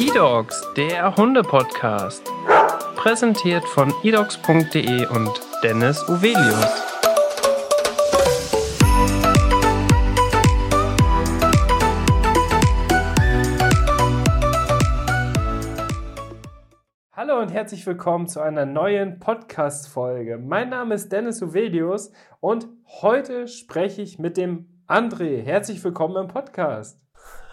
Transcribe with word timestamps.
eDogs, 0.00 0.66
der 0.78 1.14
Hunde-Podcast. 1.14 2.24
Präsentiert 2.96 3.62
von 3.66 3.92
edogs.de 4.02 5.06
und 5.08 5.30
Dennis 5.62 6.02
Uvelius. 6.08 6.86
Hallo 17.12 17.38
und 17.42 17.52
herzlich 17.52 17.86
willkommen 17.86 18.26
zu 18.26 18.40
einer 18.40 18.64
neuen 18.64 19.20
Podcast-Folge. 19.20 20.38
Mein 20.38 20.70
Name 20.70 20.94
ist 20.94 21.12
Dennis 21.12 21.42
Uvelius 21.42 22.10
und 22.40 22.68
heute 23.02 23.48
spreche 23.48 24.00
ich 24.00 24.18
mit 24.18 24.38
dem 24.38 24.82
André. 24.88 25.42
Herzlich 25.42 25.84
willkommen 25.84 26.16
im 26.16 26.28
Podcast. 26.28 27.04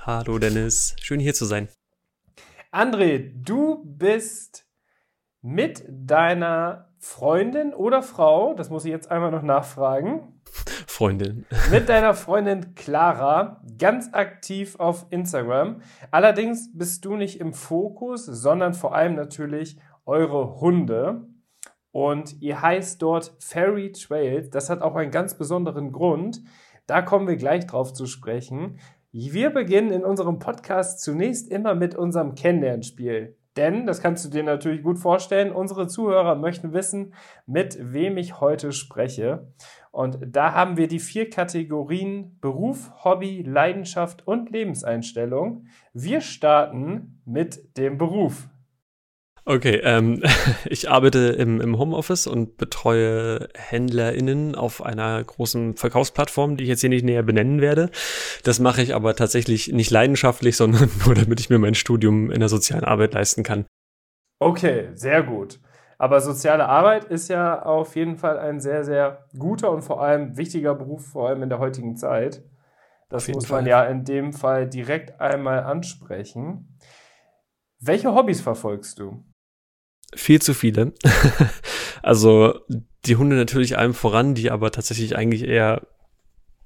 Hallo 0.05 0.39
Dennis, 0.39 0.95
schön 1.01 1.19
hier 1.19 1.33
zu 1.33 1.43
sein. 1.43 1.67
André, 2.71 3.31
du 3.33 3.83
bist 3.85 4.67
mit 5.41 5.85
deiner 5.87 6.89
Freundin 6.99 7.73
oder 7.73 8.01
Frau, 8.01 8.53
das 8.53 8.69
muss 8.69 8.85
ich 8.85 8.91
jetzt 8.91 9.09
einmal 9.09 9.31
noch 9.31 9.43
nachfragen. 9.43 10.41
Freundin. 10.87 11.45
Mit 11.71 11.89
deiner 11.89 12.13
Freundin 12.13 12.73
Clara 12.75 13.61
ganz 13.77 14.13
aktiv 14.13 14.79
auf 14.79 15.05
Instagram. 15.11 15.81
Allerdings 16.11 16.71
bist 16.73 17.05
du 17.05 17.15
nicht 17.15 17.39
im 17.39 17.53
Fokus, 17.53 18.25
sondern 18.25 18.73
vor 18.73 18.95
allem 18.95 19.15
natürlich 19.15 19.77
eure 20.05 20.59
Hunde. 20.59 21.27
Und 21.91 22.41
ihr 22.41 22.61
heißt 22.61 23.01
dort 23.01 23.35
Fairy 23.39 23.91
Trails. 23.91 24.49
Das 24.49 24.69
hat 24.69 24.81
auch 24.81 24.95
einen 24.95 25.11
ganz 25.11 25.37
besonderen 25.37 25.91
Grund. 25.91 26.41
Da 26.87 27.01
kommen 27.01 27.27
wir 27.27 27.35
gleich 27.35 27.67
drauf 27.67 27.93
zu 27.93 28.05
sprechen. 28.05 28.79
Wir 29.19 29.49
beginnen 29.49 29.89
in 29.89 30.05
unserem 30.05 30.37
Podcast 30.37 31.01
zunächst 31.01 31.49
immer 31.49 31.73
mit 31.73 31.95
unserem 31.95 32.35
Kennenlernspiel. 32.35 33.35
Denn, 33.55 33.87
das 33.87 33.99
kannst 33.99 34.23
du 34.23 34.29
dir 34.29 34.43
natürlich 34.43 34.83
gut 34.83 34.99
vorstellen, 34.99 35.51
unsere 35.51 35.87
Zuhörer 35.87 36.35
möchten 36.35 36.71
wissen, 36.71 37.15
mit 37.47 37.79
wem 37.81 38.17
ich 38.17 38.39
heute 38.41 38.71
spreche. 38.71 39.51
Und 39.89 40.19
da 40.21 40.53
haben 40.53 40.77
wir 40.77 40.87
die 40.87 40.99
vier 40.99 41.31
Kategorien 41.31 42.37
Beruf, 42.41 42.91
Hobby, 43.03 43.41
Leidenschaft 43.41 44.27
und 44.27 44.51
Lebenseinstellung. 44.51 45.65
Wir 45.93 46.21
starten 46.21 47.19
mit 47.25 47.75
dem 47.75 47.97
Beruf. 47.97 48.47
Okay, 49.49 49.79
ähm, 49.81 50.21
ich 50.65 50.89
arbeite 50.89 51.19
im, 51.19 51.61
im 51.61 51.77
Homeoffice 51.79 52.27
und 52.27 52.57
betreue 52.57 53.47
HändlerInnen 53.55 54.55
auf 54.55 54.83
einer 54.83 55.23
großen 55.23 55.77
Verkaufsplattform, 55.77 56.57
die 56.57 56.65
ich 56.65 56.69
jetzt 56.69 56.81
hier 56.81 56.89
nicht 56.89 57.05
näher 57.05 57.23
benennen 57.23 57.61
werde. 57.61 57.89
Das 58.43 58.59
mache 58.59 58.81
ich 58.81 58.93
aber 58.93 59.15
tatsächlich 59.15 59.71
nicht 59.71 59.89
leidenschaftlich, 59.89 60.57
sondern 60.57 60.89
nur 61.05 61.15
damit 61.15 61.39
ich 61.39 61.49
mir 61.49 61.59
mein 61.59 61.75
Studium 61.75 62.29
in 62.29 62.41
der 62.41 62.49
sozialen 62.49 62.83
Arbeit 62.83 63.13
leisten 63.13 63.43
kann. 63.43 63.65
Okay, 64.39 64.89
sehr 64.95 65.23
gut. 65.23 65.61
Aber 65.97 66.19
soziale 66.19 66.67
Arbeit 66.67 67.05
ist 67.05 67.29
ja 67.29 67.63
auf 67.63 67.95
jeden 67.95 68.17
Fall 68.17 68.37
ein 68.39 68.59
sehr, 68.59 68.83
sehr 68.83 69.29
guter 69.39 69.71
und 69.71 69.81
vor 69.81 70.03
allem 70.03 70.35
wichtiger 70.35 70.75
Beruf, 70.75 71.07
vor 71.07 71.29
allem 71.29 71.41
in 71.41 71.49
der 71.49 71.59
heutigen 71.59 71.95
Zeit. 71.95 72.43
Das 73.07 73.29
muss 73.29 73.47
man 73.47 73.61
Fall. 73.61 73.69
ja 73.69 73.83
in 73.85 74.03
dem 74.03 74.33
Fall 74.33 74.67
direkt 74.67 75.21
einmal 75.21 75.63
ansprechen. 75.63 76.77
Welche 77.79 78.13
Hobbys 78.13 78.41
verfolgst 78.41 78.99
du? 78.99 79.23
Viel 80.15 80.41
zu 80.41 80.53
viele. 80.53 80.93
also 82.01 82.59
die 83.05 83.15
Hunde 83.15 83.35
natürlich 83.35 83.77
allem 83.77 83.93
voran, 83.93 84.35
die 84.35 84.51
aber 84.51 84.71
tatsächlich 84.71 85.15
eigentlich 85.15 85.43
eher 85.43 85.81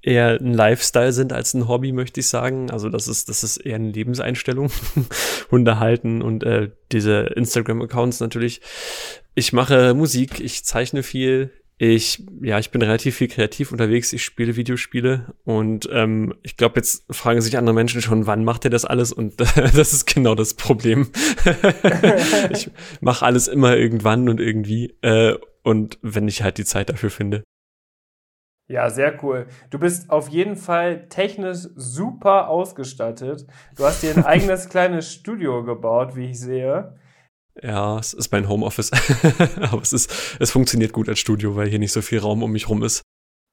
eher 0.02 0.40
ein 0.40 0.52
Lifestyle 0.52 1.12
sind 1.12 1.32
als 1.32 1.54
ein 1.54 1.68
Hobby, 1.68 1.92
möchte 1.92 2.20
ich 2.20 2.26
sagen. 2.26 2.70
Also 2.70 2.88
das 2.88 3.06
ist, 3.06 3.28
das 3.28 3.44
ist 3.44 3.58
eher 3.58 3.76
eine 3.76 3.90
Lebenseinstellung. 3.90 4.70
Hunde 5.50 5.78
halten 5.78 6.22
und 6.22 6.42
äh, 6.42 6.70
diese 6.90 7.20
Instagram-Accounts 7.36 8.20
natürlich. 8.20 8.60
Ich 9.34 9.52
mache 9.52 9.94
Musik, 9.94 10.40
ich 10.40 10.64
zeichne 10.64 11.02
viel, 11.02 11.52
ich, 11.78 12.24
ja, 12.40 12.58
ich 12.58 12.70
bin 12.70 12.82
relativ 12.82 13.16
viel 13.16 13.28
kreativ 13.28 13.72
unterwegs. 13.72 14.12
Ich 14.12 14.22
spiele 14.24 14.56
Videospiele 14.56 15.34
und 15.44 15.88
ähm, 15.92 16.34
ich 16.42 16.56
glaube, 16.56 16.76
jetzt 16.76 17.04
fragen 17.10 17.40
sich 17.40 17.58
andere 17.58 17.74
Menschen 17.74 18.00
schon, 18.00 18.26
wann 18.26 18.44
macht 18.44 18.64
er 18.64 18.70
das 18.70 18.84
alles? 18.84 19.12
Und 19.12 19.40
das 19.40 19.92
ist 19.92 20.06
genau 20.06 20.34
das 20.34 20.54
Problem. 20.54 21.10
ich 22.50 22.70
mache 23.00 23.24
alles 23.24 23.48
immer 23.48 23.76
irgendwann 23.76 24.28
und 24.28 24.40
irgendwie 24.40 24.96
äh, 25.02 25.36
und 25.62 25.98
wenn 26.02 26.28
ich 26.28 26.42
halt 26.42 26.58
die 26.58 26.64
Zeit 26.64 26.88
dafür 26.88 27.10
finde. 27.10 27.42
Ja, 28.68 28.88
sehr 28.88 29.22
cool. 29.22 29.46
Du 29.70 29.78
bist 29.78 30.08
auf 30.10 30.28
jeden 30.28 30.56
Fall 30.56 31.08
technisch 31.08 31.68
super 31.74 32.48
ausgestattet. 32.48 33.46
Du 33.76 33.84
hast 33.84 34.02
dir 34.02 34.16
ein 34.16 34.24
eigenes 34.24 34.68
kleines 34.68 35.12
Studio 35.12 35.64
gebaut, 35.64 36.16
wie 36.16 36.30
ich 36.30 36.40
sehe. 36.40 36.96
Ja, 37.60 37.98
es 37.98 38.14
ist 38.14 38.32
mein 38.32 38.48
Homeoffice. 38.48 38.90
Aber 39.60 39.82
es 39.82 39.92
ist, 39.92 40.36
es 40.38 40.50
funktioniert 40.50 40.92
gut 40.92 41.08
als 41.08 41.18
Studio, 41.18 41.56
weil 41.56 41.68
hier 41.68 41.78
nicht 41.78 41.92
so 41.92 42.00
viel 42.00 42.18
Raum 42.18 42.42
um 42.42 42.52
mich 42.52 42.68
rum 42.68 42.82
ist. 42.82 43.02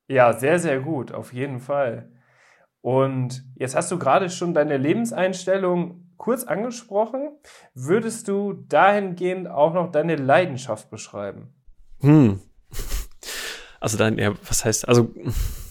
Ja, 0.08 0.34
sehr, 0.34 0.60
sehr 0.60 0.80
gut, 0.80 1.12
auf 1.12 1.34
jeden 1.34 1.60
Fall. 1.60 2.12
Und 2.82 3.44
jetzt 3.56 3.76
hast 3.76 3.92
du 3.92 4.00
gerade 4.00 4.30
schon 4.30 4.54
deine 4.54 4.78
Lebenseinstellung 4.78 6.10
kurz 6.18 6.44
angesprochen. 6.46 7.38
Würdest 7.74 8.28
du 8.28 8.54
dahingehend 8.54 9.50
auch 9.50 9.74
noch 9.74 9.92
deine 9.92 10.16
Leidenschaft 10.16 10.90
beschreiben? 10.90 11.54
Hm. 12.00 12.42
Also 13.82 13.98
dann, 13.98 14.18
ja, 14.18 14.34
was 14.48 14.66
heißt, 14.66 14.88
also 14.88 15.14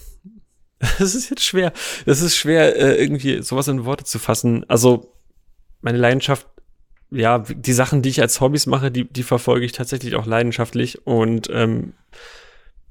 das 0.78 1.14
ist 1.14 1.30
jetzt 1.30 1.44
schwer. 1.44 1.72
Das 2.06 2.20
ist 2.20 2.36
schwer, 2.36 2.76
äh, 2.76 3.02
irgendwie 3.02 3.42
sowas 3.42 3.68
in 3.68 3.84
Worte 3.84 4.04
zu 4.04 4.18
fassen. 4.18 4.64
Also 4.68 5.14
meine 5.80 5.98
Leidenschaft 5.98 6.46
ja, 7.10 7.38
die 7.38 7.72
Sachen, 7.72 8.02
die 8.02 8.10
ich 8.10 8.20
als 8.20 8.40
Hobbys 8.40 8.66
mache, 8.66 8.90
die, 8.90 9.04
die 9.04 9.22
verfolge 9.22 9.64
ich 9.64 9.72
tatsächlich 9.72 10.14
auch 10.16 10.26
leidenschaftlich. 10.26 11.06
Und 11.06 11.48
ähm, 11.52 11.94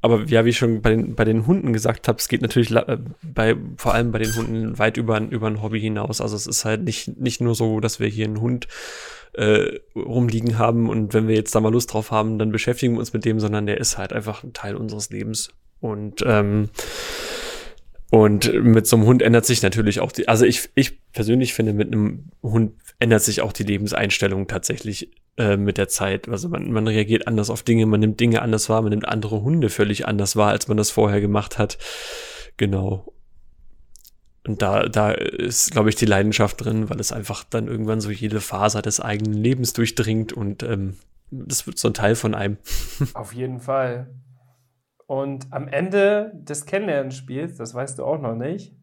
aber 0.02 0.24
ja, 0.26 0.46
wie 0.46 0.50
ich 0.50 0.58
schon 0.58 0.82
bei 0.82 0.92
den, 0.92 1.16
bei 1.16 1.26
den 1.26 1.48
Hunden 1.48 1.74
gesagt 1.74 2.08
habe, 2.08 2.20
es 2.20 2.28
geht 2.28 2.42
natürlich 2.42 2.72
äh, 2.72 2.98
bei, 3.24 3.56
vor 3.78 3.94
allem 3.94 4.12
bei 4.12 4.20
den 4.20 4.36
Hunden 4.36 4.78
weit 4.78 4.98
über, 4.98 5.20
über 5.20 5.48
ein 5.48 5.62
Hobby 5.62 5.82
hinaus. 5.82 6.22
Also 6.22 6.36
es 6.36 6.48
ist 6.48 6.66
halt 6.66 6.84
nicht, 6.84 7.20
nicht 7.20 7.42
nur 7.42 7.56
so, 7.56 7.80
dass 7.80 8.00
wir 8.00 8.08
hier 8.08 8.26
einen 8.26 8.40
Hund 8.40 8.68
äh, 9.34 9.80
rumliegen 9.96 10.58
haben 10.58 10.90
und 10.90 11.14
wenn 11.14 11.28
wir 11.28 11.36
jetzt 11.36 11.54
da 11.54 11.60
mal 11.60 11.72
Lust 11.72 11.94
drauf 11.94 12.12
haben, 12.12 12.40
dann 12.40 12.52
beschäftigen 12.52 12.94
wir 12.94 13.00
uns 13.00 13.14
mit 13.14 13.26
dem, 13.26 13.40
sondern 13.40 13.66
der 13.66 13.80
ist 13.80 13.98
halt 13.98 14.14
einfach 14.14 14.44
ein 14.44 14.54
Teil 14.54 14.76
unseres 14.76 15.10
Lebens. 15.10 15.50
Und 15.80 16.24
ähm, 16.26 16.70
und 18.10 18.64
mit 18.64 18.88
so 18.88 18.96
einem 18.96 19.06
Hund 19.06 19.22
ändert 19.22 19.46
sich 19.46 19.62
natürlich 19.62 20.00
auch 20.00 20.12
die, 20.12 20.28
also 20.28 20.46
ich, 20.46 20.70
ich 20.76 21.12
persönlich 21.12 21.54
finde, 21.54 21.74
mit 21.74 21.92
einem 21.92 22.30
Hund 22.42 22.74
ändert 23.00 23.22
sich 23.22 23.42
auch 23.42 23.52
die 23.52 23.64
Lebenseinstellung 23.64 24.48
tatsächlich 24.48 25.12
äh, 25.38 25.58
mit 25.58 25.78
der 25.78 25.90
Zeit. 25.90 26.30
Also 26.30 26.48
man, 26.48 26.72
man 26.72 26.88
reagiert 26.88 27.28
anders 27.28 27.50
auf 27.50 27.64
Dinge, 27.64 27.86
man 27.86 28.00
nimmt 28.00 28.20
Dinge 28.20 28.42
anders 28.42 28.70
wahr, 28.70 28.82
man 28.82 28.92
nimmt 28.92 29.08
andere 29.08 29.42
Hunde 29.42 29.70
völlig 29.70 30.08
anders 30.08 30.36
wahr, 30.36 30.52
als 30.52 30.68
man 30.70 30.78
das 30.78 30.90
vorher 30.90 31.20
gemacht 31.20 31.58
hat. 31.58 31.78
Genau. 32.56 33.14
Und 34.48 34.62
da, 34.62 34.88
da 34.88 35.12
ist, 35.12 35.72
glaube 35.72 35.90
ich, 35.90 35.96
die 35.96 36.06
Leidenschaft 36.06 36.64
drin, 36.64 36.90
weil 36.90 37.02
es 37.02 37.12
einfach 37.12 37.44
dann 37.44 37.68
irgendwann 37.68 38.00
so 38.00 38.10
jede 38.10 38.40
Faser 38.40 38.82
des 38.82 39.02
eigenen 39.02 39.34
Lebens 39.34 39.74
durchdringt 39.74 40.32
und 40.32 40.64
ähm, 40.64 40.96
das 41.30 41.68
wird 41.68 41.78
so 41.78 41.90
ein 41.90 41.94
Teil 41.94 42.16
von 42.16 42.34
einem. 42.34 42.58
Auf 43.14 43.34
jeden 43.34 43.60
Fall. 43.60 44.08
Und 45.08 45.48
am 45.52 45.68
Ende 45.70 46.34
des 46.36 46.66
Kennenlernspiels, 46.66 47.56
das 47.56 47.74
weißt 47.74 47.98
du 47.98 48.06
auch 48.06 48.20
noch 48.20 48.36
nicht, 48.36 48.76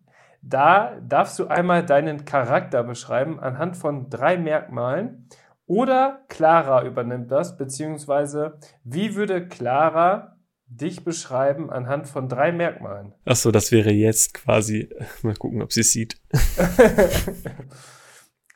da 0.42 0.98
darfst 1.00 1.38
du 1.38 1.46
einmal 1.46 1.84
deinen 1.84 2.24
Charakter 2.24 2.82
beschreiben 2.82 3.38
anhand 3.38 3.76
von 3.76 4.10
drei 4.10 4.36
Merkmalen. 4.36 5.28
Oder 5.66 6.24
Clara 6.28 6.84
übernimmt 6.84 7.30
das, 7.30 7.56
beziehungsweise 7.56 8.58
wie 8.84 9.14
würde 9.14 9.48
Clara 9.48 10.36
dich 10.66 11.04
beschreiben 11.04 11.70
anhand 11.70 12.08
von 12.08 12.28
drei 12.28 12.52
Merkmalen? 12.52 13.14
Ach 13.24 13.36
so, 13.36 13.50
das 13.50 13.70
wäre 13.70 13.90
jetzt 13.90 14.34
quasi. 14.34 14.90
Mal 15.22 15.36
gucken, 15.36 15.62
ob 15.62 15.72
sie 15.72 15.80
es 15.80 15.92
sieht. 15.92 16.20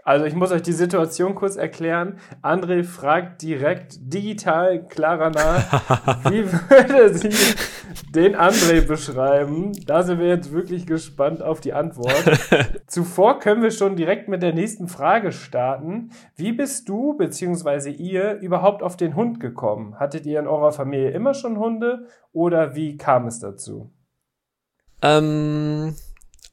Also 0.08 0.24
ich 0.24 0.34
muss 0.34 0.52
euch 0.52 0.62
die 0.62 0.72
Situation 0.72 1.34
kurz 1.34 1.56
erklären. 1.56 2.18
André 2.40 2.82
fragt 2.82 3.42
direkt 3.42 3.98
digital 4.00 4.86
Clara 4.88 5.28
nach, 5.28 6.24
wie 6.30 6.50
würde 6.50 7.12
sie 7.12 7.28
den 8.14 8.34
André 8.34 8.86
beschreiben? 8.86 9.72
Da 9.84 10.02
sind 10.02 10.18
wir 10.18 10.28
jetzt 10.28 10.50
wirklich 10.50 10.86
gespannt 10.86 11.42
auf 11.42 11.60
die 11.60 11.74
Antwort. 11.74 12.24
Zuvor 12.86 13.38
können 13.38 13.60
wir 13.60 13.70
schon 13.70 13.96
direkt 13.96 14.28
mit 14.28 14.42
der 14.42 14.54
nächsten 14.54 14.88
Frage 14.88 15.30
starten. 15.30 16.10
Wie 16.36 16.52
bist 16.52 16.88
du 16.88 17.12
bzw. 17.18 17.90
ihr 17.90 18.38
überhaupt 18.38 18.82
auf 18.82 18.96
den 18.96 19.14
Hund 19.14 19.40
gekommen? 19.40 20.00
Hattet 20.00 20.24
ihr 20.24 20.40
in 20.40 20.46
eurer 20.46 20.72
Familie 20.72 21.10
immer 21.10 21.34
schon 21.34 21.58
Hunde 21.58 22.06
oder 22.32 22.74
wie 22.74 22.96
kam 22.96 23.26
es 23.26 23.40
dazu? 23.40 23.92
Ähm, 25.02 25.96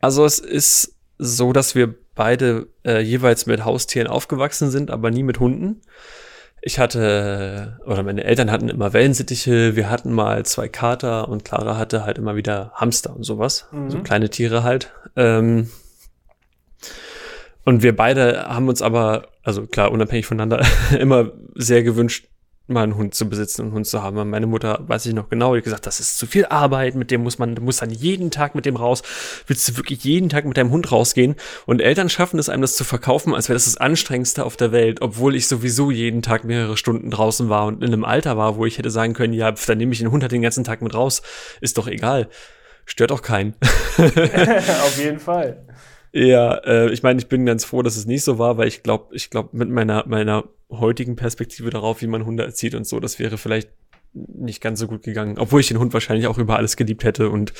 also 0.02 0.26
es 0.26 0.40
ist 0.40 1.00
so, 1.18 1.54
dass 1.54 1.74
wir 1.74 1.96
beide 2.16 2.68
äh, 2.86 3.00
jeweils 3.00 3.46
mit 3.46 3.64
Haustieren 3.64 4.08
aufgewachsen 4.08 4.72
sind, 4.72 4.90
aber 4.90 5.12
nie 5.12 5.24
mit 5.24 5.40
Hunden. 5.40 5.82
Ich 6.62 6.80
hatte, 6.80 7.80
oder 7.86 8.02
meine 8.02 8.24
Eltern 8.24 8.50
hatten 8.50 8.70
immer 8.70 8.94
Wellensittiche, 8.94 9.76
wir 9.76 9.90
hatten 9.90 10.12
mal 10.12 10.46
zwei 10.46 10.68
Kater 10.68 11.30
und 11.30 11.46
Clara 11.46 11.78
hatte 11.78 12.06
halt 12.06 12.18
immer 12.18 12.36
wieder 12.36 12.72
Hamster 12.74 13.16
und 13.16 13.24
sowas. 13.24 13.68
Mhm. 13.72 13.92
So 13.92 14.00
kleine 14.00 14.30
Tiere 14.30 14.64
halt. 14.64 14.92
Ähm, 15.16 15.70
und 17.66 17.84
wir 17.84 17.96
beide 17.96 18.46
haben 18.48 18.68
uns 18.68 18.82
aber, 18.82 19.28
also 19.44 19.68
klar, 19.68 19.92
unabhängig 19.92 20.26
voneinander, 20.26 20.66
immer 21.00 21.32
sehr 21.54 21.84
gewünscht, 21.84 22.28
mal 22.68 22.84
einen 22.84 22.96
Hund 22.96 23.14
zu 23.14 23.30
besitzen 23.30 23.62
und 23.62 23.68
einen 23.68 23.76
Hund 23.76 23.88
zu 23.88 24.02
haben. 24.02 24.30
meine 24.30 24.48
Mutter, 24.48 24.80
weiß 24.88 25.06
ich 25.06 25.14
noch 25.14 25.30
genau, 25.30 25.54
die 25.54 25.60
hat 25.60 25.66
gesagt, 25.66 25.86
das 25.86 26.00
ist 26.00 26.18
zu 26.18 26.26
viel 26.26 26.46
Arbeit, 26.46 26.96
mit 26.96 27.12
dem 27.12 27.22
muss 27.22 27.38
man, 27.38 27.56
du 27.56 27.62
musst 27.62 27.82
dann 27.82 27.92
jeden 27.92 28.32
Tag 28.32 28.56
mit 28.56 28.66
dem 28.66 28.76
raus. 28.76 29.04
Willst 29.48 29.68
du 29.68 29.78
wirklich 29.78 30.04
jeden 30.04 30.30
Tag 30.30 30.46
mit 30.46 30.58
deinem 30.58 30.72
Hund 30.72 30.92
rausgehen? 30.92 31.36
Und 31.66 31.82
Eltern 31.82 32.10
schaffen 32.10 32.40
es 32.40 32.50
einem, 32.50 32.62
das 32.62 32.76
zu 32.76 32.84
verkaufen, 32.84 33.36
als 33.36 33.50
wäre 33.50 33.56
das 33.56 33.66
das 33.66 33.78
Anstrengendste 33.78 34.46
auf 34.46 34.58
der 34.58 34.72
Welt, 34.72 35.02
obwohl 35.02 35.36
ich 35.36 35.48
sowieso 35.48 35.92
jeden 35.92 36.22
Tag 36.22 36.44
mehrere 36.44 36.78
Stunden 36.78 37.12
draußen 37.12 37.50
war 37.50 37.66
und 37.66 37.84
in 37.84 37.94
einem 37.94 38.06
Alter 38.06 38.38
war, 38.38 38.58
wo 38.58 38.66
ich 38.66 38.78
hätte 38.78 38.90
sagen 38.90 39.14
können, 39.14 39.34
ja, 39.34 39.52
dann 39.52 39.78
nehme 39.78 39.94
ich 39.94 40.00
den 40.00 40.12
Hund 40.12 40.24
halt 40.24 40.32
den 40.32 40.42
ganzen 40.42 40.64
Tag 40.64 40.82
mit 40.82 40.94
raus. 40.94 41.22
Ist 41.62 41.78
doch 41.78 41.88
egal. 41.88 42.30
Stört 42.86 43.12
auch 43.12 43.22
keinen. 43.22 43.56
auf 43.98 44.98
jeden 44.98 45.20
Fall. 45.20 45.66
Ja, 46.18 46.54
äh, 46.64 46.92
ich 46.92 47.04
meine, 47.04 47.20
ich 47.20 47.28
bin 47.28 47.46
ganz 47.46 47.66
froh, 47.66 47.82
dass 47.82 47.98
es 47.98 48.06
nicht 48.06 48.24
so 48.24 48.40
war, 48.40 48.58
weil 48.58 48.70
ich 48.70 48.84
glaube, 48.84 49.14
ich 49.14 49.30
glaube, 49.30 49.50
mit 49.52 49.70
meiner, 49.70 50.06
meiner 50.08 50.46
heutigen 50.72 51.18
Perspektive 51.18 51.70
darauf, 51.72 52.02
wie 52.02 52.08
man 52.08 52.26
Hunde 52.26 52.46
erzieht 52.46 52.74
und 52.74 52.88
so, 52.88 53.02
das 53.02 53.20
wäre 53.20 53.38
vielleicht 53.38 53.70
nicht 54.14 54.62
ganz 54.62 54.80
so 54.80 54.88
gut 54.88 55.04
gegangen, 55.04 55.38
obwohl 55.38 55.60
ich 55.60 55.68
den 55.68 55.78
Hund 55.78 55.94
wahrscheinlich 55.94 56.28
auch 56.28 56.38
über 56.38 56.56
alles 56.56 56.78
geliebt 56.78 57.04
hätte 57.04 57.30
und 57.30 57.52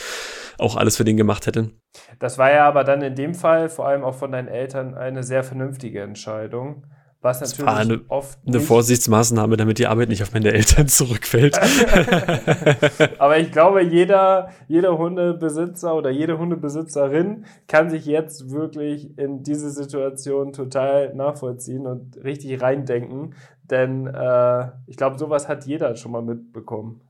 auch 0.58 0.78
alles 0.78 0.96
für 0.96 1.04
den 1.04 1.18
gemacht 1.18 1.48
hätte. 1.48 1.72
Das 2.18 2.38
war 2.38 2.50
ja 2.50 2.66
aber 2.66 2.86
dann 2.86 3.02
in 3.02 3.16
dem 3.16 3.34
Fall 3.34 3.68
vor 3.68 3.90
allem 3.90 4.06
auch 4.06 4.16
von 4.16 4.32
deinen 4.32 4.48
Eltern 4.48 4.94
eine 4.94 5.24
sehr 5.24 5.44
vernünftige 5.44 6.02
Entscheidung. 6.02 6.86
Was 7.26 7.42
natürlich 7.42 7.58
das 7.58 7.66
war 7.66 7.78
eine, 7.78 8.02
oft 8.08 8.38
eine 8.46 8.60
Vorsichtsmaßnahme, 8.60 9.58
damit 9.58 9.80
die 9.80 9.88
Arbeit 9.88 10.10
nicht 10.10 10.22
auf 10.22 10.32
meine 10.32 10.54
Eltern 10.54 10.88
zurückfällt. 10.88 11.60
Aber 13.18 13.40
ich 13.40 13.52
glaube, 13.52 13.82
jeder, 13.82 14.52
jeder 14.68 14.96
Hundebesitzer 14.96 15.96
oder 15.96 16.12
jede 16.12 16.38
Hundebesitzerin 16.38 17.46
kann 17.68 17.90
sich 17.90 18.06
jetzt 18.06 18.52
wirklich 18.52 19.18
in 19.18 19.42
diese 19.42 19.72
Situation 19.72 20.54
total 20.54 21.16
nachvollziehen 21.16 21.88
und 21.88 22.24
richtig 22.24 22.62
reindenken. 22.62 23.34
Denn 23.64 24.06
äh, 24.06 24.68
ich 24.86 24.96
glaube, 24.96 25.18
sowas 25.18 25.48
hat 25.48 25.66
jeder 25.66 25.96
schon 25.96 26.12
mal 26.12 26.22
mitbekommen. 26.22 27.02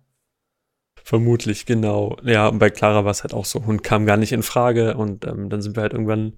Vermutlich, 1.04 1.66
genau. 1.66 2.16
Ja, 2.24 2.48
und 2.48 2.60
bei 2.60 2.70
Clara 2.70 3.04
war 3.04 3.12
es 3.12 3.24
halt 3.24 3.34
auch 3.34 3.44
so. 3.44 3.66
Hund 3.66 3.84
kam 3.84 4.06
gar 4.06 4.16
nicht 4.16 4.32
in 4.32 4.44
Frage 4.44 4.96
und 4.96 5.28
ähm, 5.28 5.50
dann 5.50 5.62
sind 5.62 5.76
wir 5.76 5.82
halt 5.82 5.92
irgendwann 5.92 6.38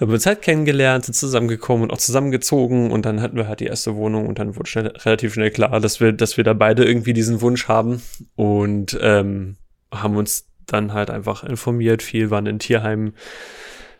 haben 0.00 0.10
wir 0.10 0.14
uns 0.14 0.26
halt 0.26 0.42
kennengelernt, 0.42 1.06
sind 1.06 1.14
zusammengekommen 1.14 1.82
und 1.82 1.92
auch 1.92 1.98
zusammengezogen 1.98 2.92
und 2.92 3.04
dann 3.04 3.20
hatten 3.20 3.36
wir 3.36 3.48
halt 3.48 3.60
die 3.60 3.66
erste 3.66 3.96
Wohnung 3.96 4.28
und 4.28 4.38
dann 4.38 4.54
wurde 4.54 4.70
schnell, 4.70 4.86
relativ 4.86 5.34
schnell 5.34 5.50
klar, 5.50 5.80
dass 5.80 6.00
wir, 6.00 6.12
dass 6.12 6.36
wir 6.36 6.44
da 6.44 6.52
beide 6.52 6.84
irgendwie 6.84 7.12
diesen 7.12 7.40
Wunsch 7.40 7.66
haben 7.66 8.00
und 8.36 8.96
ähm, 9.02 9.56
haben 9.92 10.16
uns 10.16 10.46
dann 10.66 10.92
halt 10.92 11.10
einfach 11.10 11.42
informiert, 11.42 12.02
viel 12.02 12.30
waren 12.30 12.46
in 12.46 12.60
Tierheimen. 12.60 13.14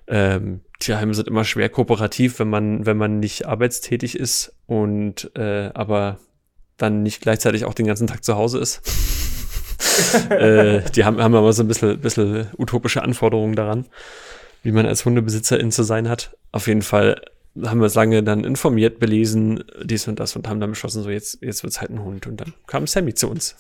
Ähm, 0.07 0.61
Tierheime 0.79 1.15
sind 1.15 1.27
immer 1.27 1.45
schwer 1.45 1.69
kooperativ, 1.69 2.39
wenn 2.39 2.49
man, 2.49 2.87
wenn 2.87 2.97
man 2.97 3.19
nicht 3.19 3.47
arbeitstätig 3.47 4.17
ist 4.17 4.55
und 4.67 5.33
äh, 5.37 5.71
aber 5.75 6.19
dann 6.77 7.03
nicht 7.03 7.23
gleichzeitig 7.23 7.65
auch 7.65 7.75
den 7.75 7.87
ganzen 7.87 8.07
Tag 8.07 8.23
zu 8.23 8.37
Hause 8.37 8.59
ist. 8.61 8.83
äh, 10.31 10.83
die 10.95 11.05
haben, 11.05 11.21
haben 11.21 11.35
aber 11.35 11.53
so 11.53 11.65
ein 11.65 11.69
bisschen, 11.69 11.99
bisschen 12.01 12.47
utopische 12.57 13.03
Anforderungen 13.03 13.57
daran 13.57 13.87
wie 14.63 14.73
man 14.73 14.87
als 14.87 15.05
Hundebesitzerin 15.05 15.71
zu 15.71 15.83
sein 15.83 16.09
hat. 16.09 16.37
Auf 16.53 16.67
jeden 16.67 16.83
Fall 16.83 17.21
haben 17.67 17.81
wir 17.81 17.87
es 17.87 17.95
lange 17.95 18.23
dann 18.23 18.45
informiert, 18.45 19.01
belesen, 19.01 19.65
dies 19.83 20.07
und 20.07 20.21
das 20.21 20.37
und 20.37 20.49
haben 20.49 20.61
dann 20.61 20.71
beschlossen, 20.71 21.03
so 21.03 21.11
jetzt, 21.11 21.43
jetzt 21.43 21.63
wird 21.63 21.73
es 21.73 21.81
halt 21.81 21.91
ein 21.91 22.05
Hund. 22.05 22.27
Und 22.27 22.41
dann 22.41 22.55
kam 22.67 22.87
Sammy 22.87 23.15
zu 23.15 23.29
uns. 23.29 23.57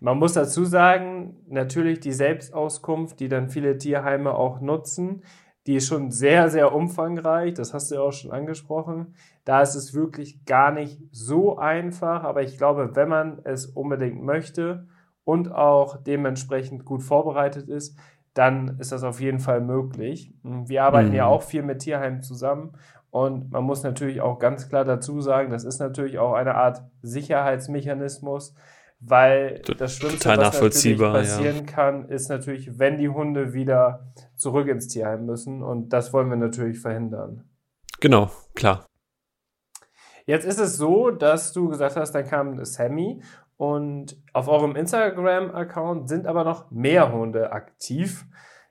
Man 0.00 0.18
muss 0.18 0.34
dazu 0.34 0.64
sagen, 0.64 1.36
natürlich 1.48 2.00
die 2.00 2.12
Selbstauskunft, 2.12 3.20
die 3.20 3.28
dann 3.28 3.48
viele 3.48 3.76
Tierheime 3.78 4.34
auch 4.34 4.60
nutzen, 4.60 5.22
die 5.66 5.76
ist 5.76 5.86
schon 5.86 6.10
sehr, 6.10 6.50
sehr 6.50 6.74
umfangreich. 6.74 7.54
Das 7.54 7.72
hast 7.72 7.90
du 7.90 7.96
ja 7.96 8.02
auch 8.02 8.12
schon 8.12 8.32
angesprochen. 8.32 9.14
Da 9.44 9.62
ist 9.62 9.74
es 9.74 9.94
wirklich 9.94 10.44
gar 10.44 10.70
nicht 10.70 11.00
so 11.10 11.56
einfach. 11.56 12.22
Aber 12.22 12.42
ich 12.42 12.58
glaube, 12.58 12.94
wenn 12.94 13.08
man 13.08 13.40
es 13.44 13.66
unbedingt 13.66 14.22
möchte 14.22 14.86
und 15.24 15.50
auch 15.52 15.96
dementsprechend 16.02 16.84
gut 16.84 17.02
vorbereitet 17.02 17.68
ist, 17.68 17.96
dann 18.34 18.78
ist 18.80 18.92
das 18.92 19.04
auf 19.04 19.20
jeden 19.20 19.38
Fall 19.38 19.60
möglich. 19.60 20.34
Wir 20.42 20.84
arbeiten 20.84 21.10
mhm. 21.10 21.14
ja 21.14 21.26
auch 21.26 21.42
viel 21.42 21.62
mit 21.62 21.80
Tierheimen 21.80 22.20
zusammen 22.22 22.72
und 23.10 23.52
man 23.52 23.62
muss 23.62 23.84
natürlich 23.84 24.20
auch 24.20 24.40
ganz 24.40 24.68
klar 24.68 24.84
dazu 24.84 25.20
sagen, 25.20 25.52
das 25.52 25.64
ist 25.64 25.78
natürlich 25.78 26.18
auch 26.18 26.32
eine 26.32 26.56
Art 26.56 26.82
Sicherheitsmechanismus, 27.02 28.54
weil 28.98 29.62
das 29.78 29.94
Schlimmste, 29.94 30.30
was 30.30 30.60
natürlich 30.60 30.98
passieren 30.98 31.56
ja. 31.58 31.62
kann, 31.62 32.08
ist 32.08 32.28
natürlich, 32.28 32.78
wenn 32.78 32.98
die 32.98 33.08
Hunde 33.08 33.52
wieder 33.52 34.12
zurück 34.34 34.66
ins 34.66 34.88
Tierheim 34.88 35.26
müssen 35.26 35.62
und 35.62 35.90
das 35.90 36.12
wollen 36.12 36.28
wir 36.28 36.36
natürlich 36.36 36.80
verhindern. 36.80 37.44
Genau, 38.00 38.30
klar. 38.54 38.84
Jetzt 40.26 40.46
ist 40.46 40.58
es 40.58 40.76
so, 40.76 41.10
dass 41.10 41.52
du 41.52 41.68
gesagt 41.68 41.96
hast, 41.96 42.12
dann 42.12 42.26
kam 42.26 42.64
Sammy 42.64 43.22
und 43.56 44.16
auf 44.32 44.48
eurem 44.48 44.76
Instagram-Account 44.76 46.08
sind 46.08 46.26
aber 46.26 46.44
noch 46.44 46.70
mehr 46.70 47.12
Hunde 47.12 47.52
aktiv. 47.52 48.24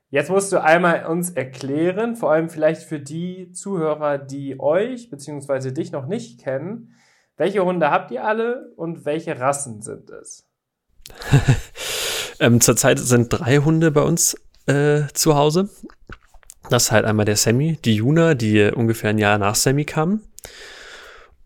Jetzt 0.09 0.30
musst 0.30 0.51
du 0.51 0.62
einmal 0.62 1.06
uns 1.06 1.31
erklären, 1.31 2.15
vor 2.15 2.31
allem 2.31 2.50
vielleicht 2.50 2.83
für 2.83 3.00
die 3.00 3.51
Zuhörer, 3.51 4.18
die 4.18 4.59
euch 4.59 5.09
bzw. 5.09 5.71
dich 5.71 5.91
noch 5.91 6.06
nicht 6.06 6.41
kennen, 6.41 6.95
welche 7.38 7.65
Hunde 7.65 7.89
habt 7.89 8.12
ihr 8.12 8.24
alle 8.24 8.71
und 8.75 9.06
welche 9.06 9.39
Rassen 9.39 9.81
sind 9.81 10.12
es? 10.12 10.47
ähm, 12.39 12.62
zurzeit 12.62 13.00
sind 13.00 13.29
drei 13.29 13.57
Hunde 13.57 13.89
bei 13.89 14.01
uns 14.01 14.38
äh, 14.68 15.03
zu 15.13 15.36
Hause. 15.36 15.69
Das 16.69 16.83
ist 16.83 16.91
halt 16.91 17.06
einmal 17.06 17.25
der 17.25 17.36
Sammy, 17.36 17.77
die 17.83 17.95
Juna, 17.95 18.36
die 18.36 18.71
ungefähr 18.71 19.09
ein 19.09 19.18
Jahr 19.18 19.38
nach 19.38 19.56
Sammy 19.56 19.86
kam 19.86 20.21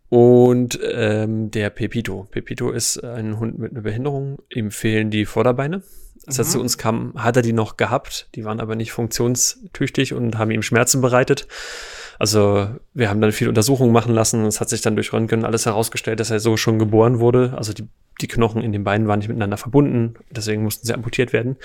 und 0.09 0.79
ähm, 0.83 1.51
der 1.51 1.69
Pepito. 1.69 2.27
Pepito 2.31 2.71
ist 2.71 3.03
ein 3.03 3.39
Hund 3.39 3.59
mit 3.59 3.71
einer 3.71 3.81
Behinderung. 3.81 4.39
Ihm 4.53 4.71
fehlen 4.71 5.09
die 5.09 5.25
Vorderbeine. 5.25 5.83
Als 6.25 6.37
er 6.37 6.45
mhm. 6.45 6.49
zu 6.49 6.59
uns 6.61 6.77
kam, 6.77 7.13
hat 7.15 7.35
er 7.35 7.41
die 7.41 7.53
noch 7.53 7.77
gehabt. 7.77 8.29
Die 8.35 8.45
waren 8.45 8.59
aber 8.59 8.75
nicht 8.75 8.91
funktionstüchtig 8.91 10.13
und 10.13 10.37
haben 10.37 10.51
ihm 10.51 10.61
Schmerzen 10.61 11.01
bereitet. 11.01 11.47
Also 12.19 12.69
wir 12.93 13.09
haben 13.09 13.21
dann 13.21 13.31
viel 13.31 13.47
Untersuchungen 13.47 13.91
machen 13.91 14.13
lassen. 14.13 14.45
Es 14.45 14.59
hat 14.59 14.69
sich 14.69 14.81
dann 14.81 14.95
durch 14.95 15.13
Röntgen 15.13 15.45
alles 15.45 15.65
herausgestellt, 15.65 16.19
dass 16.19 16.31
er 16.31 16.39
so 16.39 16.57
schon 16.57 16.79
geboren 16.79 17.19
wurde. 17.19 17.53
Also 17.55 17.73
die, 17.73 17.87
die 18.21 18.27
Knochen 18.27 18.61
in 18.61 18.71
den 18.71 18.83
Beinen 18.83 19.07
waren 19.07 19.19
nicht 19.19 19.27
miteinander 19.27 19.57
verbunden. 19.57 20.15
Deswegen 20.31 20.63
mussten 20.63 20.87
sie 20.87 20.93
amputiert 20.93 21.33
werden. 21.33 21.57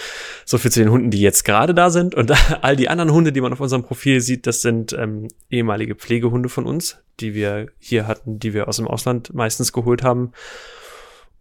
So 0.44 0.58
viel 0.58 0.70
zu 0.70 0.80
den 0.80 0.90
Hunden, 0.90 1.10
die 1.10 1.20
jetzt 1.20 1.44
gerade 1.44 1.74
da 1.74 1.90
sind. 1.90 2.14
Und 2.14 2.32
all 2.62 2.76
die 2.76 2.88
anderen 2.88 3.12
Hunde, 3.12 3.32
die 3.32 3.40
man 3.40 3.52
auf 3.52 3.60
unserem 3.60 3.82
Profil 3.82 4.20
sieht, 4.20 4.46
das 4.46 4.62
sind 4.62 4.92
ähm, 4.92 5.28
ehemalige 5.50 5.94
Pflegehunde 5.94 6.48
von 6.48 6.66
uns, 6.66 6.98
die 7.20 7.34
wir 7.34 7.68
hier 7.78 8.06
hatten, 8.06 8.38
die 8.38 8.52
wir 8.54 8.68
aus 8.68 8.76
dem 8.76 8.88
Ausland 8.88 9.32
meistens 9.34 9.72
geholt 9.72 10.02
haben, 10.02 10.32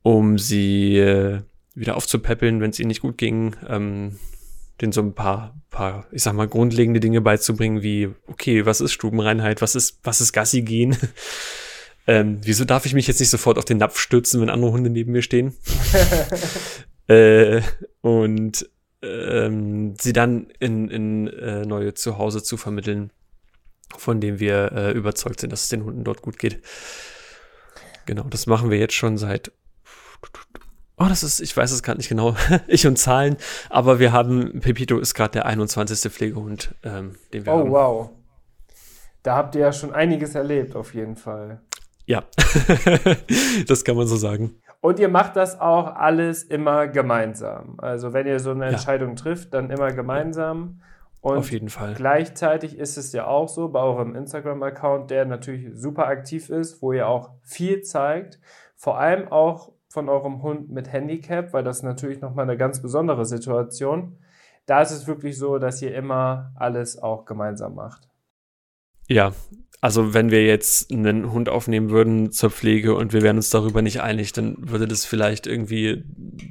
um 0.04 0.38
sie 0.38 0.98
äh, 0.98 1.42
wieder 1.76 1.98
aufzupäppeln, 1.98 2.62
wenn 2.62 2.72
es 2.72 2.80
ihnen 2.80 2.88
nicht 2.88 3.02
gut 3.02 3.18
ging. 3.18 3.56
Ähm, 3.68 4.18
den 4.82 4.92
so 4.92 5.02
ein 5.02 5.14
paar, 5.14 5.56
paar, 5.70 6.08
ich 6.12 6.24
sag 6.24 6.34
mal, 6.34 6.48
grundlegende 6.48 7.00
Dinge 7.00 7.22
beizubringen, 7.22 7.84
wie, 7.84 8.10
okay, 8.28 8.66
was 8.66 8.82
ist 8.82 8.94
Stubenreinheit, 8.94 9.62
was 9.62 9.76
ist, 9.76 10.00
was 10.04 10.22
ist 10.22 10.34
Gassi 10.34 10.62
gehen? 10.62 10.98
ähm, 12.08 12.40
wieso 12.44 12.66
darf 12.66 12.86
ich 12.86 12.94
mich 12.94 13.08
jetzt 13.08 13.20
nicht 13.20 13.30
sofort 13.30 13.58
auf 13.58 13.66
den 13.66 13.78
Napf 13.78 14.00
stürzen, 14.00 14.42
wenn 14.42 14.50
andere 14.50 14.72
Hunde 14.72 14.90
neben 14.90 15.12
mir 15.12 15.22
stehen? 15.22 15.54
äh, 17.08 17.62
und 18.02 18.70
ähm, 19.04 19.96
sie 20.00 20.14
dann 20.14 20.48
in, 20.60 20.90
in 20.90 21.28
äh, 21.28 21.66
neue 21.66 21.94
Zuhause 21.94 22.42
zu 22.44 22.58
vermitteln, 22.58 23.12
von 23.98 24.20
dem 24.20 24.40
wir 24.40 24.72
äh, 24.72 24.92
überzeugt 24.92 25.42
sind, 25.42 25.52
dass 25.52 25.64
es 25.64 25.70
den 25.70 25.84
Hunden 25.84 26.04
dort 26.04 26.22
gut 26.22 26.40
geht. 26.40 26.62
Genau, 28.06 28.24
das 28.24 28.48
machen 28.48 28.72
wir 28.72 28.78
jetzt 28.78 28.96
schon 28.96 29.18
seit 29.18 29.52
Oh, 31.02 31.08
das 31.10 31.24
ist, 31.24 31.40
ich 31.40 31.56
weiß 31.56 31.72
es 31.72 31.82
gerade 31.82 31.98
nicht 31.98 32.10
genau, 32.10 32.36
ich 32.68 32.86
und 32.86 32.98
Zahlen, 32.98 33.38
aber 33.70 34.00
wir 34.00 34.12
haben, 34.12 34.60
Pepito 34.60 35.00
ist 35.00 35.16
gerade 35.16 35.32
der 35.32 35.46
21. 35.48 36.12
Pflegehund, 36.12 36.76
ähm, 36.84 37.16
den 37.34 37.46
wir 37.46 37.54
oh, 37.54 37.58
haben. 37.58 37.70
Oh, 37.70 37.74
wow. 37.74 38.10
Da 39.24 39.36
habt 39.36 39.56
ihr 39.56 39.62
ja 39.62 39.74
schon 39.74 39.94
einiges 39.94 40.36
erlebt, 40.36 40.76
auf 40.76 40.94
jeden 40.94 41.16
Fall. 41.16 41.62
Ja, 42.06 42.24
das 43.68 43.84
kann 43.84 43.96
man 43.96 44.06
so 44.06 44.16
sagen. 44.16 44.62
Und 44.82 45.00
ihr 45.00 45.10
macht 45.10 45.36
das 45.36 45.60
auch 45.60 45.96
alles 45.96 46.44
immer 46.44 46.88
gemeinsam. 46.88 47.76
Also 47.80 48.14
wenn 48.14 48.28
ihr 48.28 48.40
so 48.40 48.52
eine 48.52 48.66
Entscheidung 48.66 49.10
ja. 49.10 49.16
trifft, 49.16 49.54
dann 49.54 49.70
immer 49.70 49.92
gemeinsam. 49.92 50.82
Und 51.22 51.38
Auf 51.38 51.52
jeden 51.52 51.70
Fall. 51.70 51.94
Gleichzeitig 51.94 52.78
ist 52.78 52.98
es 52.98 53.12
ja 53.14 53.28
auch 53.28 53.48
so 53.48 53.70
bei 53.70 53.80
eurem 53.80 54.16
Instagram-Account, 54.16 55.12
der 55.12 55.26
natürlich 55.26 55.70
super 55.74 56.08
aktiv 56.08 56.50
ist, 56.50 56.82
wo 56.82 56.94
ihr 56.94 57.08
auch 57.08 57.32
viel 57.44 57.82
zeigt. 57.84 58.40
Vor 58.76 59.00
allem 59.00 59.32
auch 59.32 59.72
von 59.92 60.08
eurem 60.08 60.42
Hund 60.42 60.70
mit 60.70 60.92
Handicap, 60.92 61.54
weil 61.54 61.64
das 61.64 61.78
ist 61.78 61.84
natürlich 61.84 62.22
nochmal 62.22 62.44
eine 62.44 62.58
ganz 62.58 62.82
besondere 62.82 63.26
Situation. 63.26 64.18
Da 64.66 64.82
ist 64.82 64.92
es 64.92 65.06
wirklich 65.06 65.38
so, 65.38 65.58
dass 65.58 65.82
ihr 65.82 65.94
immer 65.94 66.54
alles 66.56 66.98
auch 66.98 67.26
gemeinsam 67.26 67.76
macht. 67.76 68.08
Ja, 69.08 69.34
also 69.82 70.14
wenn 70.14 70.32
wir 70.32 70.46
jetzt 70.46 70.92
einen 70.94 71.32
Hund 71.34 71.50
aufnehmen 71.50 71.90
würden 71.90 72.32
zur 72.32 72.52
Pflege 72.52 72.96
und 72.96 73.14
wir 73.14 73.24
wären 73.24 73.38
uns 73.38 73.50
darüber 73.50 73.82
nicht 73.82 74.02
einig, 74.02 74.32
dann 74.32 74.56
würde 74.60 74.88
das 74.88 75.06
vielleicht 75.06 75.48
irgendwie 75.48 76.04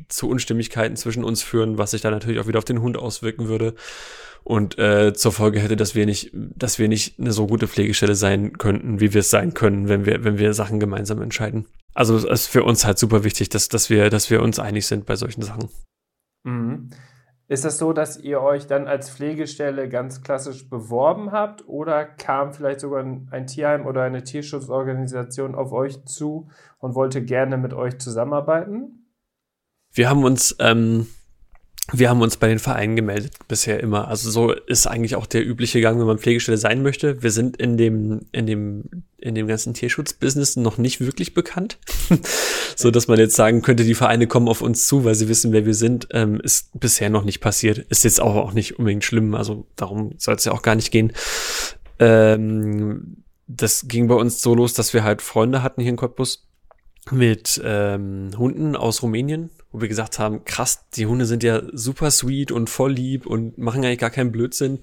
zu 0.08 0.28
Unstimmigkeiten 0.28 0.96
zwischen 0.96 1.24
uns 1.24 1.42
führen, 1.42 1.78
was 1.78 1.92
sich 1.92 2.02
dann 2.02 2.12
natürlich 2.12 2.40
auch 2.40 2.48
wieder 2.48 2.58
auf 2.58 2.64
den 2.64 2.82
Hund 2.82 2.98
auswirken 2.98 3.48
würde. 3.48 3.74
und 4.42 4.78
äh, 4.78 5.12
zur 5.14 5.32
Folge 5.32 5.60
hätte, 5.60 5.76
dass 5.76 5.94
wir 5.94 6.06
nicht, 6.06 6.30
dass 6.32 6.78
wir 6.78 6.88
nicht 6.88 7.20
eine 7.20 7.30
so 7.32 7.46
gute 7.46 7.68
Pflegestelle 7.68 8.14
sein 8.14 8.54
könnten, 8.58 9.00
wie 9.00 9.12
wir 9.14 9.20
es 9.20 9.30
sein 9.30 9.54
können, 9.54 9.88
wenn 9.88 10.06
wir, 10.06 10.24
wenn 10.24 10.38
wir 10.38 10.54
Sachen 10.54 10.80
gemeinsam 10.80 11.22
entscheiden. 11.22 11.66
Also 11.94 12.16
es 12.16 12.24
ist 12.24 12.46
für 12.46 12.64
uns 12.64 12.84
halt 12.84 12.98
super 12.98 13.24
wichtig, 13.24 13.48
dass, 13.48 13.68
dass 13.68 13.90
wir, 13.90 14.10
dass 14.10 14.30
wir 14.30 14.42
uns 14.42 14.58
einig 14.58 14.86
sind 14.86 15.06
bei 15.06 15.16
solchen 15.16 15.42
Sachen. 15.42 15.68
Mhm. 16.44 16.90
Ist 17.50 17.64
das 17.64 17.78
so, 17.78 17.92
dass 17.92 18.16
ihr 18.16 18.40
euch 18.40 18.68
dann 18.68 18.86
als 18.86 19.10
Pflegestelle 19.10 19.88
ganz 19.88 20.22
klassisch 20.22 20.70
beworben 20.70 21.32
habt 21.32 21.66
oder 21.66 22.04
kam 22.04 22.52
vielleicht 22.52 22.78
sogar 22.78 23.02
ein 23.02 23.46
Tierheim 23.48 23.86
oder 23.86 24.04
eine 24.04 24.22
Tierschutzorganisation 24.22 25.56
auf 25.56 25.72
euch 25.72 26.04
zu 26.04 26.48
und 26.78 26.94
wollte 26.94 27.24
gerne 27.24 27.58
mit 27.58 27.74
euch 27.74 27.98
zusammenarbeiten? 27.98 29.08
Wir 29.92 30.08
haben 30.08 30.22
uns 30.22 30.54
ähm, 30.60 31.08
wir 31.92 32.08
haben 32.08 32.22
uns 32.22 32.36
bei 32.36 32.48
den 32.48 32.58
Vereinen 32.58 32.94
gemeldet 32.94 33.32
bisher 33.48 33.80
immer. 33.80 34.08
Also 34.08 34.30
so 34.30 34.52
ist 34.52 34.86
eigentlich 34.86 35.16
auch 35.16 35.26
der 35.26 35.44
übliche 35.44 35.80
Gang, 35.80 35.98
wenn 35.98 36.06
man 36.06 36.18
Pflegestelle 36.18 36.58
sein 36.58 36.82
möchte. 36.82 37.22
Wir 37.22 37.32
sind 37.32 37.56
in 37.56 37.76
dem, 37.76 38.26
in 38.32 38.46
dem, 38.46 38.84
in 39.18 39.34
dem 39.34 39.48
ganzen 39.48 39.74
Tierschutzbusiness 39.74 40.56
noch 40.56 40.78
nicht 40.78 41.00
wirklich 41.00 41.34
bekannt. 41.34 41.78
so 42.76 42.90
dass 42.90 43.08
man 43.08 43.18
jetzt 43.18 43.34
sagen 43.34 43.62
könnte, 43.62 43.84
die 43.84 43.94
Vereine 43.94 44.26
kommen 44.26 44.48
auf 44.48 44.62
uns 44.62 44.86
zu, 44.86 45.04
weil 45.04 45.14
sie 45.14 45.28
wissen, 45.28 45.52
wer 45.52 45.66
wir 45.66 45.74
sind, 45.74 46.08
ähm, 46.12 46.40
ist 46.40 46.78
bisher 46.78 47.10
noch 47.10 47.24
nicht 47.24 47.40
passiert. 47.40 47.78
Ist 47.78 48.04
jetzt 48.04 48.20
auch, 48.20 48.36
auch 48.36 48.52
nicht 48.52 48.78
unbedingt 48.78 49.04
schlimm. 49.04 49.34
Also 49.34 49.66
darum 49.74 50.14
soll 50.18 50.36
es 50.36 50.44
ja 50.44 50.52
auch 50.52 50.62
gar 50.62 50.76
nicht 50.76 50.92
gehen. 50.92 51.12
Ähm, 51.98 53.24
das 53.48 53.88
ging 53.88 54.06
bei 54.06 54.14
uns 54.14 54.40
so 54.40 54.54
los, 54.54 54.74
dass 54.74 54.94
wir 54.94 55.02
halt 55.02 55.22
Freunde 55.22 55.62
hatten 55.62 55.80
hier 55.80 55.90
in 55.90 55.96
Cottbus 55.96 56.46
mit 57.10 57.60
ähm, 57.64 58.30
Hunden 58.38 58.76
aus 58.76 59.02
Rumänien 59.02 59.50
wo 59.72 59.80
wir 59.80 59.88
gesagt 59.88 60.18
haben, 60.18 60.44
krass, 60.44 60.86
die 60.96 61.06
Hunde 61.06 61.26
sind 61.26 61.44
ja 61.44 61.62
super 61.72 62.10
sweet 62.10 62.50
und 62.50 62.68
voll 62.68 62.92
lieb 62.92 63.24
und 63.24 63.56
machen 63.56 63.84
eigentlich 63.84 63.98
gar 63.98 64.10
keinen 64.10 64.32
Blödsinn. 64.32 64.80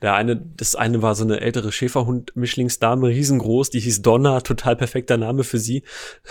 Der 0.00 0.14
eine, 0.14 0.36
das 0.36 0.76
eine 0.76 1.02
war 1.02 1.16
so 1.16 1.24
eine 1.24 1.40
ältere 1.40 1.72
Schäferhund-Mischlingsdame, 1.72 3.08
riesengroß, 3.08 3.70
die 3.70 3.80
hieß 3.80 4.02
Donna, 4.02 4.40
total 4.40 4.76
perfekter 4.76 5.16
Name 5.16 5.42
für 5.42 5.58
sie. 5.58 5.82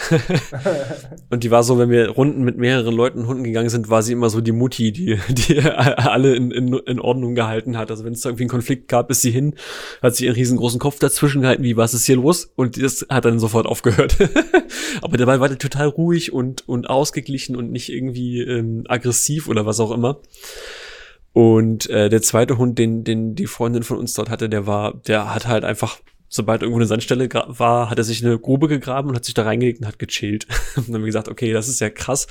und 1.30 1.44
die 1.44 1.52
war 1.52 1.64
so, 1.64 1.78
wenn 1.78 1.90
wir 1.90 2.08
Runden 2.10 2.44
mit 2.44 2.58
mehreren 2.58 2.96
Leuten 2.96 3.28
Hunden 3.28 3.44
gegangen 3.44 3.70
sind, 3.70 3.90
war 3.90 4.02
sie 4.02 4.14
immer 4.14 4.30
so 4.30 4.40
die 4.40 4.54
Mutti, 4.54 4.94
die, 4.94 5.20
die 5.28 5.60
alle 5.70 6.34
in, 6.34 6.52
in, 6.52 6.74
in 6.74 7.02
Ordnung 7.02 7.36
gehalten 7.36 7.78
hat. 7.78 7.92
Also 7.92 8.06
wenn 8.06 8.14
es 8.14 8.24
irgendwie 8.24 8.44
einen 8.44 8.50
Konflikt 8.50 8.88
gab, 8.88 9.12
ist 9.12 9.22
sie 9.22 9.32
hin, 9.32 9.56
hat 10.02 10.16
sie 10.16 10.28
ihren 10.28 10.36
riesengroßen 10.36 10.80
Kopf 10.80 11.00
dazwischen 11.00 11.42
gehalten, 11.42 11.64
wie, 11.64 11.76
was 11.76 11.94
ist 11.94 12.06
hier 12.06 12.16
los? 12.16 12.50
Und 12.56 12.82
das 12.82 13.06
hat 13.10 13.26
dann 13.26 13.40
sofort 13.40 13.66
aufgehört. 13.66 14.16
Aber 15.02 15.18
dabei 15.18 15.42
war 15.42 15.50
der 15.50 15.58
total 15.58 15.88
ruhig 15.88 16.32
und, 16.32 16.68
und 16.70 16.90
ausgeglichen 16.90 17.58
und 17.58 17.70
nicht 17.72 17.97
irgendwie 17.98 18.42
ähm, 18.42 18.84
aggressiv 18.88 19.48
oder 19.48 19.66
was 19.66 19.80
auch 19.80 19.92
immer. 19.92 20.22
Und 21.34 21.88
äh, 21.89 22.10
der 22.10 22.22
zweite 22.22 22.58
Hund, 22.58 22.80
den, 22.80 23.04
den 23.04 23.36
die 23.36 23.46
Freundin 23.46 23.84
von 23.84 23.98
uns 23.98 24.13
dort 24.13 24.30
hatte, 24.30 24.50
der 24.50 24.66
war, 24.66 24.96
der 25.06 25.36
hat 25.36 25.46
halt 25.46 25.63
einfach, 25.63 26.00
sobald 26.30 26.63
irgendwo 26.63 26.80
eine 26.80 26.88
Sandstelle 26.88 27.30
war, 27.32 27.92
hat 27.92 27.98
er 28.00 28.04
sich 28.04 28.25
eine 28.25 28.39
Grube 28.39 28.68
gegraben 28.68 29.10
und 29.10 29.16
hat 29.16 29.25
sich 29.25 29.36
da 29.36 29.44
reingelegt 29.44 29.82
und 29.82 29.88
hat 29.88 30.00
gechillt. 30.00 30.48
und 30.75 30.88
dann 30.88 30.96
haben 30.96 31.01
wir 31.01 31.08
gesagt, 31.08 31.30
okay, 31.30 31.54
das 31.54 31.68
ist 31.68 31.80
ja 31.80 31.92
krass. 31.92 32.25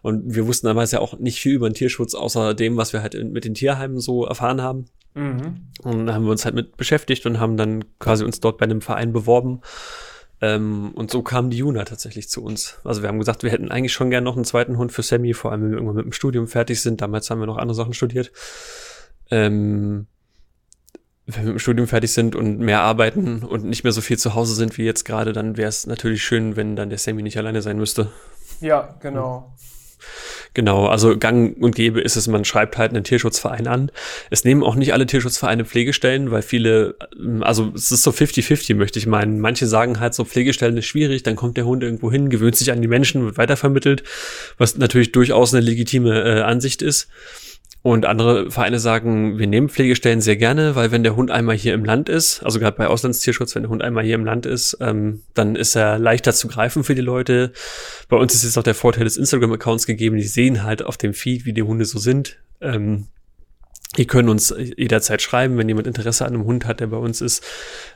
Und 0.00 0.34
wir 0.34 0.46
wussten 0.46 0.66
damals 0.66 0.92
ja 0.92 1.00
auch 1.00 1.18
nicht 1.18 1.38
viel 1.38 1.52
über 1.52 1.68
den 1.68 1.74
Tierschutz, 1.74 2.14
außer 2.14 2.54
dem, 2.54 2.78
was 2.78 2.94
wir 2.94 3.02
halt 3.02 3.14
mit 3.30 3.44
den 3.44 3.52
Tierheimen 3.52 4.00
so 4.00 4.24
erfahren 4.24 4.62
haben. 4.62 4.86
Mhm. 5.12 5.66
Und 5.82 6.06
dann 6.06 6.14
haben 6.14 6.24
wir 6.24 6.30
uns 6.30 6.44
halt 6.44 6.54
mit 6.54 6.76
beschäftigt 6.76 7.26
und 7.26 7.40
haben 7.40 7.58
dann 7.58 7.84
quasi 7.98 8.24
uns 8.24 8.40
dort 8.40 8.56
bei 8.56 8.64
einem 8.64 8.80
Verein 8.80 9.12
beworben 9.12 9.60
ähm, 10.40 10.92
und 10.94 11.10
so 11.10 11.22
kam 11.22 11.50
die 11.50 11.58
Juna 11.58 11.84
tatsächlich 11.84 12.28
zu 12.28 12.42
uns. 12.44 12.78
Also 12.84 13.02
wir 13.02 13.08
haben 13.08 13.18
gesagt, 13.18 13.42
wir 13.42 13.50
hätten 13.50 13.70
eigentlich 13.70 13.92
schon 13.92 14.10
gern 14.10 14.24
noch 14.24 14.36
einen 14.36 14.44
zweiten 14.44 14.76
Hund 14.76 14.92
für 14.92 15.02
Sammy, 15.02 15.32
vor 15.32 15.50
allem 15.50 15.62
wenn 15.62 15.70
wir 15.70 15.76
irgendwann 15.76 15.96
mit 15.96 16.04
dem 16.04 16.12
Studium 16.12 16.46
fertig 16.46 16.82
sind. 16.82 17.00
Damals 17.00 17.30
haben 17.30 17.40
wir 17.40 17.46
noch 17.46 17.56
andere 17.56 17.74
Sachen 17.74 17.94
studiert. 17.94 18.32
Ähm, 19.30 20.06
wenn 21.26 21.42
wir 21.42 21.46
mit 21.46 21.54
dem 21.54 21.58
Studium 21.58 21.88
fertig 21.88 22.12
sind 22.12 22.36
und 22.36 22.58
mehr 22.58 22.82
arbeiten 22.82 23.42
und 23.42 23.64
nicht 23.64 23.82
mehr 23.82 23.92
so 23.92 24.00
viel 24.00 24.18
zu 24.18 24.34
Hause 24.34 24.54
sind 24.54 24.78
wie 24.78 24.84
jetzt 24.84 25.04
gerade, 25.04 25.32
dann 25.32 25.56
wäre 25.56 25.68
es 25.68 25.86
natürlich 25.86 26.22
schön, 26.22 26.54
wenn 26.54 26.76
dann 26.76 26.90
der 26.90 26.98
Sammy 26.98 27.22
nicht 27.22 27.38
alleine 27.38 27.62
sein 27.62 27.78
müsste. 27.78 28.12
Ja, 28.60 28.94
genau. 29.00 29.54
Genau, 30.56 30.86
also 30.86 31.18
gang 31.18 31.54
und 31.62 31.74
gäbe 31.74 32.00
ist 32.00 32.16
es, 32.16 32.28
man 32.28 32.46
schreibt 32.46 32.78
halt 32.78 32.92
einen 32.92 33.04
Tierschutzverein 33.04 33.66
an. 33.66 33.90
Es 34.30 34.46
nehmen 34.46 34.62
auch 34.62 34.74
nicht 34.74 34.94
alle 34.94 35.04
Tierschutzvereine 35.04 35.66
Pflegestellen, 35.66 36.30
weil 36.30 36.40
viele, 36.40 36.94
ähm, 37.14 37.42
also 37.42 37.72
es 37.74 37.90
ist 37.90 38.02
so 38.02 38.10
50-50, 38.10 38.74
möchte 38.74 38.98
ich 38.98 39.06
meinen. 39.06 39.38
Manche 39.38 39.66
sagen 39.66 40.00
halt 40.00 40.14
so, 40.14 40.24
Pflegestellen 40.24 40.78
ist 40.78 40.86
schwierig, 40.86 41.22
dann 41.24 41.36
kommt 41.36 41.58
der 41.58 41.66
Hund 41.66 41.82
irgendwo 41.82 42.10
hin, 42.10 42.30
gewöhnt 42.30 42.56
sich 42.56 42.72
an 42.72 42.80
die 42.80 42.88
Menschen, 42.88 43.26
wird 43.26 43.36
weitervermittelt, 43.36 44.02
was 44.56 44.78
natürlich 44.78 45.12
durchaus 45.12 45.52
eine 45.52 45.62
legitime 45.62 46.22
äh, 46.22 46.40
Ansicht 46.40 46.80
ist. 46.80 47.08
Und 47.86 48.04
andere 48.04 48.50
Vereine 48.50 48.80
sagen, 48.80 49.38
wir 49.38 49.46
nehmen 49.46 49.68
Pflegestellen 49.68 50.20
sehr 50.20 50.34
gerne, 50.34 50.74
weil 50.74 50.90
wenn 50.90 51.04
der 51.04 51.14
Hund 51.14 51.30
einmal 51.30 51.54
hier 51.54 51.72
im 51.72 51.84
Land 51.84 52.08
ist, 52.08 52.42
also 52.42 52.58
gerade 52.58 52.76
bei 52.76 52.88
Auslandstierschutz, 52.88 53.54
wenn 53.54 53.62
der 53.62 53.70
Hund 53.70 53.80
einmal 53.80 54.02
hier 54.02 54.16
im 54.16 54.24
Land 54.24 54.44
ist, 54.44 54.76
ähm, 54.80 55.22
dann 55.34 55.54
ist 55.54 55.76
er 55.76 55.96
leichter 55.96 56.32
zu 56.32 56.48
greifen 56.48 56.82
für 56.82 56.96
die 56.96 57.00
Leute. 57.00 57.52
Bei 58.08 58.16
uns 58.16 58.34
ist 58.34 58.42
jetzt 58.42 58.58
auch 58.58 58.64
der 58.64 58.74
Vorteil 58.74 59.04
des 59.04 59.16
Instagram-Accounts 59.16 59.86
gegeben, 59.86 60.16
die 60.16 60.24
sehen 60.24 60.64
halt 60.64 60.82
auf 60.84 60.96
dem 60.96 61.14
Feed, 61.14 61.44
wie 61.44 61.52
die 61.52 61.62
Hunde 61.62 61.84
so 61.84 62.00
sind. 62.00 62.38
Ähm, 62.60 63.06
Ihr 63.96 64.08
könnt 64.08 64.28
uns 64.28 64.52
jederzeit 64.58 65.22
schreiben, 65.22 65.56
wenn 65.56 65.68
jemand 65.68 65.86
Interesse 65.86 66.26
an 66.26 66.34
einem 66.34 66.44
Hund 66.44 66.66
hat, 66.66 66.80
der 66.80 66.88
bei 66.88 66.96
uns 66.96 67.20
ist, 67.20 67.44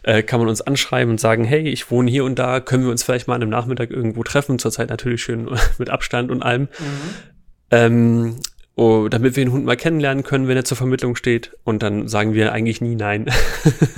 äh, 0.05 0.23
kann 0.23 0.39
man 0.39 0.49
uns 0.49 0.61
anschreiben 0.61 1.11
und 1.11 1.21
sagen, 1.21 1.43
hey, 1.43 1.69
ich 1.69 1.91
wohne 1.91 2.09
hier 2.09 2.25
und 2.25 2.39
da, 2.39 2.61
können 2.61 2.85
wir 2.85 2.93
uns 2.93 3.03
vielleicht 3.03 3.27
mal 3.27 3.35
an 3.35 3.43
einem 3.43 3.51
Nachmittag 3.51 3.91
irgendwo 3.91 4.23
treffen, 4.23 4.61
zurzeit 4.61 4.89
natürlich 4.89 5.21
schön 5.21 5.51
mit 5.79 5.91
Abstand 5.91 6.31
und 6.31 6.45
allem. 6.45 6.63
Mhm. 6.63 7.31
Ähm, 7.73 8.37
oh, 8.81 9.09
damit 9.09 9.37
wir 9.37 9.45
den 9.45 9.53
Hund 9.53 9.67
mal 9.67 9.77
kennenlernen 9.77 10.25
können, 10.25 10.49
wenn 10.49 10.57
er 10.57 10.65
zur 10.65 10.77
Vermittlung 10.77 11.15
steht. 11.15 11.55
Und 11.65 11.83
dann 11.83 12.09
sagen 12.09 12.33
wir 12.33 12.53
eigentlich 12.53 12.81
nie 12.81 12.95
nein. 12.95 13.27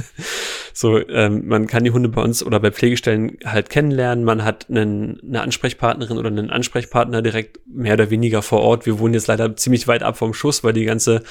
so, 0.74 0.98
ähm, 1.08 1.46
man 1.46 1.68
kann 1.68 1.84
die 1.84 1.92
Hunde 1.92 2.08
bei 2.08 2.20
uns 2.20 2.42
oder 2.42 2.58
bei 2.58 2.72
Pflegestellen 2.72 3.38
halt 3.44 3.70
kennenlernen. 3.70 4.24
Man 4.24 4.42
hat 4.42 4.66
einen, 4.68 5.20
eine 5.24 5.40
Ansprechpartnerin 5.40 6.18
oder 6.18 6.30
einen 6.30 6.50
Ansprechpartner 6.50 7.22
direkt 7.22 7.60
mehr 7.64 7.94
oder 7.94 8.10
weniger 8.10 8.42
vor 8.42 8.60
Ort. 8.60 8.84
Wir 8.84 8.98
wohnen 8.98 9.14
jetzt 9.14 9.28
leider 9.28 9.54
ziemlich 9.54 9.86
weit 9.86 10.02
ab 10.02 10.18
vom 10.18 10.34
Schuss, 10.34 10.64
weil 10.64 10.72
die 10.72 10.84
ganze, 10.84 11.22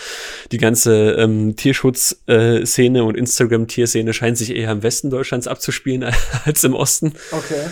die 0.53 0.57
ganze 0.57 1.11
ähm, 1.17 1.57
Tierschutzszene 1.57 2.99
äh, 2.99 3.01
und 3.01 3.17
Instagram-Tierszene 3.17 4.13
scheint 4.13 4.37
sich 4.37 4.55
eher 4.55 4.71
im 4.71 4.81
Westen 4.81 5.09
Deutschlands 5.09 5.47
abzuspielen 5.47 6.05
als 6.45 6.63
im 6.63 6.73
Osten. 6.73 7.13
Okay. 7.31 7.65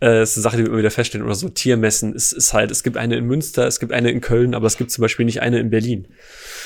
Äh, 0.00 0.22
ist 0.22 0.36
eine 0.36 0.42
Sache, 0.42 0.56
die 0.56 0.62
wir 0.62 0.68
immer 0.68 0.78
wieder 0.78 0.90
feststellen. 0.90 1.26
Oder 1.26 1.34
so 1.34 1.48
Tiermessen. 1.48 2.14
Es 2.14 2.32
ist 2.32 2.52
halt, 2.52 2.70
es 2.70 2.82
gibt 2.82 2.96
eine 2.96 3.16
in 3.16 3.26
Münster, 3.26 3.66
es 3.66 3.80
gibt 3.80 3.92
eine 3.92 4.10
in 4.10 4.20
Köln, 4.20 4.54
aber 4.54 4.66
es 4.66 4.76
gibt 4.76 4.90
zum 4.92 5.02
Beispiel 5.02 5.26
nicht 5.26 5.42
eine 5.42 5.58
in 5.58 5.70
Berlin. 5.70 6.08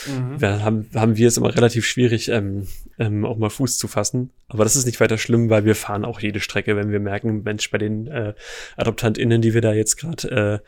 Mhm. 0.07 0.39
Da 0.39 0.61
haben, 0.61 0.89
haben 0.95 1.17
wir 1.17 1.29
es 1.29 1.37
immer 1.37 1.55
relativ 1.55 1.87
schwierig, 1.87 2.29
ähm, 2.29 2.67
ähm, 2.99 3.25
auch 3.25 3.39
mal 3.39 3.51
Fuß 3.51 3.79
zu 3.79 3.89
fassen. 3.89 4.31
Aber 4.49 4.65
das 4.65 4.77
ist 4.77 4.85
nicht 4.85 5.01
weiter 5.01 5.17
schlimm, 5.17 5.49
weil 5.49 5.65
wir 5.65 5.75
fahren 5.75 6.05
auch 6.05 6.21
jede 6.21 6.41
Strecke, 6.41 6.77
wenn 6.77 6.91
wir 6.91 7.01
merken, 7.01 7.43
Mensch, 7.43 7.71
bei 7.71 7.79
den 7.79 8.07
äh, 8.07 8.35
AdoptantInnen, 8.77 9.41
die 9.41 9.55
wir 9.55 9.63
da 9.63 9.73
jetzt 9.73 9.97
gerade 9.97 10.63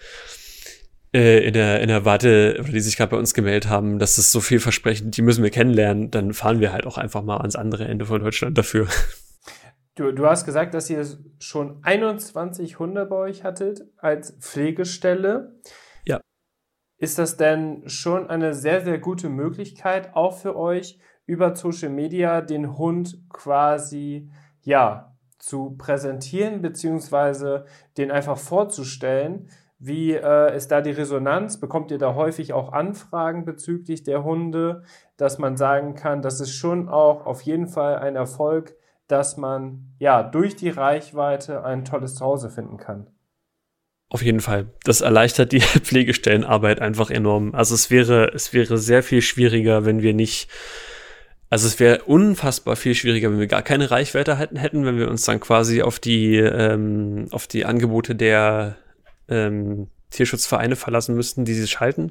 äh, 1.13 1.19
äh, 1.19 1.47
in 1.47 1.53
der, 1.53 1.81
in 1.81 1.89
der 1.89 2.05
Warte, 2.05 2.57
oder 2.61 2.73
die 2.73 2.81
sich 2.81 2.97
gerade 2.97 3.11
bei 3.11 3.19
uns 3.19 3.35
gemeldet 3.35 3.69
haben, 3.69 3.99
dass 3.99 4.19
es 4.19 4.33
so 4.33 4.41
vielversprechend, 4.41 5.17
die 5.17 5.23
müssen 5.23 5.45
wir 5.45 5.51
kennenlernen, 5.51 6.11
dann 6.11 6.33
fahren 6.33 6.61
wir 6.61 6.73
halt 6.73 6.87
auch 6.87 6.99
einfach 6.99 7.23
mal 7.23 7.37
ans 7.37 7.57
andere 7.57 7.85
Ende 7.85 8.07
von 8.07 8.21
Deutschland 8.21 8.59
dafür. 8.59 8.89
Du, 9.97 10.11
du 10.11 10.27
hast 10.27 10.45
gesagt, 10.45 10.75
dass 10.75 10.91
ihr 10.91 11.07
schon 11.39 11.79
21 11.85 12.81
Hunde 12.81 13.07
bei 13.07 13.17
euch 13.17 13.45
hattet 13.45 13.87
als 13.97 14.33
Pflegestelle. 14.41 15.55
Ja. 16.05 16.21
Ist 16.99 17.19
das 17.19 17.37
denn 17.37 17.89
schon 17.89 18.29
eine 18.29 18.55
sehr, 18.55 18.81
sehr 18.81 18.99
gute 18.99 19.29
Möglichkeit, 19.29 20.17
auch 20.17 20.37
für 20.37 20.57
euch 20.57 20.99
über 21.27 21.55
Social 21.55 21.91
Media 21.91 22.41
den 22.41 22.77
Hund 22.77 23.23
quasi, 23.29 24.31
ja, 24.63 25.17
zu 25.39 25.77
präsentieren, 25.77 26.61
beziehungsweise 26.61 27.67
den 27.97 28.11
einfach 28.11 28.39
vorzustellen? 28.39 29.49
Wie 29.79 30.13
äh, 30.13 30.57
ist 30.57 30.73
da 30.73 30.81
die 30.81 30.91
Resonanz? 30.91 31.61
Bekommt 31.61 31.93
ihr 31.93 31.99
da 31.99 32.17
häufig 32.17 32.53
auch 32.53 32.73
Anfragen 32.73 33.45
bezüglich 33.45 34.03
der 34.03 34.25
Hunde, 34.25 34.83
dass 35.17 35.39
man 35.39 35.57
sagen 35.57 35.95
kann, 35.95 36.21
das 36.21 36.41
ist 36.41 36.53
schon 36.53 36.89
auch 36.89 37.27
auf 37.27 37.43
jeden 37.43 37.69
Fall 37.69 37.99
ein 37.99 38.17
Erfolg, 38.17 38.77
dass 39.09 39.37
man 39.37 39.95
ja 39.99 40.23
durch 40.23 40.57
die 40.57 40.71
Reichweite 40.71 41.65
ein 41.65 41.85
tolles 41.85 42.15
Zuhause 42.15 42.51
finden 42.51 42.79
kann. 42.79 43.07
Auf 44.09 44.23
jeden 44.23 44.41
Fall. 44.41 44.67
Das 44.85 45.01
erleichtert 45.01 45.53
die 45.53 45.61
Pflegestellenarbeit 45.61 46.81
einfach 46.81 47.11
enorm. 47.11 47.55
Also 47.55 47.75
es 47.75 47.91
wäre, 47.91 48.33
es 48.35 48.53
wäre 48.53 48.79
sehr 48.79 49.03
viel 49.03 49.23
schwieriger, 49.23 49.85
wenn 49.85 50.03
wir 50.03 50.15
nicht, 50.15 50.49
also 51.51 51.67
es 51.67 51.81
wäre 51.81 52.05
unfassbar 52.05 52.77
viel 52.77 52.95
schwieriger, 52.95 53.31
wenn 53.31 53.41
wir 53.41 53.47
gar 53.47 53.63
keine 53.63 53.91
Reichweite 53.91 54.39
hätten, 54.39 54.85
wenn 54.85 54.99
wir 54.99 55.09
uns 55.09 55.25
dann 55.25 55.41
quasi 55.41 55.83
auf 55.83 55.99
die, 55.99 56.37
ähm, 56.37 57.27
auf 57.31 57.47
die 57.47 57.65
Angebote 57.65 58.15
der 58.15 58.77
ähm, 59.29 59.89
Tierschutzvereine 60.15 60.77
verlassen 60.77 61.15
müssten, 61.15 61.45
die 61.45 61.55
sie 61.55 61.67
schalten. 61.67 62.11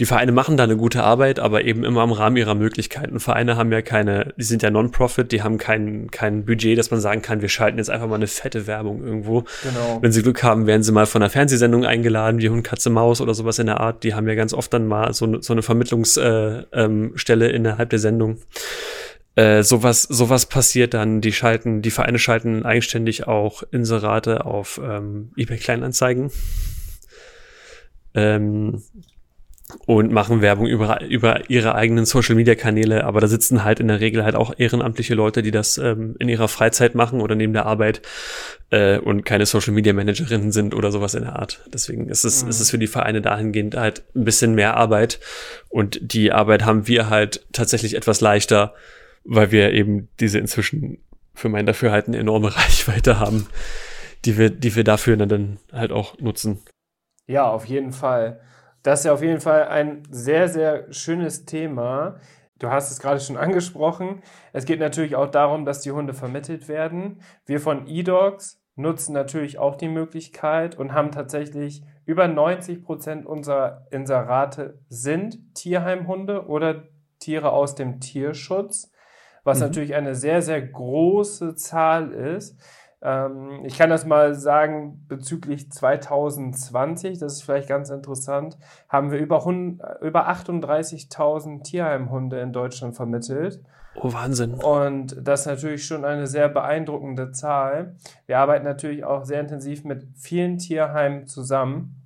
Die 0.00 0.06
Vereine 0.06 0.32
machen 0.32 0.56
da 0.56 0.64
eine 0.64 0.78
gute 0.78 1.02
Arbeit, 1.02 1.38
aber 1.38 1.64
eben 1.64 1.84
immer 1.84 2.02
im 2.02 2.12
Rahmen 2.12 2.38
ihrer 2.38 2.54
Möglichkeiten. 2.54 3.20
Vereine 3.20 3.56
haben 3.56 3.70
ja 3.70 3.82
keine, 3.82 4.32
die 4.38 4.44
sind 4.44 4.62
ja 4.62 4.70
Non-Profit, 4.70 5.30
die 5.30 5.42
haben 5.42 5.58
kein, 5.58 6.10
kein 6.10 6.46
Budget, 6.46 6.78
dass 6.78 6.90
man 6.90 7.00
sagen 7.00 7.20
kann, 7.20 7.42
wir 7.42 7.50
schalten 7.50 7.76
jetzt 7.76 7.90
einfach 7.90 8.08
mal 8.08 8.14
eine 8.14 8.26
fette 8.26 8.66
Werbung 8.66 9.04
irgendwo. 9.04 9.44
Genau. 9.62 9.98
Wenn 10.00 10.10
sie 10.10 10.22
Glück 10.22 10.42
haben, 10.42 10.66
werden 10.66 10.82
sie 10.82 10.92
mal 10.92 11.04
von 11.04 11.22
einer 11.22 11.28
Fernsehsendung 11.28 11.84
eingeladen, 11.84 12.40
wie 12.40 12.48
Hund, 12.48 12.64
Katze, 12.64 12.88
Maus 12.88 13.20
oder 13.20 13.34
sowas 13.34 13.58
in 13.58 13.66
der 13.66 13.80
Art. 13.80 14.02
Die 14.02 14.14
haben 14.14 14.26
ja 14.26 14.34
ganz 14.34 14.54
oft 14.54 14.72
dann 14.72 14.86
mal 14.86 15.12
so, 15.12 15.40
so 15.42 15.52
eine 15.52 15.62
Vermittlungsstelle 15.62 16.66
äh, 16.72 16.84
ähm, 16.84 17.14
innerhalb 17.54 17.90
der 17.90 17.98
Sendung. 17.98 18.38
Äh, 19.36 19.62
sowas, 19.62 20.02
sowas 20.02 20.46
passiert 20.46 20.94
dann, 20.94 21.20
die 21.20 21.32
schalten, 21.32 21.82
die 21.82 21.90
Vereine 21.90 22.18
schalten 22.18 22.64
eigenständig 22.64 23.26
auch 23.26 23.62
Inserate 23.70 24.44
auf 24.44 24.80
ähm, 24.82 25.32
eBay 25.36 25.58
Kleinanzeigen. 25.58 26.30
Ähm, 28.14 28.82
und 29.86 30.12
machen 30.12 30.40
Werbung 30.40 30.66
über, 30.66 31.02
über 31.02 31.48
ihre 31.50 31.74
eigenen 31.74 32.04
Social 32.04 32.34
Media 32.34 32.54
Kanäle, 32.54 33.04
aber 33.04 33.20
da 33.20 33.26
sitzen 33.26 33.64
halt 33.64 33.80
in 33.80 33.88
der 33.88 34.00
Regel 34.00 34.24
halt 34.24 34.34
auch 34.34 34.54
ehrenamtliche 34.56 35.14
Leute, 35.14 35.42
die 35.42 35.50
das 35.50 35.78
ähm, 35.78 36.16
in 36.18 36.28
ihrer 36.28 36.48
Freizeit 36.48 36.94
machen 36.94 37.20
oder 37.20 37.34
neben 37.34 37.52
der 37.52 37.66
Arbeit 37.66 38.02
äh, 38.70 38.98
und 38.98 39.24
keine 39.24 39.46
Social 39.46 39.72
Media 39.72 39.92
Managerinnen 39.92 40.52
sind 40.52 40.74
oder 40.74 40.92
sowas 40.92 41.14
in 41.14 41.22
der 41.22 41.36
Art. 41.36 41.60
Deswegen 41.72 42.08
ist 42.08 42.24
es, 42.24 42.42
mhm. 42.42 42.50
ist 42.50 42.60
es 42.60 42.70
für 42.70 42.78
die 42.78 42.86
Vereine 42.86 43.22
dahingehend 43.22 43.76
halt 43.76 44.02
ein 44.14 44.24
bisschen 44.24 44.54
mehr 44.54 44.76
Arbeit 44.76 45.20
und 45.68 45.98
die 46.02 46.32
Arbeit 46.32 46.64
haben 46.64 46.86
wir 46.86 47.10
halt 47.10 47.46
tatsächlich 47.52 47.96
etwas 47.96 48.20
leichter, 48.20 48.74
weil 49.24 49.50
wir 49.52 49.72
eben 49.72 50.08
diese 50.18 50.38
inzwischen 50.38 50.98
für 51.34 51.48
mein 51.48 51.66
Dafürhalten 51.66 52.14
enorme 52.14 52.54
Reichweite 52.56 53.18
haben, 53.18 53.46
die 54.24 54.36
wir, 54.36 54.50
die 54.50 54.74
wir 54.76 54.84
dafür 54.84 55.16
dann 55.16 55.58
halt 55.72 55.92
auch 55.92 56.18
nutzen. 56.18 56.60
Ja, 57.30 57.48
auf 57.48 57.66
jeden 57.66 57.92
Fall. 57.92 58.40
Das 58.82 59.00
ist 59.00 59.04
ja 59.04 59.12
auf 59.12 59.22
jeden 59.22 59.40
Fall 59.40 59.68
ein 59.68 60.02
sehr, 60.10 60.48
sehr 60.48 60.92
schönes 60.92 61.44
Thema. 61.44 62.16
Du 62.58 62.70
hast 62.70 62.90
es 62.90 62.98
gerade 62.98 63.20
schon 63.20 63.36
angesprochen. 63.36 64.20
Es 64.52 64.64
geht 64.64 64.80
natürlich 64.80 65.14
auch 65.14 65.30
darum, 65.30 65.64
dass 65.64 65.80
die 65.80 65.92
Hunde 65.92 66.12
vermittelt 66.12 66.66
werden. 66.66 67.22
Wir 67.46 67.60
von 67.60 67.86
eDogs 67.86 68.60
nutzen 68.74 69.12
natürlich 69.12 69.60
auch 69.60 69.76
die 69.76 69.86
Möglichkeit 69.86 70.76
und 70.76 70.92
haben 70.92 71.12
tatsächlich 71.12 71.84
über 72.04 72.26
90 72.26 72.82
Prozent 72.82 73.26
unserer 73.26 73.86
Inserate 73.92 74.80
sind 74.88 75.54
Tierheimhunde 75.54 76.46
oder 76.48 76.82
Tiere 77.20 77.52
aus 77.52 77.76
dem 77.76 78.00
Tierschutz 78.00 78.90
was 79.44 79.58
mhm. 79.58 79.66
natürlich 79.66 79.94
eine 79.94 80.14
sehr, 80.14 80.42
sehr 80.42 80.62
große 80.62 81.54
Zahl 81.54 82.12
ist. 82.12 82.58
Ähm, 83.02 83.64
ich 83.64 83.78
kann 83.78 83.90
das 83.90 84.04
mal 84.04 84.34
sagen, 84.34 85.04
bezüglich 85.08 85.70
2020, 85.70 87.18
das 87.18 87.34
ist 87.34 87.42
vielleicht 87.42 87.68
ganz 87.68 87.90
interessant, 87.90 88.58
haben 88.88 89.10
wir 89.10 89.18
über, 89.18 89.44
über 90.00 90.28
38.000 90.28 91.62
Tierheimhunde 91.62 92.40
in 92.40 92.52
Deutschland 92.52 92.94
vermittelt. 92.94 93.62
Oh, 93.96 94.12
Wahnsinn. 94.12 94.54
Und 94.54 95.16
das 95.20 95.40
ist 95.40 95.46
natürlich 95.46 95.84
schon 95.84 96.04
eine 96.04 96.26
sehr 96.26 96.48
beeindruckende 96.48 97.32
Zahl. 97.32 97.96
Wir 98.26 98.38
arbeiten 98.38 98.64
natürlich 98.64 99.04
auch 99.04 99.24
sehr 99.24 99.40
intensiv 99.40 99.84
mit 99.84 100.06
vielen 100.16 100.58
Tierheimen 100.58 101.26
zusammen. 101.26 101.96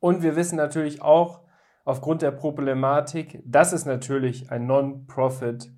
Und 0.00 0.22
wir 0.22 0.36
wissen 0.36 0.56
natürlich 0.56 1.02
auch 1.02 1.42
aufgrund 1.84 2.22
der 2.22 2.32
Problematik, 2.32 3.42
dass 3.44 3.72
es 3.72 3.84
natürlich 3.84 4.50
ein 4.50 4.66
Non-Profit 4.66 5.70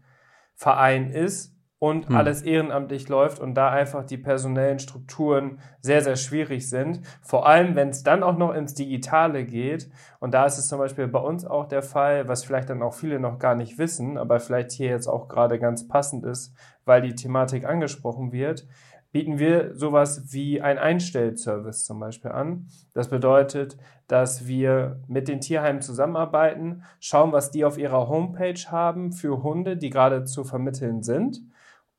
Verein 0.55 1.11
ist 1.11 1.56
und 1.79 2.09
hm. 2.09 2.17
alles 2.17 2.43
ehrenamtlich 2.43 3.09
läuft 3.09 3.39
und 3.39 3.55
da 3.55 3.71
einfach 3.71 4.05
die 4.05 4.17
personellen 4.17 4.79
Strukturen 4.79 5.59
sehr, 5.81 6.03
sehr 6.03 6.17
schwierig 6.17 6.71
sind. 6.71 7.03
Vor 7.21 7.47
allem, 7.47 7.77
wenn 7.77 7.91
es 7.91 8.03
dann 8.03 8.23
auch 8.23 8.39
noch 8.39 8.55
ins 8.55 8.75
Digitale 8.75 9.45
geht. 9.45 9.91
Und 10.19 10.33
da 10.33 10.47
ist 10.47 10.59
es 10.59 10.69
zum 10.69 10.79
Beispiel 10.79 11.07
bei 11.07 11.19
uns 11.19 11.45
auch 11.45 11.67
der 11.67 11.83
Fall, 11.83 12.29
was 12.29 12.45
vielleicht 12.45 12.71
dann 12.71 12.83
auch 12.83 12.95
viele 12.95 13.21
noch 13.21 13.39
gar 13.39 13.55
nicht 13.55 13.79
wissen, 13.79 14.17
aber 14.17 14.41
vielleicht 14.41 14.73
hier 14.73 14.89
jetzt 14.89 15.07
auch 15.07 15.29
gerade 15.29 15.59
ganz 15.59 15.87
passend 15.87 16.25
ist, 16.25 16.55
weil 16.87 17.03
die 17.03 17.15
Thematik 17.15 17.67
angesprochen 17.67 18.33
wird 18.33 18.67
bieten 19.13 19.39
wir 19.39 19.75
sowas 19.75 20.31
wie 20.35 20.61
ein 20.61 20.77
Einstellservice 20.77 21.87
zum 21.87 21.99
Beispiel 22.01 22.33
an. 22.33 22.69
Das 22.93 23.09
bedeutet, 23.09 23.79
dass 24.09 24.47
wir 24.47 25.01
mit 25.09 25.27
den 25.27 25.41
Tierheimen 25.41 25.81
zusammenarbeiten, 25.81 26.83
schauen, 27.01 27.33
was 27.33 27.51
die 27.51 27.65
auf 27.65 27.79
ihrer 27.79 28.09
Homepage 28.09 28.61
haben 28.69 29.13
für 29.13 29.43
Hunde, 29.43 29.79
die 29.79 29.89
gerade 29.89 30.25
zu 30.25 30.45
vermitteln 30.45 31.03
sind 31.03 31.41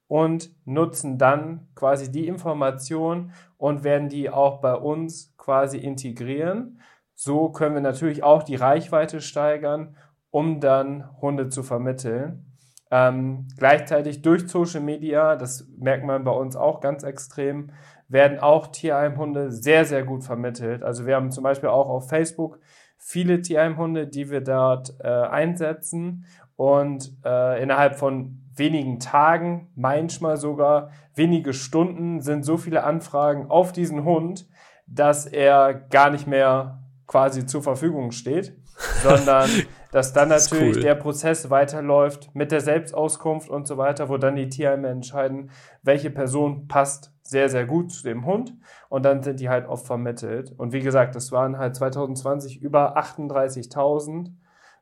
und 0.07 0.51
nutzen 0.65 1.17
dann 1.17 1.67
quasi 1.75 2.11
die 2.11 2.27
Information 2.27 3.31
und 3.57 3.83
werden 3.83 4.09
die 4.09 4.29
auch 4.29 4.61
bei 4.61 4.73
uns 4.73 5.33
quasi 5.37 5.77
integrieren. 5.77 6.81
So 7.13 7.49
können 7.49 7.75
wir 7.75 7.81
natürlich 7.81 8.23
auch 8.23 8.43
die 8.43 8.55
Reichweite 8.55 9.21
steigern, 9.21 9.95
um 10.31 10.59
dann 10.59 11.09
Hunde 11.21 11.49
zu 11.49 11.63
vermitteln. 11.63 12.45
Ähm, 12.89 13.47
gleichzeitig 13.57 14.21
durch 14.21 14.47
Social 14.47 14.81
Media, 14.81 15.35
das 15.35 15.67
merkt 15.77 16.05
man 16.05 16.23
bei 16.23 16.31
uns 16.31 16.55
auch 16.55 16.79
ganz 16.79 17.03
extrem, 17.03 17.71
werden 18.07 18.39
auch 18.39 18.67
Tierheimhunde 18.67 19.51
sehr, 19.51 19.83
sehr 19.83 20.03
gut 20.03 20.23
vermittelt. 20.23 20.83
Also 20.83 21.05
wir 21.05 21.15
haben 21.15 21.31
zum 21.31 21.43
Beispiel 21.43 21.69
auch 21.69 21.89
auf 21.89 22.07
Facebook 22.07 22.59
viele 22.97 23.41
Tierheimhunde, 23.41 24.07
die 24.07 24.29
wir 24.29 24.41
dort 24.41 24.95
äh, 25.01 25.07
einsetzen 25.07 26.25
und 26.55 27.11
äh, 27.25 27.61
innerhalb 27.61 27.95
von 27.95 28.46
wenigen 28.57 28.99
Tagen, 28.99 29.71
manchmal 29.75 30.37
sogar 30.37 30.91
wenige 31.15 31.53
Stunden 31.53 32.21
sind 32.21 32.43
so 32.43 32.57
viele 32.57 32.83
Anfragen 32.83 33.49
auf 33.49 33.71
diesen 33.71 34.03
Hund, 34.03 34.47
dass 34.87 35.25
er 35.25 35.73
gar 35.73 36.09
nicht 36.09 36.27
mehr 36.27 36.83
quasi 37.07 37.45
zur 37.45 37.63
Verfügung 37.63 38.11
steht, 38.11 38.55
sondern 39.03 39.49
dass 39.91 40.13
dann 40.13 40.29
das 40.29 40.51
natürlich 40.51 40.77
cool. 40.77 40.83
der 40.83 40.95
Prozess 40.95 41.49
weiterläuft 41.49 42.29
mit 42.35 42.51
der 42.51 42.61
Selbstauskunft 42.61 43.49
und 43.49 43.67
so 43.67 43.77
weiter, 43.77 44.09
wo 44.09 44.17
dann 44.17 44.35
die 44.35 44.49
Tierheime 44.49 44.89
entscheiden, 44.89 45.49
welche 45.81 46.09
Person 46.09 46.67
passt 46.67 47.13
sehr, 47.23 47.49
sehr 47.49 47.65
gut 47.65 47.91
zu 47.91 48.03
dem 48.03 48.25
Hund 48.25 48.53
und 48.89 49.03
dann 49.03 49.23
sind 49.23 49.39
die 49.39 49.49
halt 49.49 49.67
oft 49.67 49.85
vermittelt. 49.85 50.53
Und 50.57 50.71
wie 50.71 50.79
gesagt, 50.81 51.15
das 51.15 51.31
waren 51.31 51.57
halt 51.57 51.75
2020 51.75 52.61
über 52.61 52.97
38.000, 52.97 54.31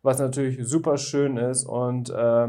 was 0.01 0.19
natürlich 0.19 0.59
super 0.67 0.97
schön 0.97 1.37
ist 1.37 1.65
und 1.65 2.09
äh, 2.09 2.47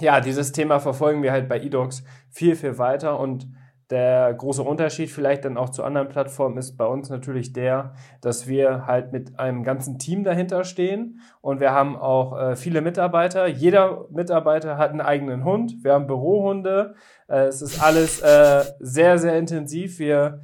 ja, 0.00 0.20
dieses 0.20 0.52
Thema 0.52 0.80
verfolgen 0.80 1.22
wir 1.22 1.32
halt 1.32 1.48
bei 1.48 1.60
eDocs 1.60 2.04
viel, 2.30 2.56
viel 2.56 2.78
weiter 2.78 3.18
und 3.18 3.46
der 3.92 4.32
große 4.32 4.62
Unterschied 4.62 5.10
vielleicht 5.10 5.44
dann 5.44 5.58
auch 5.58 5.68
zu 5.68 5.84
anderen 5.84 6.08
Plattformen 6.08 6.56
ist 6.56 6.78
bei 6.78 6.86
uns 6.86 7.10
natürlich 7.10 7.52
der, 7.52 7.92
dass 8.22 8.46
wir 8.46 8.86
halt 8.86 9.12
mit 9.12 9.38
einem 9.38 9.64
ganzen 9.64 9.98
Team 9.98 10.24
dahinter 10.24 10.64
stehen 10.64 11.20
und 11.42 11.60
wir 11.60 11.72
haben 11.72 11.96
auch 11.96 12.38
äh, 12.38 12.56
viele 12.56 12.80
Mitarbeiter. 12.80 13.46
Jeder 13.46 14.06
Mitarbeiter 14.10 14.78
hat 14.78 14.92
einen 14.92 15.02
eigenen 15.02 15.44
Hund. 15.44 15.84
Wir 15.84 15.92
haben 15.92 16.06
Bürohunde. 16.06 16.94
Äh, 17.28 17.44
es 17.48 17.60
ist 17.60 17.82
alles 17.82 18.22
äh, 18.22 18.64
sehr, 18.80 19.18
sehr 19.18 19.38
intensiv. 19.38 19.98
Wir 19.98 20.40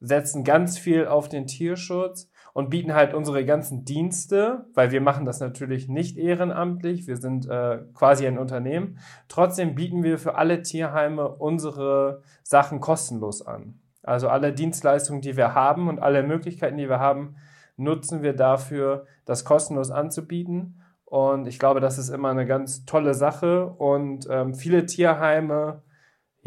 setzen 0.00 0.42
ganz 0.42 0.76
viel 0.76 1.06
auf 1.06 1.28
den 1.28 1.46
Tierschutz 1.46 2.28
und 2.58 2.70
bieten 2.70 2.92
halt 2.92 3.14
unsere 3.14 3.44
ganzen 3.44 3.84
Dienste, 3.84 4.66
weil 4.74 4.90
wir 4.90 5.00
machen 5.00 5.24
das 5.24 5.38
natürlich 5.38 5.88
nicht 5.88 6.18
ehrenamtlich, 6.18 7.06
wir 7.06 7.16
sind 7.16 7.48
äh, 7.48 7.78
quasi 7.94 8.26
ein 8.26 8.36
Unternehmen. 8.36 8.98
Trotzdem 9.28 9.76
bieten 9.76 10.02
wir 10.02 10.18
für 10.18 10.34
alle 10.34 10.62
Tierheime 10.62 11.28
unsere 11.28 12.22
Sachen 12.42 12.80
kostenlos 12.80 13.46
an. 13.46 13.78
Also 14.02 14.28
alle 14.28 14.52
Dienstleistungen, 14.52 15.20
die 15.20 15.36
wir 15.36 15.54
haben 15.54 15.88
und 15.88 16.00
alle 16.00 16.24
Möglichkeiten, 16.24 16.78
die 16.78 16.88
wir 16.88 16.98
haben, 16.98 17.36
nutzen 17.76 18.24
wir 18.24 18.32
dafür, 18.32 19.06
das 19.24 19.44
kostenlos 19.44 19.92
anzubieten. 19.92 20.82
Und 21.04 21.46
ich 21.46 21.60
glaube, 21.60 21.78
das 21.78 21.96
ist 21.96 22.08
immer 22.08 22.30
eine 22.30 22.44
ganz 22.44 22.84
tolle 22.86 23.14
Sache. 23.14 23.66
Und 23.66 24.26
ähm, 24.28 24.54
viele 24.54 24.84
Tierheime 24.84 25.82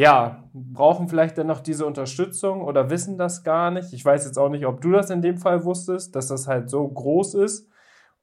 ja, 0.02 0.50
brauchen 0.52 1.08
vielleicht 1.08 1.38
dann 1.38 1.46
noch 1.46 1.60
diese 1.60 1.86
Unterstützung 1.86 2.64
oder 2.64 2.90
wissen 2.90 3.20
das 3.20 3.44
gar 3.44 3.70
nicht. 3.70 3.94
Ich 3.94 4.04
weiß 4.04 4.26
jetzt 4.26 4.40
auch 4.40 4.50
nicht, 4.50 4.66
ob 4.66 4.82
du 4.82 4.92
das 4.92 5.12
in 5.12 5.22
dem 5.22 5.38
Fall 5.38 5.64
wusstest, 5.64 6.16
dass 6.16 6.28
das 6.28 6.48
halt 6.48 6.72
so 6.72 6.88
groß 6.88 7.36
ist. 7.36 7.70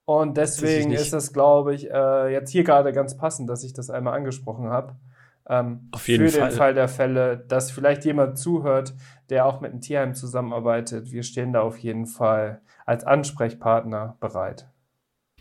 Und 0.05 0.37
deswegen 0.37 0.91
ist 0.91 1.13
das, 1.13 1.33
glaube 1.33 1.77
ich, 1.77 1.89
äh, 1.89 2.33
jetzt 2.33 2.51
hier 2.51 2.65
gerade 2.65 2.93
ganz 2.93 3.17
passend, 3.17 3.49
dass 3.49 3.63
ich 3.63 3.75
das 3.75 3.91
einmal 3.91 4.15
angesprochen 4.15 4.71
habe. 4.71 4.97
Ähm, 5.49 5.89
Auf 5.93 6.09
jeden 6.09 6.29
für 6.29 6.41
Fall. 6.41 6.49
den 6.49 6.57
Fall 6.57 6.75
der 6.75 6.89
Fälle, 6.89 7.39
dass 7.47 7.71
vielleicht 7.71 8.05
jemand 8.05 8.39
zuhört, 8.39 8.95
der 9.31 9.47
auch 9.47 9.61
mit 9.61 9.71
einem 9.71 9.81
Tierheim 9.81 10.15
zusammenarbeitet. 10.17 11.13
Wir 11.13 11.23
stehen 11.23 11.53
da 11.53 11.61
auf 11.61 11.79
jeden 11.79 12.07
Fall 12.07 12.61
als 12.87 13.05
Ansprechpartner 13.05 14.17
bereit. 14.19 14.69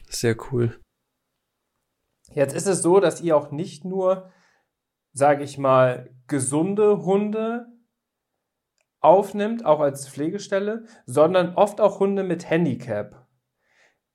Sehr 0.08 0.36
cool. 0.52 0.80
Jetzt 2.32 2.54
ist 2.54 2.68
es 2.68 2.84
so, 2.84 3.00
dass 3.00 3.22
ihr 3.22 3.36
auch 3.36 3.50
nicht 3.50 3.86
nur 3.86 4.30
sage 5.18 5.44
ich 5.44 5.58
mal, 5.58 6.12
gesunde 6.28 7.04
Hunde 7.04 7.68
aufnimmt, 9.00 9.66
auch 9.66 9.80
als 9.80 10.10
Pflegestelle, 10.10 10.86
sondern 11.06 11.56
oft 11.56 11.80
auch 11.80 12.00
Hunde 12.00 12.24
mit 12.24 12.50
Handicap. 12.50 13.28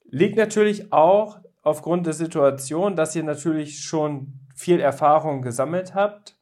Liegt 0.04 0.36
natürlich 0.36 0.92
auch 0.92 1.40
aufgrund 1.62 2.06
der 2.06 2.12
Situation, 2.12 2.96
dass 2.96 3.16
ihr 3.16 3.22
natürlich 3.22 3.80
schon 3.80 4.40
viel 4.54 4.80
Erfahrung 4.80 5.42
gesammelt 5.42 5.94
habt, 5.94 6.38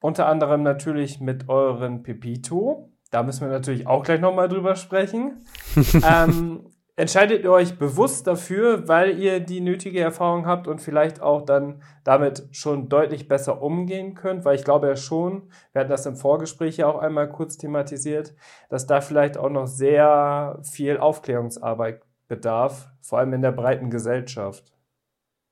unter 0.00 0.26
anderem 0.26 0.62
natürlich 0.62 1.20
mit 1.20 1.48
euren 1.48 2.02
Pepito. 2.02 2.92
da 3.10 3.24
müssen 3.24 3.40
wir 3.40 3.48
natürlich 3.48 3.86
auch 3.88 4.04
gleich 4.04 4.20
nochmal 4.20 4.48
drüber 4.48 4.76
sprechen. 4.76 5.44
ähm, 6.08 6.69
entscheidet 7.00 7.44
ihr 7.44 7.50
euch 7.50 7.78
bewusst 7.78 8.26
dafür, 8.26 8.86
weil 8.86 9.18
ihr 9.18 9.40
die 9.40 9.62
nötige 9.62 10.00
Erfahrung 10.00 10.46
habt 10.46 10.68
und 10.68 10.80
vielleicht 10.80 11.22
auch 11.22 11.42
dann 11.42 11.82
damit 12.04 12.46
schon 12.52 12.90
deutlich 12.90 13.26
besser 13.26 13.62
umgehen 13.62 14.14
könnt? 14.14 14.44
Weil 14.44 14.56
ich 14.56 14.64
glaube 14.64 14.88
ja 14.88 14.96
schon, 14.96 15.50
wir 15.72 15.80
hatten 15.80 15.90
das 15.90 16.04
im 16.04 16.16
Vorgespräch 16.16 16.76
ja 16.76 16.86
auch 16.86 16.98
einmal 16.98 17.30
kurz 17.30 17.56
thematisiert, 17.56 18.34
dass 18.68 18.86
da 18.86 19.00
vielleicht 19.00 19.38
auch 19.38 19.48
noch 19.48 19.66
sehr 19.66 20.60
viel 20.62 20.98
Aufklärungsarbeit 20.98 22.02
bedarf, 22.28 22.90
vor 23.00 23.18
allem 23.18 23.32
in 23.32 23.42
der 23.42 23.52
breiten 23.52 23.88
Gesellschaft. 23.88 24.72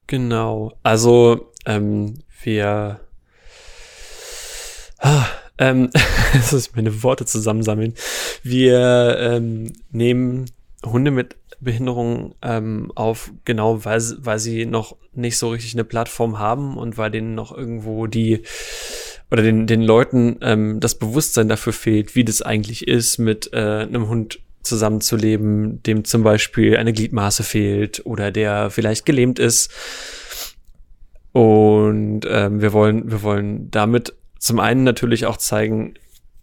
Genau, 0.07 0.73
also 0.83 1.51
ähm, 1.65 2.19
wir 2.43 3.01
ah, 4.99 5.27
ähm, 5.57 5.91
das 6.35 6.53
ist 6.53 6.77
meine 6.77 7.03
Worte 7.03 7.25
zusammensammeln. 7.25 7.95
Wir 8.43 9.17
ähm, 9.19 9.73
nehmen 9.91 10.47
Hunde 10.85 11.11
mit 11.11 11.37
Behinderung 11.61 12.35
ähm, 12.42 12.92
auf, 12.94 13.33
genau 13.44 13.85
weil, 13.85 14.01
weil 14.18 14.38
sie 14.38 14.66
noch 14.66 14.97
nicht 15.12 15.38
so 15.38 15.51
richtig 15.51 15.75
eine 15.75 15.85
Plattform 15.85 16.38
haben 16.38 16.77
und 16.77 16.99
weil 16.99 17.11
denen 17.11 17.35
noch 17.35 17.57
irgendwo 17.57 18.07
die 18.07 18.42
oder 19.31 19.42
den, 19.42 19.66
den 19.66 19.83
Leuten 19.83 20.38
ähm, 20.40 20.81
das 20.81 20.94
Bewusstsein 20.94 21.49
dafür 21.49 21.73
fehlt, 21.73 22.14
wie 22.14 22.25
das 22.25 22.42
eigentlich 22.42 22.88
ist, 22.88 23.18
mit 23.18 23.53
äh, 23.53 23.83
einem 23.83 24.09
Hund 24.09 24.40
zusammenzuleben, 24.62 25.83
dem 25.83 26.05
zum 26.05 26.23
Beispiel 26.23 26.77
eine 26.77 26.92
Gliedmaße 26.92 27.42
fehlt 27.42 28.05
oder 28.07 28.31
der 28.31 28.71
vielleicht 28.71 29.05
gelähmt 29.05 29.38
ist. 29.38 29.71
Und 31.33 32.23
ähm, 32.29 32.61
wir 32.61 32.73
wollen, 32.73 33.11
wir 33.11 33.23
wollen 33.23 33.71
damit 33.71 34.14
zum 34.38 34.61
einen 34.61 34.85
natürlich 34.85 35.27
auch 35.27 35.37
zeigen, 35.37 35.94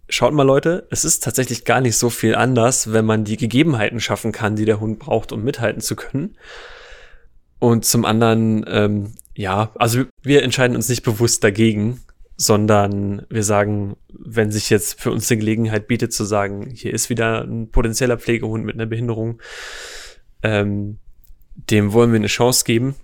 schaut 0.07 0.33
mal 0.33 0.43
Leute, 0.43 0.87
es 0.91 1.05
ist 1.05 1.23
tatsächlich 1.23 1.65
gar 1.65 1.81
nicht 1.81 1.97
so 1.97 2.09
viel 2.09 2.35
anders, 2.35 2.93
wenn 2.93 3.05
man 3.05 3.23
die 3.23 3.37
Gegebenheiten 3.37 3.99
schaffen 3.99 4.31
kann, 4.31 4.55
die 4.55 4.65
der 4.65 4.79
Hund 4.79 4.99
braucht, 4.99 5.31
um 5.31 5.43
mithalten 5.43 5.81
zu 5.81 5.95
können. 5.95 6.37
Und 7.59 7.85
zum 7.85 8.05
anderen, 8.05 8.65
ähm, 8.67 9.13
ja, 9.33 9.71
also 9.75 10.03
wir 10.21 10.43
entscheiden 10.43 10.75
uns 10.75 10.89
nicht 10.89 11.03
bewusst 11.03 11.43
dagegen, 11.43 12.01
sondern 12.37 13.25
wir 13.29 13.43
sagen, 13.43 13.95
wenn 14.09 14.51
sich 14.51 14.69
jetzt 14.69 14.99
für 15.01 15.11
uns 15.11 15.27
die 15.27 15.37
Gelegenheit 15.37 15.87
bietet 15.87 16.13
zu 16.13 16.25
sagen, 16.25 16.69
hier 16.69 16.93
ist 16.93 17.09
wieder 17.09 17.41
ein 17.41 17.71
potenzieller 17.71 18.17
Pflegehund 18.17 18.65
mit 18.65 18.75
einer 18.75 18.85
Behinderung, 18.85 19.41
ähm, 20.43 20.97
dem 21.55 21.93
wollen 21.93 22.11
wir 22.11 22.17
eine 22.17 22.27
Chance 22.27 22.65
geben 22.65 22.95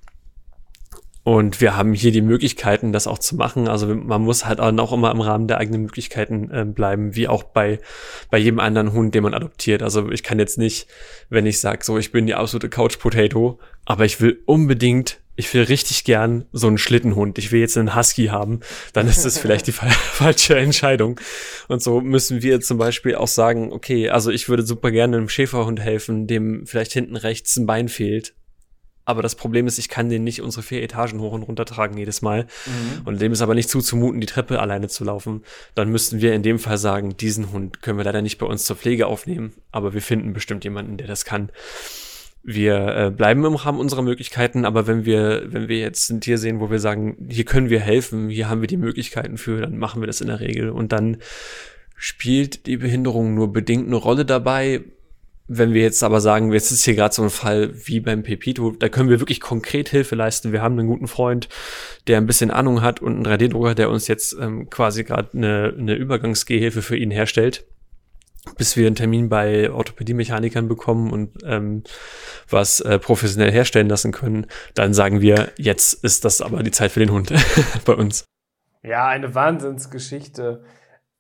und 1.24 1.62
wir 1.62 1.78
haben 1.78 1.94
hier 1.94 2.12
die 2.12 2.22
Möglichkeiten, 2.22 2.92
das 2.92 3.06
auch 3.06 3.20
zu 3.20 3.36
machen. 3.36 3.68
Also 3.68 3.94
man 3.94 4.24
muss 4.24 4.46
halt 4.46 4.60
auch 4.60 4.92
immer 4.92 5.12
im 5.12 5.22
Rahmen 5.22 5.48
der 5.48 5.60
eigenen 5.60 5.84
Möglichkeiten 5.84 6.50
äh, 6.50 6.66
bleiben, 6.66 7.16
wie 7.16 7.28
auch 7.28 7.44
bei, 7.44 7.80
bei 8.32 8.40
jedem 8.40 8.60
anderen 8.60 8.92
Hund, 8.92 9.14
den 9.14 9.24
man 9.24 9.36
adoptiert. 9.36 9.84
Also 9.84 10.10
ich 10.10 10.24
kann 10.24 10.40
jetzt 10.40 10.58
nicht, 10.58 10.88
wenn 11.30 11.46
ich 11.46 11.60
sage, 11.60 11.86
so 11.86 12.00
ich 12.00 12.12
bin 12.12 12.26
die 12.26 12.34
absolute 12.34 12.70
Couch 12.70 12.98
Potato, 12.98 13.60
aber 13.86 14.06
ich 14.06 14.20
will 14.20 14.42
unbedingt, 14.46 15.20
ich 15.36 15.54
will 15.54 15.62
richtig 15.62 16.06
gern 16.06 16.46
so 16.54 16.66
einen 16.66 16.80
Schlittenhund. 16.80 17.38
Ich 17.38 17.52
will 17.52 17.60
jetzt 17.60 17.78
einen 17.78 17.96
Husky 17.96 18.28
haben, 18.28 18.62
dann 18.94 19.08
ist 19.08 19.24
das 19.24 19.38
vielleicht 19.38 19.68
die 19.68 19.72
falsche 19.74 20.58
Entscheidung. 20.58 21.20
Und 21.68 21.84
so 21.84 22.02
müssen 22.02 22.42
wir 22.42 22.62
zum 22.62 22.80
Beispiel 22.80 23.14
auch 23.14 23.28
sagen, 23.28 23.72
okay, 23.72 24.10
also 24.10 24.32
ich 24.32 24.50
würde 24.50 24.64
super 24.64 24.90
gerne 24.90 25.18
einem 25.18 25.30
Schäferhund 25.30 25.82
helfen, 25.82 26.26
dem 26.26 26.66
vielleicht 26.66 26.94
hinten 26.94 27.16
rechts 27.16 27.58
ein 27.58 27.68
Bein 27.68 27.90
fehlt 27.90 28.34
aber 29.06 29.22
das 29.22 29.36
Problem 29.36 29.68
ist, 29.68 29.78
ich 29.78 29.90
kann 29.90 30.10
den 30.10 30.24
nicht 30.24 30.42
unsere 30.42 30.64
vier 30.64 30.84
Etagen 30.84 31.20
hoch 31.20 31.34
und 31.34 31.44
runter 31.44 31.66
tragen 31.66 31.98
jedes 31.98 32.22
Mal. 32.22 32.44
Mhm. 32.66 33.02
Und 33.06 33.22
dem 33.22 33.32
ist 33.32 33.42
aber 33.42 33.56
nicht 33.56 33.70
zuzumuten, 33.70 34.22
die 34.22 34.28
Treppe 34.28 34.60
alleine 34.60 34.88
zu 34.88 35.04
laufen. 35.04 35.44
Dann 35.76 35.90
müssten 35.90 36.22
wir 36.22 36.34
in 36.34 36.44
dem 36.44 36.60
Fall 36.60 36.78
sagen, 36.78 37.18
diesen 37.18 37.52
Hund 37.52 37.82
können 37.82 37.98
wir 37.98 38.06
leider 38.06 38.22
nicht 38.22 38.38
bei 38.38 38.46
uns 38.46 38.64
zur 38.64 38.76
Pflege 38.76 39.08
aufnehmen, 39.08 39.54
aber 39.72 39.94
wir 39.94 40.02
finden 40.02 40.34
bestimmt 40.34 40.64
jemanden, 40.64 40.98
der 40.98 41.08
das 41.08 41.26
kann. 41.26 41.50
Wir 42.44 42.88
äh, 42.96 43.12
bleiben 43.12 43.46
im 43.46 43.56
Rahmen 43.56 43.80
unserer 43.80 44.02
Möglichkeiten, 44.02 44.66
aber 44.66 44.88
wenn 44.88 45.06
wir, 45.06 45.44
wenn 45.54 45.68
wir 45.68 45.78
jetzt 45.78 46.10
ein 46.10 46.22
Tier 46.22 46.40
sehen, 46.40 46.60
wo 46.60 46.72
wir 46.72 46.80
sagen, 46.80 47.28
hier 47.30 47.46
können 47.46 47.70
wir 47.70 47.80
helfen, 47.80 48.30
hier 48.30 48.50
haben 48.50 48.62
wir 48.62 48.68
die 48.68 48.78
Möglichkeiten 48.78 49.38
für, 49.38 49.62
dann 49.62 49.78
machen 49.78 50.02
wir 50.02 50.08
das 50.08 50.22
in 50.22 50.28
der 50.28 50.40
Regel. 50.40 50.72
Und 50.72 50.92
dann 50.92 51.18
spielt 51.96 52.66
die 52.66 52.78
Behinderung 52.78 53.36
nur 53.36 53.54
bedingt 53.54 53.86
eine 53.86 53.96
Rolle 53.96 54.26
dabei, 54.26 54.82
wenn 55.54 55.74
wir 55.74 55.82
jetzt 55.82 56.02
aber 56.02 56.22
sagen, 56.22 56.54
jetzt 56.54 56.72
ist 56.72 56.86
hier 56.86 56.96
gerade 56.96 57.14
so 57.14 57.24
ein 57.24 57.30
Fall 57.30 57.72
wie 57.86 58.00
beim 58.00 58.24
Pepito, 58.24 58.72
da 58.72 58.88
können 58.88 59.10
wir 59.10 59.20
wirklich 59.20 59.42
konkret 59.42 59.90
Hilfe 59.90 60.16
leisten. 60.16 60.54
Wir 60.54 60.62
haben 60.62 60.80
einen 60.80 60.88
guten 60.88 61.08
Freund, 61.08 61.50
der 62.08 62.18
ein 62.18 62.26
bisschen 62.26 62.52
Ahnung 62.52 62.82
hat 62.82 63.02
und 63.02 63.16
einen 63.16 63.26
3D-Drucker, 63.26 63.76
der 63.76 63.90
uns 63.90 64.08
jetzt 64.08 64.36
ähm, 64.40 64.70
quasi 64.70 65.04
gerade 65.04 65.30
eine, 65.34 65.76
eine 65.78 65.96
Übergangsgehhilfe 65.96 66.82
für 66.82 66.96
ihn 66.96 67.12
herstellt, 67.12 67.66
bis 68.58 68.78
wir 68.78 68.88
einen 68.88 68.96
Termin 68.96 69.28
bei 69.28 69.70
Orthopädie-Mechanikern 69.70 70.70
bekommen 70.70 71.12
und 71.12 71.32
ähm, 71.44 71.84
was 72.50 72.80
äh, 72.80 72.98
professionell 72.98 73.52
herstellen 73.52 73.90
lassen 73.90 74.14
können. 74.14 74.48
Dann 74.74 74.94
sagen 74.94 75.20
wir, 75.20 75.52
jetzt 75.58 75.94
ist 76.04 76.24
das 76.24 76.42
aber 76.42 76.64
die 76.64 76.72
Zeit 76.72 76.92
für 76.92 77.02
den 77.02 77.12
Hund 77.12 77.34
bei 77.86 77.94
uns. 77.94 78.24
Ja, 78.84 79.08
eine 79.08 79.36
Wahnsinnsgeschichte. 79.36 80.64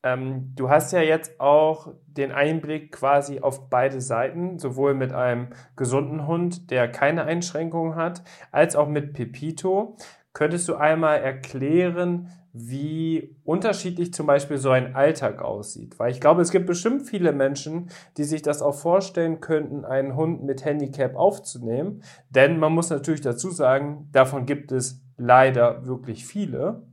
Ähm, 0.03 0.53
du 0.55 0.69
hast 0.69 0.91
ja 0.93 1.01
jetzt 1.01 1.39
auch 1.39 1.93
den 2.07 2.31
Einblick 2.31 2.91
quasi 2.91 3.39
auf 3.39 3.69
beide 3.69 4.01
Seiten, 4.01 4.57
sowohl 4.57 4.93
mit 4.93 5.13
einem 5.13 5.49
gesunden 5.75 6.27
Hund, 6.27 6.71
der 6.71 6.91
keine 6.91 7.25
Einschränkungen 7.25 7.95
hat, 7.95 8.23
als 8.51 8.75
auch 8.75 8.87
mit 8.87 9.13
Pepito. 9.13 9.95
Könntest 10.33 10.67
du 10.67 10.75
einmal 10.75 11.19
erklären, 11.19 12.29
wie 12.53 13.37
unterschiedlich 13.43 14.13
zum 14.13 14.27
Beispiel 14.27 14.57
so 14.57 14.71
ein 14.71 14.95
Alltag 14.95 15.41
aussieht? 15.41 15.99
Weil 15.99 16.11
ich 16.11 16.19
glaube, 16.19 16.41
es 16.41 16.51
gibt 16.51 16.65
bestimmt 16.65 17.03
viele 17.03 17.31
Menschen, 17.31 17.89
die 18.17 18.23
sich 18.23 18.41
das 18.41 18.61
auch 18.61 18.75
vorstellen 18.75 19.39
könnten, 19.39 19.85
einen 19.85 20.15
Hund 20.15 20.43
mit 20.43 20.65
Handicap 20.65 21.15
aufzunehmen. 21.15 22.03
Denn 22.29 22.59
man 22.59 22.73
muss 22.73 22.89
natürlich 22.89 23.21
dazu 23.21 23.51
sagen, 23.51 24.09
davon 24.11 24.45
gibt 24.45 24.71
es 24.71 25.01
leider 25.17 25.85
wirklich 25.85 26.25
viele. 26.25 26.83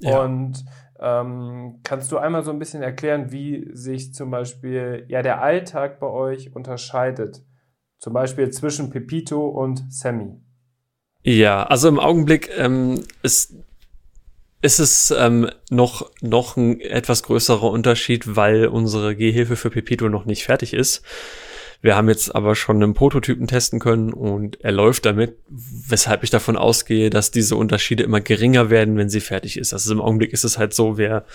Ja. 0.00 0.22
Und 0.22 0.64
ähm, 1.00 1.80
kannst 1.82 2.12
du 2.12 2.18
einmal 2.18 2.44
so 2.44 2.50
ein 2.50 2.58
bisschen 2.58 2.82
erklären, 2.82 3.32
wie 3.32 3.68
sich 3.72 4.14
zum 4.14 4.30
Beispiel 4.30 5.04
ja 5.08 5.22
der 5.22 5.42
Alltag 5.42 6.00
bei 6.00 6.06
euch 6.06 6.54
unterscheidet? 6.54 7.42
Zum 7.98 8.12
Beispiel 8.12 8.50
zwischen 8.50 8.90
Pepito 8.90 9.46
und 9.48 9.84
Sammy. 9.88 10.40
Ja, 11.22 11.64
also 11.64 11.88
im 11.88 11.98
Augenblick 11.98 12.50
ähm, 12.56 13.02
ist, 13.22 13.54
ist 14.60 14.78
es 14.78 15.10
ähm, 15.10 15.48
noch, 15.70 16.10
noch 16.20 16.56
ein 16.56 16.80
etwas 16.80 17.22
größerer 17.22 17.70
Unterschied, 17.70 18.36
weil 18.36 18.66
unsere 18.66 19.16
Gehhilfe 19.16 19.56
für 19.56 19.70
Pepito 19.70 20.08
noch 20.08 20.26
nicht 20.26 20.44
fertig 20.44 20.74
ist. 20.74 21.02
Wir 21.84 21.96
haben 21.96 22.08
jetzt 22.08 22.34
aber 22.34 22.56
schon 22.56 22.82
einen 22.82 22.94
Prototypen 22.94 23.46
testen 23.46 23.78
können 23.78 24.14
und 24.14 24.58
er 24.64 24.72
läuft 24.72 25.04
damit, 25.04 25.36
weshalb 25.50 26.24
ich 26.24 26.30
davon 26.30 26.56
ausgehe, 26.56 27.10
dass 27.10 27.30
diese 27.30 27.56
Unterschiede 27.56 28.04
immer 28.04 28.22
geringer 28.22 28.70
werden, 28.70 28.96
wenn 28.96 29.10
sie 29.10 29.20
fertig 29.20 29.58
ist. 29.58 29.74
Also 29.74 29.92
im 29.92 30.00
Augenblick 30.00 30.32
ist 30.32 30.44
es 30.44 30.56
halt 30.56 30.72
so, 30.72 30.96
wir 30.96 31.26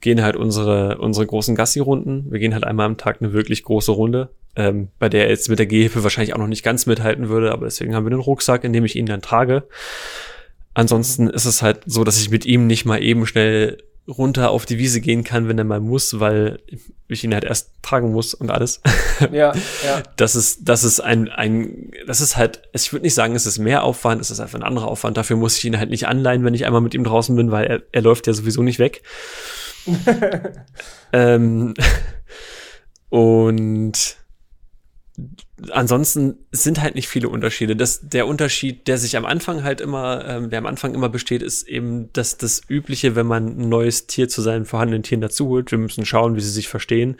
gehen 0.00 0.20
halt 0.20 0.34
unsere, 0.34 0.98
unsere 0.98 1.24
großen 1.24 1.54
Gassi-Runden. 1.54 2.32
Wir 2.32 2.40
gehen 2.40 2.52
halt 2.52 2.64
einmal 2.64 2.86
am 2.86 2.96
Tag 2.96 3.18
eine 3.22 3.32
wirklich 3.32 3.62
große 3.62 3.92
Runde, 3.92 4.30
ähm, 4.56 4.88
bei 4.98 5.08
der 5.08 5.26
er 5.26 5.30
jetzt 5.30 5.48
mit 5.48 5.60
der 5.60 5.66
Gehhilfe 5.66 6.02
wahrscheinlich 6.02 6.34
auch 6.34 6.40
noch 6.40 6.48
nicht 6.48 6.64
ganz 6.64 6.86
mithalten 6.86 7.28
würde, 7.28 7.52
aber 7.52 7.66
deswegen 7.66 7.94
haben 7.94 8.04
wir 8.04 8.10
einen 8.10 8.20
Rucksack, 8.20 8.64
in 8.64 8.72
dem 8.72 8.84
ich 8.84 8.96
ihn 8.96 9.06
dann 9.06 9.22
trage. 9.22 9.68
Ansonsten 10.74 11.30
ist 11.30 11.44
es 11.44 11.62
halt 11.62 11.82
so, 11.86 12.02
dass 12.02 12.20
ich 12.20 12.28
mit 12.28 12.44
ihm 12.44 12.66
nicht 12.66 12.84
mal 12.86 13.00
eben 13.00 13.24
schnell 13.24 13.78
runter 14.08 14.50
auf 14.50 14.66
die 14.66 14.78
Wiese 14.78 15.00
gehen 15.00 15.22
kann, 15.22 15.48
wenn 15.48 15.58
er 15.58 15.64
mal 15.64 15.80
muss, 15.80 16.18
weil 16.18 16.58
ich 17.06 17.22
ihn 17.22 17.34
halt 17.34 17.44
erst 17.44 17.70
tragen 17.82 18.12
muss 18.12 18.34
und 18.34 18.50
alles. 18.50 18.80
Ja, 19.30 19.52
ja. 19.84 20.02
Das 20.16 20.34
ist, 20.34 20.68
das 20.68 20.82
ist 20.82 20.98
ein, 20.98 21.28
ein, 21.28 21.92
das 22.08 22.20
ist 22.20 22.36
halt, 22.36 22.62
ich 22.72 22.92
würde 22.92 23.04
nicht 23.04 23.14
sagen, 23.14 23.36
es 23.36 23.46
ist 23.46 23.58
mehr 23.58 23.84
Aufwand, 23.84 24.20
es 24.20 24.32
ist 24.32 24.40
einfach 24.40 24.58
ein 24.58 24.64
anderer 24.64 24.88
Aufwand. 24.88 25.16
Dafür 25.16 25.36
muss 25.36 25.56
ich 25.56 25.64
ihn 25.64 25.78
halt 25.78 25.90
nicht 25.90 26.08
anleihen, 26.08 26.44
wenn 26.44 26.54
ich 26.54 26.66
einmal 26.66 26.80
mit 26.80 26.92
ihm 26.94 27.04
draußen 27.04 27.36
bin, 27.36 27.52
weil 27.52 27.66
er, 27.66 27.82
er 27.92 28.02
läuft 28.02 28.26
ja 28.26 28.32
sowieso 28.32 28.64
nicht 28.64 28.80
weg. 28.80 29.02
ähm, 31.12 31.74
und 33.10 34.16
ansonsten 35.70 36.41
sind 36.54 36.82
halt 36.82 36.94
nicht 36.94 37.08
viele 37.08 37.30
Unterschiede. 37.30 37.74
Das, 37.74 38.00
der 38.02 38.26
Unterschied, 38.26 38.86
der 38.86 38.98
sich 38.98 39.16
am 39.16 39.24
Anfang 39.24 39.64
halt 39.64 39.80
immer, 39.80 40.22
ähm, 40.28 40.50
der 40.50 40.58
am 40.58 40.66
Anfang 40.66 40.94
immer 40.94 41.08
besteht, 41.08 41.40
ist 41.42 41.66
eben, 41.66 42.12
dass 42.12 42.36
das 42.36 42.60
Übliche, 42.68 43.16
wenn 43.16 43.26
man 43.26 43.58
ein 43.58 43.68
neues 43.70 44.06
Tier 44.06 44.28
zu 44.28 44.42
seinen 44.42 44.66
vorhandenen 44.66 45.02
Tieren 45.02 45.22
dazuholt, 45.22 45.70
wir 45.70 45.78
müssen 45.78 46.04
schauen, 46.04 46.36
wie 46.36 46.42
sie 46.42 46.50
sich 46.50 46.68
verstehen. 46.68 47.16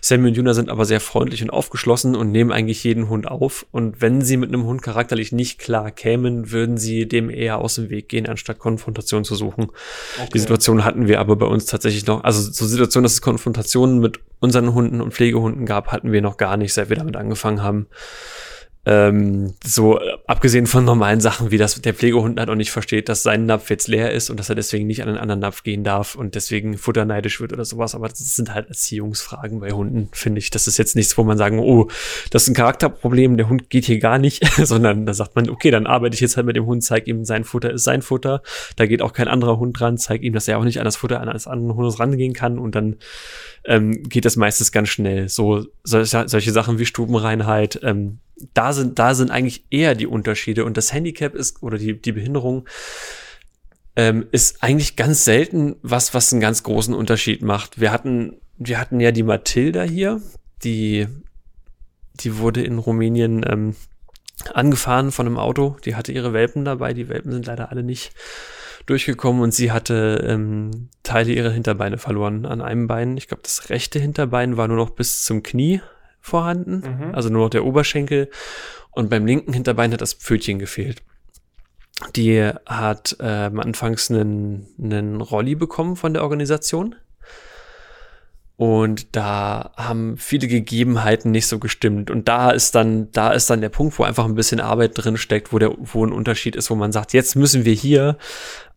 Sammy 0.00 0.28
und 0.28 0.36
Juna 0.36 0.54
sind 0.54 0.70
aber 0.70 0.84
sehr 0.84 1.00
freundlich 1.00 1.42
und 1.42 1.50
aufgeschlossen 1.50 2.14
und 2.14 2.30
nehmen 2.30 2.52
eigentlich 2.52 2.84
jeden 2.84 3.08
Hund 3.08 3.26
auf. 3.26 3.66
Und 3.72 4.00
wenn 4.00 4.22
sie 4.22 4.36
mit 4.36 4.50
einem 4.50 4.64
Hund 4.64 4.82
charakterlich 4.82 5.32
nicht 5.32 5.58
klar 5.58 5.90
kämen, 5.90 6.52
würden 6.52 6.78
sie 6.78 7.08
dem 7.08 7.28
eher 7.28 7.58
aus 7.58 7.74
dem 7.74 7.90
Weg 7.90 8.08
gehen, 8.08 8.28
anstatt 8.28 8.60
Konfrontation 8.60 9.24
zu 9.24 9.34
suchen. 9.34 9.64
Okay. 10.16 10.28
Die 10.32 10.38
Situation 10.38 10.84
hatten 10.84 11.08
wir 11.08 11.18
aber 11.18 11.34
bei 11.34 11.46
uns 11.46 11.66
tatsächlich 11.66 12.06
noch, 12.06 12.22
also 12.22 12.40
so 12.40 12.64
Situationen, 12.64 13.02
dass 13.02 13.14
es 13.14 13.20
Konfrontationen 13.20 13.98
mit 13.98 14.20
unseren 14.38 14.74
Hunden 14.74 15.00
und 15.00 15.12
Pflegehunden 15.12 15.66
gab, 15.66 15.88
hatten 15.88 16.12
wir 16.12 16.22
noch 16.22 16.36
gar 16.36 16.56
nicht, 16.56 16.72
seit 16.72 16.88
wir 16.88 16.96
damit 16.96 17.16
angefangen 17.16 17.64
haben. 17.64 17.88
Ähm, 18.88 19.54
so, 19.64 19.98
äh, 19.98 20.16
abgesehen 20.28 20.68
von 20.68 20.84
normalen 20.84 21.20
Sachen, 21.20 21.50
wie 21.50 21.58
das 21.58 21.82
der 21.82 21.92
Pflegehund 21.92 22.38
halt 22.38 22.48
auch 22.48 22.54
nicht 22.54 22.70
versteht, 22.70 23.08
dass 23.08 23.24
sein 23.24 23.44
Napf 23.44 23.68
jetzt 23.68 23.88
leer 23.88 24.12
ist 24.12 24.30
und 24.30 24.38
dass 24.38 24.48
er 24.48 24.54
deswegen 24.54 24.86
nicht 24.86 25.02
an 25.02 25.08
einen 25.08 25.18
anderen 25.18 25.40
Napf 25.40 25.64
gehen 25.64 25.82
darf 25.82 26.14
und 26.14 26.36
deswegen 26.36 26.78
futterneidisch 26.78 27.40
wird 27.40 27.52
oder 27.52 27.64
sowas. 27.64 27.96
Aber 27.96 28.08
das 28.08 28.18
sind 28.36 28.54
halt 28.54 28.68
Erziehungsfragen 28.68 29.58
bei 29.58 29.72
Hunden, 29.72 30.08
finde 30.12 30.38
ich. 30.38 30.50
Das 30.50 30.68
ist 30.68 30.78
jetzt 30.78 30.94
nichts, 30.94 31.18
wo 31.18 31.24
man 31.24 31.36
sagen, 31.36 31.58
oh, 31.58 31.88
das 32.30 32.44
ist 32.44 32.50
ein 32.50 32.54
Charakterproblem, 32.54 33.36
der 33.36 33.48
Hund 33.48 33.70
geht 33.70 33.86
hier 33.86 33.98
gar 33.98 34.18
nicht, 34.18 34.46
sondern 34.64 35.04
da 35.04 35.14
sagt 35.14 35.34
man, 35.34 35.50
okay, 35.50 35.72
dann 35.72 35.88
arbeite 35.88 36.14
ich 36.14 36.20
jetzt 36.20 36.36
halt 36.36 36.46
mit 36.46 36.54
dem 36.54 36.66
Hund, 36.66 36.84
zeig 36.84 37.08
ihm, 37.08 37.24
sein 37.24 37.42
Futter 37.42 37.72
ist 37.72 37.82
sein 37.82 38.02
Futter. 38.02 38.40
Da 38.76 38.86
geht 38.86 39.02
auch 39.02 39.12
kein 39.12 39.26
anderer 39.26 39.58
Hund 39.58 39.80
dran, 39.80 39.98
zeig 39.98 40.22
ihm, 40.22 40.32
dass 40.32 40.46
er 40.46 40.58
auch 40.58 40.64
nicht 40.64 40.78
an 40.78 40.84
das 40.84 40.94
Futter 40.94 41.20
eines 41.20 41.48
anderen 41.48 41.74
Hundes 41.74 41.98
rangehen 41.98 42.34
kann 42.34 42.56
und 42.56 42.76
dann 42.76 42.96
ähm, 43.66 44.02
geht 44.04 44.24
das 44.24 44.36
meistens 44.36 44.72
ganz 44.72 44.88
schnell. 44.88 45.28
So 45.28 45.66
solche, 45.82 46.28
solche 46.28 46.52
Sachen 46.52 46.78
wie 46.78 46.86
Stubenreinheit, 46.86 47.80
ähm, 47.82 48.18
da 48.54 48.72
sind, 48.72 48.98
da 48.98 49.14
sind 49.14 49.30
eigentlich 49.30 49.64
eher 49.70 49.94
die 49.94 50.06
Unterschiede. 50.06 50.64
Und 50.64 50.76
das 50.76 50.92
Handicap 50.92 51.34
ist, 51.34 51.62
oder 51.62 51.78
die, 51.78 52.00
die 52.00 52.12
Behinderung, 52.12 52.68
ähm, 53.96 54.26
ist 54.30 54.62
eigentlich 54.62 54.96
ganz 54.96 55.24
selten 55.24 55.76
was, 55.82 56.14
was 56.14 56.32
einen 56.32 56.40
ganz 56.40 56.62
großen 56.62 56.94
Unterschied 56.94 57.42
macht. 57.42 57.80
Wir 57.80 57.92
hatten, 57.92 58.36
wir 58.58 58.78
hatten 58.78 59.00
ja 59.00 59.10
die 59.10 59.22
Mathilda 59.22 59.82
hier, 59.82 60.20
die, 60.62 61.06
die 62.14 62.38
wurde 62.38 62.62
in 62.62 62.78
Rumänien 62.78 63.44
ähm, 63.48 63.74
angefahren 64.52 65.12
von 65.12 65.26
einem 65.26 65.38
Auto. 65.38 65.76
Die 65.84 65.94
hatte 65.94 66.12
ihre 66.12 66.32
Welpen 66.32 66.64
dabei. 66.64 66.92
Die 66.92 67.08
Welpen 67.08 67.32
sind 67.32 67.46
leider 67.46 67.70
alle 67.70 67.82
nicht 67.82 68.12
durchgekommen 68.86 69.42
und 69.42 69.52
sie 69.52 69.72
hatte 69.72 70.24
ähm, 70.26 70.88
Teile 71.02 71.32
ihrer 71.32 71.50
Hinterbeine 71.50 71.98
verloren 71.98 72.46
an 72.46 72.60
einem 72.60 72.86
Bein. 72.86 73.16
Ich 73.16 73.28
glaube, 73.28 73.42
das 73.42 73.68
rechte 73.68 73.98
Hinterbein 73.98 74.56
war 74.56 74.68
nur 74.68 74.76
noch 74.76 74.90
bis 74.90 75.24
zum 75.24 75.42
Knie 75.42 75.80
vorhanden, 76.20 76.82
mhm. 76.86 77.14
also 77.14 77.28
nur 77.28 77.44
noch 77.44 77.50
der 77.50 77.64
Oberschenkel. 77.64 78.30
Und 78.90 79.10
beim 79.10 79.26
linken 79.26 79.52
Hinterbein 79.52 79.92
hat 79.92 80.00
das 80.00 80.14
Pfötchen 80.14 80.58
gefehlt. 80.58 81.02
Die 82.14 82.50
hat 82.66 83.16
ähm, 83.20 83.60
anfangs 83.60 84.10
einen, 84.10 84.66
einen 84.80 85.20
Rolli 85.20 85.54
bekommen 85.54 85.96
von 85.96 86.12
der 86.12 86.22
Organisation. 86.22 86.94
Und 88.56 89.14
da 89.14 89.72
haben 89.76 90.16
viele 90.16 90.48
Gegebenheiten 90.48 91.30
nicht 91.30 91.46
so 91.46 91.58
gestimmt. 91.58 92.10
Und 92.10 92.26
da 92.26 92.50
ist 92.50 92.74
dann, 92.74 93.12
da 93.12 93.32
ist 93.32 93.50
dann 93.50 93.60
der 93.60 93.68
Punkt, 93.68 93.98
wo 93.98 94.02
einfach 94.02 94.24
ein 94.24 94.34
bisschen 94.34 94.60
Arbeit 94.60 94.92
drin 94.94 95.18
steckt, 95.18 95.52
wo 95.52 95.58
der, 95.58 95.74
wo 95.76 96.04
ein 96.04 96.12
Unterschied 96.12 96.56
ist, 96.56 96.70
wo 96.70 96.74
man 96.74 96.90
sagt, 96.90 97.12
jetzt 97.12 97.36
müssen 97.36 97.66
wir 97.66 97.74
hier 97.74 98.16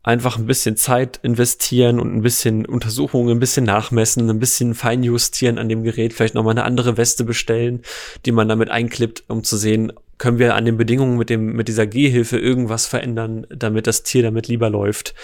einfach 0.02 0.38
ein 0.38 0.46
bisschen 0.46 0.78
Zeit 0.78 1.20
investieren 1.24 2.00
und 2.00 2.16
ein 2.16 2.22
bisschen 2.22 2.66
Untersuchungen, 2.66 3.38
ein 3.38 3.40
bisschen 3.40 3.66
nachmessen, 3.66 4.30
ein 4.30 4.40
bisschen 4.40 4.74
feinjustieren 4.74 5.58
an 5.58 5.70
dem 5.70 5.84
Gerät, 5.84 6.14
vielleicht 6.14 6.36
nochmal 6.36 6.54
eine 6.54 6.64
andere 6.64 6.98
Weste 6.98 7.26
bestellen, 7.26 7.82
die 8.26 8.32
man 8.32 8.48
damit 8.48 8.70
einklippt, 8.70 9.26
um 9.28 9.44
zu 9.44 9.58
sehen, 9.58 9.92
können 10.18 10.40
wir 10.40 10.56
an 10.56 10.66
den 10.66 10.78
Bedingungen 10.78 11.18
mit 11.18 11.30
dem, 11.30 11.54
mit 11.54 11.68
dieser 11.68 11.88
Gehhilfe 11.88 12.38
irgendwas 12.38 12.86
verändern, 12.86 13.48
damit 13.50 13.88
das 13.88 14.04
Tier 14.04 14.24
damit 14.24 14.48
lieber 14.48 14.70
läuft. 14.70 15.16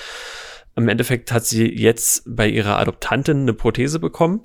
Im 0.76 0.90
Endeffekt 0.90 1.32
hat 1.32 1.46
sie 1.46 1.66
jetzt 1.74 2.24
bei 2.26 2.48
ihrer 2.48 2.78
Adoptantin 2.78 3.42
eine 3.42 3.54
Prothese 3.54 4.00
bekommen 4.00 4.42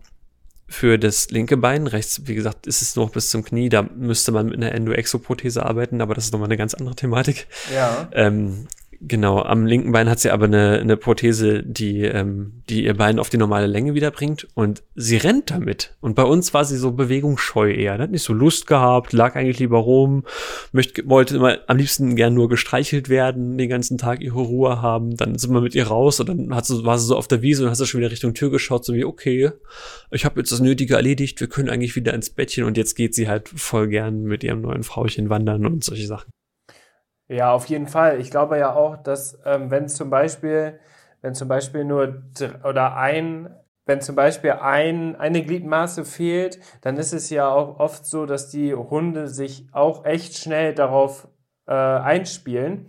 für 0.68 0.98
das 0.98 1.30
linke 1.30 1.56
Bein. 1.56 1.88
Rechts, 1.88 2.22
wie 2.26 2.36
gesagt, 2.36 2.68
ist 2.68 2.82
es 2.82 2.94
noch 2.94 3.10
bis 3.10 3.30
zum 3.30 3.44
Knie. 3.44 3.68
Da 3.68 3.82
müsste 3.82 4.30
man 4.30 4.46
mit 4.46 4.56
einer 4.56 4.72
Endo-Exo-Prothese 4.72 5.66
arbeiten, 5.66 6.00
aber 6.00 6.14
das 6.14 6.26
ist 6.26 6.32
nochmal 6.32 6.48
eine 6.48 6.56
ganz 6.56 6.74
andere 6.74 6.94
Thematik. 6.94 7.48
Ja. 7.74 8.08
Ähm, 8.12 8.68
Genau, 9.02 9.40
am 9.40 9.64
linken 9.64 9.92
Bein 9.92 10.10
hat 10.10 10.20
sie 10.20 10.30
aber 10.30 10.44
eine, 10.44 10.78
eine 10.78 10.98
Prothese, 10.98 11.62
die, 11.62 12.02
ähm, 12.02 12.62
die 12.68 12.84
ihr 12.84 12.94
Bein 12.94 13.18
auf 13.18 13.30
die 13.30 13.38
normale 13.38 13.66
Länge 13.66 13.94
wiederbringt 13.94 14.46
und 14.52 14.82
sie 14.94 15.16
rennt 15.16 15.50
damit. 15.50 15.96
Und 16.00 16.14
bei 16.14 16.22
uns 16.22 16.52
war 16.52 16.66
sie 16.66 16.76
so 16.76 16.92
bewegungsscheu 16.92 17.72
eher, 17.72 17.96
hat 17.96 18.10
nicht 18.10 18.24
so 18.24 18.34
Lust 18.34 18.66
gehabt, 18.66 19.14
lag 19.14 19.36
eigentlich 19.36 19.58
lieber 19.58 19.78
rum, 19.78 20.24
möchte, 20.72 21.08
wollte 21.08 21.36
immer 21.36 21.60
am 21.66 21.78
liebsten 21.78 22.14
gern 22.14 22.34
nur 22.34 22.50
gestreichelt 22.50 23.08
werden, 23.08 23.56
den 23.56 23.70
ganzen 23.70 23.96
Tag 23.96 24.20
ihre 24.20 24.40
Ruhe 24.40 24.82
haben. 24.82 25.16
Dann 25.16 25.38
sind 25.38 25.54
wir 25.54 25.62
mit 25.62 25.74
ihr 25.74 25.86
raus 25.86 26.20
und 26.20 26.28
dann 26.28 26.54
hat 26.54 26.66
sie, 26.66 26.84
war 26.84 26.98
sie 26.98 27.06
so 27.06 27.16
auf 27.16 27.26
der 27.26 27.40
Wiese 27.40 27.64
und 27.64 27.70
hat 27.70 27.78
sie 27.78 27.86
schon 27.86 28.00
wieder 28.00 28.10
Richtung 28.10 28.34
Tür 28.34 28.50
geschaut, 28.50 28.84
so 28.84 28.92
wie, 28.92 29.06
okay, 29.06 29.50
ich 30.10 30.26
habe 30.26 30.40
jetzt 30.40 30.52
das 30.52 30.60
Nötige 30.60 30.96
erledigt, 30.96 31.40
wir 31.40 31.48
können 31.48 31.70
eigentlich 31.70 31.96
wieder 31.96 32.12
ins 32.12 32.28
Bettchen 32.28 32.64
und 32.64 32.76
jetzt 32.76 32.96
geht 32.96 33.14
sie 33.14 33.28
halt 33.28 33.48
voll 33.48 33.88
gern 33.88 34.24
mit 34.24 34.44
ihrem 34.44 34.60
neuen 34.60 34.82
Frauchen 34.82 35.30
wandern 35.30 35.64
und 35.64 35.84
solche 35.84 36.06
Sachen. 36.06 36.30
Ja, 37.30 37.52
auf 37.52 37.66
jeden 37.66 37.86
Fall. 37.86 38.18
Ich 38.18 38.32
glaube 38.32 38.58
ja 38.58 38.74
auch, 38.74 38.96
dass 38.96 39.38
ähm, 39.44 39.70
wenn 39.70 39.88
zum 39.88 40.10
Beispiel, 40.10 40.80
wenn 41.22 41.32
zum 41.32 41.46
Beispiel 41.46 41.84
nur 41.84 42.24
oder 42.64 42.96
ein, 42.96 43.54
wenn 43.86 44.00
zum 44.00 44.16
Beispiel 44.16 44.50
ein, 44.50 45.14
eine 45.14 45.44
Gliedmaße 45.44 46.04
fehlt, 46.04 46.58
dann 46.80 46.96
ist 46.96 47.12
es 47.12 47.30
ja 47.30 47.48
auch 47.48 47.78
oft 47.78 48.04
so, 48.04 48.26
dass 48.26 48.48
die 48.48 48.74
Hunde 48.74 49.28
sich 49.28 49.68
auch 49.70 50.04
echt 50.04 50.38
schnell 50.38 50.74
darauf 50.74 51.28
äh, 51.68 51.72
einspielen. 51.72 52.88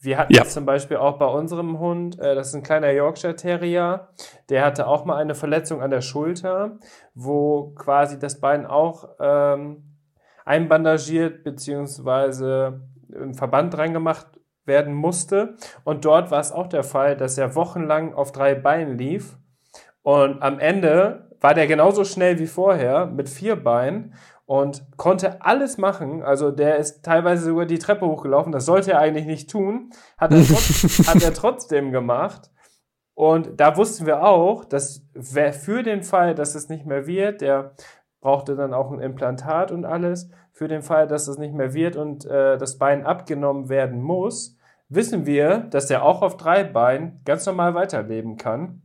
Wir 0.00 0.16
hatten 0.16 0.32
ja. 0.32 0.44
zum 0.44 0.64
Beispiel 0.64 0.96
auch 0.96 1.18
bei 1.18 1.26
unserem 1.26 1.78
Hund, 1.78 2.18
äh, 2.18 2.34
das 2.34 2.48
ist 2.48 2.54
ein 2.54 2.62
kleiner 2.62 2.90
Yorkshire 2.92 3.36
Terrier, 3.36 4.08
der 4.48 4.64
hatte 4.64 4.86
auch 4.86 5.04
mal 5.04 5.18
eine 5.18 5.34
Verletzung 5.34 5.82
an 5.82 5.90
der 5.90 6.00
Schulter, 6.00 6.78
wo 7.14 7.74
quasi 7.74 8.18
das 8.18 8.40
Bein 8.40 8.64
auch 8.64 9.10
ähm, 9.20 9.98
einbandagiert 10.46 11.44
beziehungsweise 11.44 12.80
im 13.14 13.34
Verband 13.34 13.76
reingemacht 13.76 14.26
werden 14.64 14.94
musste. 14.94 15.56
Und 15.84 16.04
dort 16.04 16.30
war 16.30 16.40
es 16.40 16.52
auch 16.52 16.66
der 16.66 16.84
Fall, 16.84 17.16
dass 17.16 17.38
er 17.38 17.54
wochenlang 17.54 18.14
auf 18.14 18.32
drei 18.32 18.54
Beinen 18.54 18.96
lief. 18.96 19.36
Und 20.02 20.42
am 20.42 20.58
Ende 20.58 21.30
war 21.40 21.54
der 21.54 21.66
genauso 21.66 22.04
schnell 22.04 22.38
wie 22.38 22.46
vorher 22.46 23.06
mit 23.06 23.28
vier 23.28 23.56
Beinen 23.56 24.14
und 24.46 24.84
konnte 24.96 25.42
alles 25.42 25.78
machen. 25.78 26.22
Also 26.22 26.50
der 26.50 26.76
ist 26.76 27.04
teilweise 27.04 27.44
sogar 27.44 27.66
die 27.66 27.78
Treppe 27.78 28.06
hochgelaufen. 28.06 28.52
Das 28.52 28.66
sollte 28.66 28.92
er 28.92 28.98
eigentlich 28.98 29.26
nicht 29.26 29.50
tun. 29.50 29.90
Hat 30.18 30.32
er, 30.32 30.44
trotz, 30.44 31.06
hat 31.06 31.22
er 31.22 31.34
trotzdem 31.34 31.90
gemacht. 31.90 32.50
Und 33.14 33.60
da 33.60 33.76
wussten 33.76 34.06
wir 34.06 34.24
auch, 34.24 34.64
dass 34.64 35.06
für 35.20 35.82
den 35.82 36.02
Fall, 36.02 36.34
dass 36.34 36.54
es 36.54 36.68
nicht 36.68 36.86
mehr 36.86 37.06
wird, 37.06 37.40
der 37.40 37.74
brauchte 38.20 38.56
dann 38.56 38.72
auch 38.72 38.90
ein 38.90 39.00
Implantat 39.00 39.70
und 39.70 39.84
alles 39.84 40.30
für 40.62 40.68
den 40.68 40.82
Fall, 40.82 41.08
dass 41.08 41.26
es 41.26 41.38
nicht 41.38 41.54
mehr 41.54 41.74
wird 41.74 41.96
und 41.96 42.24
äh, 42.24 42.56
das 42.56 42.78
Bein 42.78 43.04
abgenommen 43.04 43.68
werden 43.68 44.00
muss, 44.00 44.56
wissen 44.88 45.26
wir, 45.26 45.58
dass 45.58 45.90
er 45.90 46.04
auch 46.04 46.22
auf 46.22 46.36
drei 46.36 46.62
Beinen 46.62 47.20
ganz 47.24 47.44
normal 47.46 47.74
weiterleben 47.74 48.36
kann. 48.36 48.80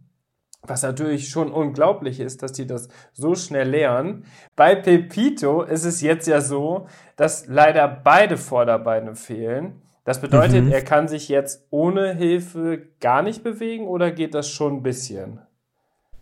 Was 0.63 0.81
natürlich 0.81 1.29
schon 1.29 1.51
unglaublich 1.51 2.19
ist, 2.19 2.41
dass 2.41 2.53
die 2.53 2.65
das 2.65 2.89
so 3.13 3.35
schnell 3.35 3.69
lernen. 3.69 4.25
Bei 4.55 4.73
Pepito 4.73 5.61
ist 5.61 5.85
es 5.85 6.01
jetzt 6.01 6.27
ja 6.27 6.41
so, 6.41 6.87
dass 7.15 7.45
leider 7.45 7.87
beide 7.87 8.37
Vorderbeine 8.37 9.13
fehlen. 9.13 9.83
Das 10.03 10.19
bedeutet, 10.19 10.65
mhm. 10.65 10.71
er 10.71 10.81
kann 10.81 11.07
sich 11.07 11.29
jetzt 11.29 11.67
ohne 11.69 12.15
Hilfe 12.15 12.87
gar 12.99 13.21
nicht 13.21 13.43
bewegen 13.43 13.87
oder 13.87 14.09
geht 14.09 14.33
das 14.33 14.49
schon 14.49 14.77
ein 14.77 14.83
bisschen? 14.83 15.41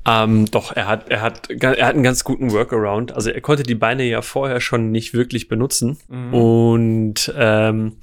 Ähm, 0.08 0.46
doch, 0.52 0.76
er 0.76 0.88
hat, 0.88 1.10
er 1.10 1.22
hat, 1.22 1.50
er 1.50 1.70
hat 1.70 1.96
einen 1.96 2.04
ganz 2.04 2.24
guten 2.24 2.52
Workaround. 2.52 3.14
Also 3.14 3.32
er 3.32 3.42
konnte 3.42 3.64
die 3.64 3.76
Beine 3.76 4.04
ja 4.04 4.22
vorher 4.22 4.62
schon 4.62 4.92
nicht 4.92 5.14
wirklich 5.14 5.48
benutzen. 5.48 5.98
Mhm. 6.08 6.34
Und 6.34 7.34
ähm, 7.36 7.98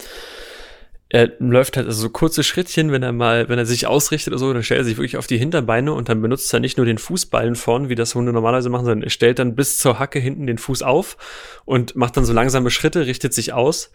er 1.12 1.30
läuft 1.40 1.76
halt 1.76 1.86
also 1.86 2.00
so 2.00 2.08
kurze 2.08 2.42
Schrittchen, 2.42 2.90
wenn 2.90 3.02
er 3.02 3.12
mal, 3.12 3.46
wenn 3.50 3.58
er 3.58 3.66
sich 3.66 3.86
ausrichtet 3.86 4.32
oder 4.32 4.38
so, 4.38 4.52
dann 4.52 4.62
stellt 4.62 4.80
er 4.80 4.84
sich 4.84 4.96
wirklich 4.96 5.18
auf 5.18 5.26
die 5.26 5.36
Hinterbeine 5.36 5.92
und 5.92 6.08
dann 6.08 6.22
benutzt 6.22 6.52
er 6.54 6.60
nicht 6.60 6.78
nur 6.78 6.86
den 6.86 6.96
Fußballen 6.96 7.54
vorn, 7.54 7.90
wie 7.90 7.94
das 7.94 8.14
Hunde 8.14 8.32
normalerweise 8.32 8.70
machen, 8.70 8.86
sondern 8.86 9.02
er 9.02 9.10
stellt 9.10 9.38
dann 9.38 9.54
bis 9.54 9.76
zur 9.76 9.98
Hacke 9.98 10.18
hinten 10.18 10.46
den 10.46 10.56
Fuß 10.56 10.82
auf 10.82 11.18
und 11.66 11.96
macht 11.96 12.16
dann 12.16 12.24
so 12.24 12.32
langsame 12.32 12.70
Schritte, 12.70 13.04
richtet 13.04 13.34
sich 13.34 13.52
aus 13.52 13.92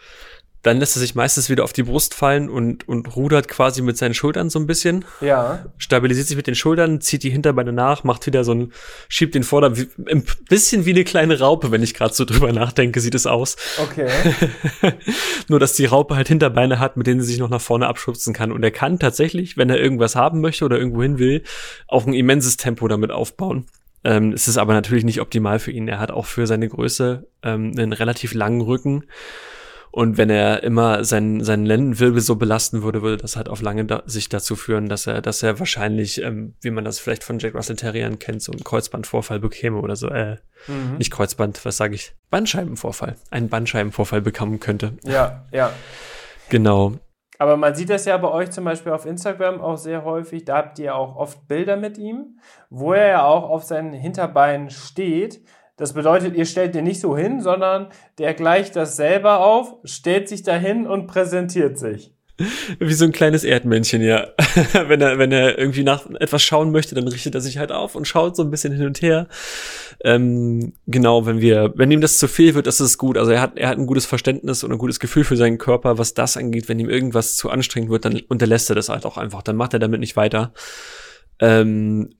dann 0.63 0.77
lässt 0.77 0.95
er 0.97 0.99
sich 0.99 1.15
meistens 1.15 1.49
wieder 1.49 1.63
auf 1.63 1.73
die 1.73 1.83
Brust 1.83 2.13
fallen 2.13 2.49
und, 2.49 2.87
und 2.87 3.15
rudert 3.15 3.47
quasi 3.47 3.81
mit 3.81 3.97
seinen 3.97 4.13
Schultern 4.13 4.49
so 4.49 4.59
ein 4.59 4.67
bisschen. 4.67 5.05
Ja. 5.21 5.65
Stabilisiert 5.77 6.27
sich 6.27 6.35
mit 6.35 6.47
den 6.47 6.55
Schultern, 6.55 6.99
zieht 6.99 7.23
die 7.23 7.29
Hinterbeine 7.29 7.71
nach, 7.71 8.03
macht 8.03 8.25
wieder 8.25 8.43
so 8.43 8.53
ein, 8.53 8.73
schiebt 9.07 9.35
den 9.35 9.43
Vorder, 9.43 9.73
ein 10.09 10.25
bisschen 10.49 10.85
wie 10.85 10.91
eine 10.91 11.03
kleine 11.03 11.39
Raupe, 11.39 11.71
wenn 11.71 11.83
ich 11.83 11.93
gerade 11.93 12.13
so 12.13 12.25
drüber 12.25 12.51
nachdenke, 12.51 12.99
sieht 12.99 13.15
es 13.15 13.25
aus. 13.27 13.55
Okay. 13.81 14.09
Nur, 15.47 15.59
dass 15.59 15.73
die 15.73 15.85
Raupe 15.85 16.15
halt 16.15 16.27
Hinterbeine 16.27 16.79
hat, 16.79 16.97
mit 16.97 17.07
denen 17.07 17.21
sie 17.21 17.27
sich 17.27 17.39
noch 17.39 17.49
nach 17.49 17.61
vorne 17.61 17.87
abschubsen 17.87 18.33
kann. 18.33 18.51
Und 18.51 18.63
er 18.63 18.71
kann 18.71 18.99
tatsächlich, 18.99 19.57
wenn 19.57 19.69
er 19.69 19.79
irgendwas 19.79 20.15
haben 20.15 20.41
möchte 20.41 20.65
oder 20.65 20.77
irgendwo 20.77 21.01
hin 21.01 21.19
will, 21.19 21.43
auch 21.87 22.05
ein 22.05 22.13
immenses 22.13 22.57
Tempo 22.57 22.87
damit 22.87 23.11
aufbauen. 23.11 23.67
Ähm, 24.03 24.31
es 24.31 24.47
ist 24.47 24.57
aber 24.57 24.73
natürlich 24.73 25.03
nicht 25.03 25.21
optimal 25.21 25.59
für 25.59 25.71
ihn. 25.71 25.87
Er 25.87 25.99
hat 25.99 26.11
auch 26.11 26.25
für 26.25 26.47
seine 26.47 26.67
Größe 26.67 27.27
ähm, 27.43 27.73
einen 27.77 27.93
relativ 27.93 28.33
langen 28.33 28.61
Rücken. 28.61 29.03
Und 29.91 30.17
wenn 30.17 30.29
er 30.29 30.63
immer 30.63 31.03
seinen, 31.03 31.43
seinen 31.43 31.65
Lendenwirbel 31.65 32.21
so 32.21 32.35
belasten 32.35 32.83
würde, 32.83 33.01
würde 33.01 33.17
das 33.17 33.35
halt 33.35 33.49
auf 33.49 33.61
lange 33.61 33.85
da 33.85 34.03
Sicht 34.05 34.33
dazu 34.33 34.55
führen, 34.55 34.89
dass 34.89 35.07
er, 35.07 35.21
dass 35.21 35.41
er 35.43 35.59
wahrscheinlich, 35.59 36.21
ähm, 36.21 36.55
wie 36.61 36.71
man 36.71 36.85
das 36.85 36.99
vielleicht 36.99 37.23
von 37.23 37.39
Jack 37.39 37.55
Russell 37.55 37.75
Terriern 37.75 38.19
kennt, 38.19 38.41
so 38.41 38.51
einen 38.51 38.63
Kreuzbandvorfall 38.63 39.39
bekäme 39.39 39.79
oder 39.79 39.95
so. 39.95 40.09
Äh, 40.09 40.37
mhm. 40.67 40.97
Nicht 40.97 41.11
Kreuzband, 41.11 41.63
was 41.65 41.77
sage 41.77 41.95
ich? 41.95 42.13
Bandscheibenvorfall. 42.29 43.15
Einen 43.31 43.49
Bandscheibenvorfall 43.49 44.21
bekommen 44.21 44.59
könnte. 44.59 44.93
Ja, 45.03 45.45
ja. 45.51 45.71
Genau. 46.49 46.93
Aber 47.39 47.55
man 47.55 47.75
sieht 47.75 47.89
das 47.89 48.05
ja 48.05 48.17
bei 48.17 48.29
euch 48.29 48.49
zum 48.51 48.63
Beispiel 48.63 48.91
auf 48.91 49.05
Instagram 49.05 49.61
auch 49.61 49.77
sehr 49.77 50.03
häufig. 50.03 50.45
Da 50.45 50.57
habt 50.57 50.79
ihr 50.79 50.95
auch 50.95 51.15
oft 51.15 51.47
Bilder 51.47 51.77
mit 51.77 51.97
ihm, 51.97 52.39
wo 52.69 52.93
er 52.93 53.07
ja 53.07 53.25
auch 53.25 53.49
auf 53.49 53.63
seinen 53.63 53.93
Hinterbeinen 53.93 54.69
steht 54.69 55.41
Das 55.77 55.93
bedeutet, 55.93 56.35
ihr 56.35 56.45
stellt 56.45 56.73
den 56.75 56.85
nicht 56.85 56.99
so 56.99 57.15
hin, 57.15 57.39
sondern 57.39 57.87
der 58.17 58.33
gleicht 58.33 58.75
das 58.75 58.95
selber 58.95 59.39
auf, 59.39 59.75
stellt 59.83 60.27
sich 60.27 60.41
dahin 60.41 60.87
und 60.87 61.05
präsentiert 61.07 61.77
sich. 61.77 62.11
Wie 62.79 62.93
so 62.93 63.05
ein 63.05 63.11
kleines 63.11 63.43
Erdmännchen, 63.43 64.01
ja. 64.01 64.27
wenn 64.87 65.01
er, 65.01 65.17
wenn 65.17 65.31
er 65.31 65.57
irgendwie 65.57 65.83
nach 65.83 66.07
etwas 66.19 66.43
schauen 66.43 66.71
möchte, 66.71 66.93
dann 66.93 67.07
richtet 67.07 67.33
er 67.33 67.41
sich 67.41 67.57
halt 67.57 67.71
auf 67.71 67.95
und 67.95 68.07
schaut 68.07 68.35
so 68.35 68.43
ein 68.43 68.51
bisschen 68.51 68.73
hin 68.73 68.85
und 68.85 69.01
her. 69.01 69.27
Ähm, 70.03 70.73
genau, 70.85 71.25
wenn 71.25 71.41
wir, 71.41 71.73
wenn 71.75 71.89
ihm 71.89 72.01
das 72.01 72.19
zu 72.19 72.27
viel 72.27 72.53
wird, 72.53 72.67
das 72.67 72.79
ist 72.79 72.99
gut. 72.99 73.17
Also 73.17 73.31
er 73.31 73.41
hat, 73.41 73.57
er 73.57 73.69
hat 73.69 73.79
ein 73.79 73.87
gutes 73.87 74.05
Verständnis 74.05 74.63
und 74.63 74.71
ein 74.71 74.77
gutes 74.77 74.99
Gefühl 74.99 75.23
für 75.23 75.37
seinen 75.37 75.57
Körper, 75.57 75.97
was 75.97 76.13
das 76.13 76.37
angeht. 76.37 76.69
Wenn 76.69 76.79
ihm 76.79 76.89
irgendwas 76.89 77.37
zu 77.37 77.49
anstrengend 77.49 77.89
wird, 77.89 78.05
dann 78.05 78.21
unterlässt 78.27 78.69
er 78.69 78.75
das 78.75 78.89
halt 78.89 79.05
auch 79.05 79.17
einfach. 79.17 79.41
Dann 79.41 79.55
macht 79.55 79.73
er 79.73 79.79
damit 79.79 79.99
nicht 79.99 80.15
weiter. 80.15 80.53
Ähm, 81.39 82.15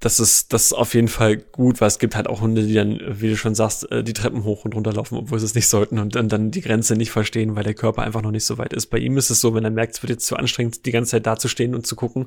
das 0.00 0.20
ist, 0.20 0.52
das 0.52 0.66
ist 0.66 0.72
auf 0.72 0.94
jeden 0.94 1.08
Fall 1.08 1.36
gut, 1.36 1.80
weil 1.80 1.88
es 1.88 1.98
gibt 1.98 2.14
halt 2.14 2.26
auch 2.28 2.40
Hunde, 2.40 2.66
die 2.66 2.74
dann, 2.74 3.00
wie 3.08 3.30
du 3.30 3.36
schon 3.36 3.54
sagst, 3.54 3.90
äh, 3.90 4.02
die 4.04 4.12
Treppen 4.12 4.44
hoch 4.44 4.64
und 4.64 4.74
runter 4.74 4.92
laufen, 4.92 5.16
obwohl 5.16 5.38
sie 5.38 5.46
es 5.46 5.54
nicht 5.54 5.68
sollten 5.68 5.98
und 5.98 6.14
dann, 6.14 6.28
dann 6.28 6.50
die 6.50 6.60
Grenze 6.60 6.94
nicht 6.94 7.10
verstehen, 7.10 7.56
weil 7.56 7.64
der 7.64 7.74
Körper 7.74 8.02
einfach 8.02 8.22
noch 8.22 8.30
nicht 8.30 8.44
so 8.44 8.58
weit 8.58 8.72
ist. 8.72 8.86
Bei 8.86 8.98
ihm 8.98 9.16
ist 9.16 9.30
es 9.30 9.40
so, 9.40 9.54
wenn 9.54 9.64
er 9.64 9.70
merkt, 9.70 9.94
es 9.94 10.02
wird 10.02 10.10
jetzt 10.10 10.26
zu 10.26 10.36
anstrengend, 10.36 10.84
die 10.84 10.92
ganze 10.92 11.12
Zeit 11.12 11.26
dazustehen 11.26 11.74
und 11.74 11.86
zu 11.86 11.96
gucken, 11.96 12.26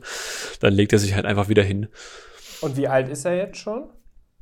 dann 0.59 0.73
legt 0.73 0.93
er 0.93 0.99
sich 0.99 1.13
halt 1.13 1.25
einfach 1.25 1.49
wieder 1.49 1.63
hin. 1.63 1.87
Und 2.61 2.77
wie 2.77 2.87
alt 2.87 3.09
ist 3.09 3.25
er 3.25 3.35
jetzt 3.35 3.57
schon? 3.57 3.89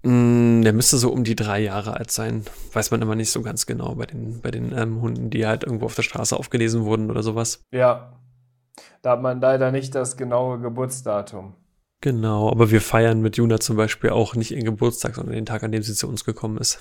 Mm, 0.03 0.61
der 0.61 0.73
müsste 0.73 0.97
so 0.97 1.11
um 1.11 1.23
die 1.23 1.35
drei 1.35 1.59
Jahre 1.59 1.97
alt 1.97 2.11
sein. 2.11 2.45
Weiß 2.73 2.91
man 2.91 3.01
immer 3.01 3.15
nicht 3.15 3.31
so 3.31 3.41
ganz 3.41 3.65
genau 3.65 3.95
bei 3.95 4.05
den, 4.05 4.39
bei 4.41 4.51
den 4.51 4.71
ähm, 4.77 5.01
Hunden, 5.01 5.29
die 5.29 5.45
halt 5.45 5.63
irgendwo 5.63 5.85
auf 5.85 5.95
der 5.95 6.03
Straße 6.03 6.37
aufgelesen 6.37 6.85
wurden 6.85 7.09
oder 7.09 7.23
sowas. 7.23 7.63
Ja. 7.71 8.13
Da 9.01 9.11
hat 9.11 9.21
man 9.21 9.41
leider 9.41 9.71
nicht 9.71 9.95
das 9.95 10.15
genaue 10.15 10.59
Geburtsdatum. 10.59 11.55
Genau, 12.01 12.49
aber 12.49 12.71
wir 12.71 12.81
feiern 12.81 13.21
mit 13.21 13.37
Juna 13.37 13.59
zum 13.59 13.77
Beispiel 13.77 14.11
auch 14.11 14.35
nicht 14.35 14.51
ihren 14.51 14.65
Geburtstag, 14.65 15.15
sondern 15.15 15.35
den 15.35 15.45
Tag, 15.45 15.63
an 15.63 15.71
dem 15.71 15.81
sie 15.81 15.93
zu 15.93 16.07
uns 16.07 16.23
gekommen 16.25 16.57
ist. 16.57 16.79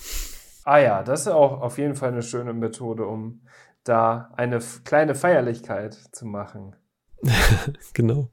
Ah 0.64 0.79
ja, 0.79 1.03
das 1.03 1.22
ist 1.22 1.29
auch 1.29 1.61
auf 1.61 1.79
jeden 1.79 1.94
Fall 1.94 2.11
eine 2.11 2.22
schöne 2.22 2.53
Methode, 2.53 3.07
um 3.07 3.42
da 3.85 4.31
eine 4.37 4.59
kleine 4.85 5.14
Feierlichkeit 5.14 5.94
zu 6.12 6.27
machen. 6.27 6.74
genau. 7.94 8.31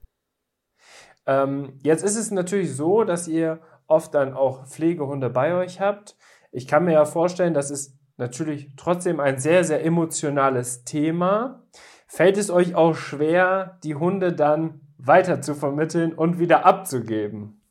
Ähm, 1.25 1.73
jetzt 1.83 2.03
ist 2.03 2.15
es 2.15 2.31
natürlich 2.31 2.75
so, 2.75 3.03
dass 3.03 3.27
ihr 3.27 3.61
oft 3.87 4.13
dann 4.13 4.33
auch 4.33 4.65
Pflegehunde 4.65 5.29
bei 5.29 5.53
euch 5.53 5.79
habt. 5.79 6.15
Ich 6.51 6.67
kann 6.67 6.85
mir 6.85 6.93
ja 6.93 7.05
vorstellen, 7.05 7.53
das 7.53 7.69
ist 7.69 7.97
natürlich 8.17 8.73
trotzdem 8.77 9.19
ein 9.19 9.37
sehr, 9.37 9.63
sehr 9.63 9.85
emotionales 9.85 10.83
Thema. 10.83 11.63
Fällt 12.07 12.37
es 12.37 12.49
euch 12.49 12.75
auch 12.75 12.95
schwer, 12.95 13.79
die 13.83 13.95
Hunde 13.95 14.33
dann 14.33 14.90
weiter 15.05 15.41
zu 15.41 15.55
vermitteln 15.55 16.13
und 16.13 16.39
wieder 16.39 16.65
abzugeben? 16.65 17.61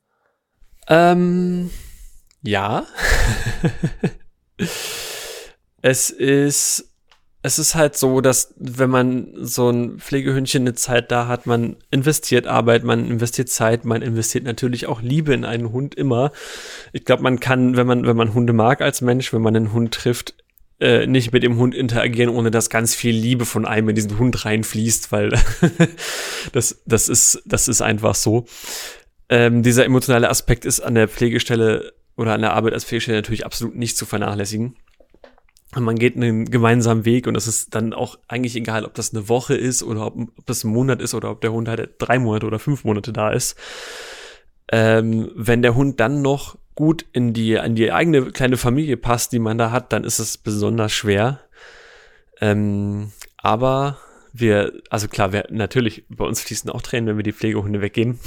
Ähm, 0.89 1.71
ja. 2.43 2.85
es 5.83 6.11
ist 6.11 6.91
es 7.43 7.59
ist 7.59 7.75
halt 7.75 7.97
so, 7.97 8.21
dass 8.21 8.55
wenn 8.59 8.91
man 8.91 9.29
so 9.37 9.71
ein 9.71 9.99
Pflegehündchen 9.99 10.63
eine 10.63 10.75
Zeit 10.75 11.11
da 11.11 11.27
hat, 11.27 11.47
man 11.47 11.77
investiert 11.91 12.47
Arbeit, 12.47 12.85
man 12.85 13.07
investiert 13.07 13.49
Zeit, 13.49 13.87
man 13.87 14.03
investiert 14.03 14.45
natürlich 14.45 14.87
auch 14.87 15.01
Liebe 15.01 15.33
in 15.33 15.47
einen 15.47 15.73
Hund 15.73 15.95
immer. 15.95 16.33
Ich 16.93 17.07
glaube, 17.07 17.23
man 17.23 17.41
kann, 17.41 17.79
wenn 17.79 17.87
man, 17.87 18.07
wenn 18.07 18.17
man 18.17 18.35
Hunde 18.35 18.53
mag 18.53 18.83
als 18.83 19.01
Mensch, 19.01 19.33
wenn 19.33 19.41
man 19.41 19.57
einen 19.57 19.73
Hund 19.73 19.95
trifft, 19.95 20.35
äh, 20.81 21.07
nicht 21.07 21.33
mit 21.33 21.43
dem 21.43 21.57
Hund 21.59 21.75
interagieren, 21.75 22.31
ohne 22.31 22.51
dass 22.51 22.71
ganz 22.71 22.95
viel 22.95 23.15
Liebe 23.15 23.45
von 23.45 23.67
einem 23.67 23.91
in 23.91 23.95
diesen 23.95 24.19
Hund 24.19 24.45
reinfließt, 24.45 25.13
weil 25.13 25.31
das, 26.53 26.83
das 26.87 27.09
ist, 27.09 27.43
das 27.45 27.69
ist 27.69 27.83
einfach 27.83 28.15
so. 28.15 28.47
Ähm, 29.29 29.63
dieser 29.63 29.85
emotionale 29.85 30.31
Aspekt 30.31 30.65
ist 30.65 30.81
an 30.81 30.95
der 30.95 31.07
Pflegestelle 31.07 31.93
oder 32.17 32.33
an 32.33 32.41
der 32.41 32.55
Arbeit 32.55 32.73
als 32.73 32.85
Pflegestelle 32.85 33.19
natürlich 33.19 33.45
absolut 33.45 33.77
nicht 33.77 33.97
zu 33.97 34.07
vernachlässigen. 34.07 34.77
Man 35.77 35.97
geht 35.97 36.17
einen 36.17 36.47
gemeinsamen 36.47 37.05
Weg 37.05 37.29
und 37.29 37.37
es 37.37 37.47
ist 37.47 37.75
dann 37.75 37.93
auch 37.93 38.19
eigentlich 38.27 38.57
egal, 38.57 38.85
ob 38.85 38.95
das 38.95 39.15
eine 39.15 39.29
Woche 39.29 39.55
ist 39.55 39.85
oder 39.85 40.07
ob, 40.07 40.17
ob 40.17 40.47
das 40.47 40.65
ein 40.65 40.73
Monat 40.73 41.01
ist 41.01 41.15
oder 41.15 41.31
ob 41.31 41.43
der 41.43 41.53
Hund 41.53 41.69
halt 41.69 41.91
drei 41.99 42.19
Monate 42.19 42.47
oder 42.47 42.59
fünf 42.59 42.85
Monate 42.85 43.13
da 43.13 43.31
ist. 43.31 43.57
Ähm, 44.73 45.31
wenn 45.37 45.63
der 45.63 45.75
Hund 45.75 46.01
dann 46.01 46.23
noch 46.23 46.57
gut 46.75 47.05
in 47.13 47.33
die, 47.33 47.55
in 47.55 47.75
die 47.75 47.93
eigene 47.93 48.31
kleine 48.31 48.57
Familie 48.57 48.97
passt, 48.97 49.33
die 49.33 49.39
man 49.39 49.59
da 49.59 49.71
hat, 49.71 49.93
dann 49.93 50.05
ist 50.05 50.19
es 50.19 50.39
besonders 50.39 50.93
schwer. 50.93 51.41
Ähm, 52.41 53.13
aber 53.37 53.99
wir, 54.33 54.73
also 54.91 55.09
klar, 55.09 55.33
wir, 55.33 55.47
natürlich, 55.51 56.05
bei 56.09 56.25
uns 56.25 56.41
fließen 56.41 56.71
auch 56.71 56.83
Tränen, 56.83 57.09
wenn 57.09 57.17
wir 57.17 57.25
die 57.25 57.33
Pflegehunde 57.33 57.81
weggeben. 57.81 58.21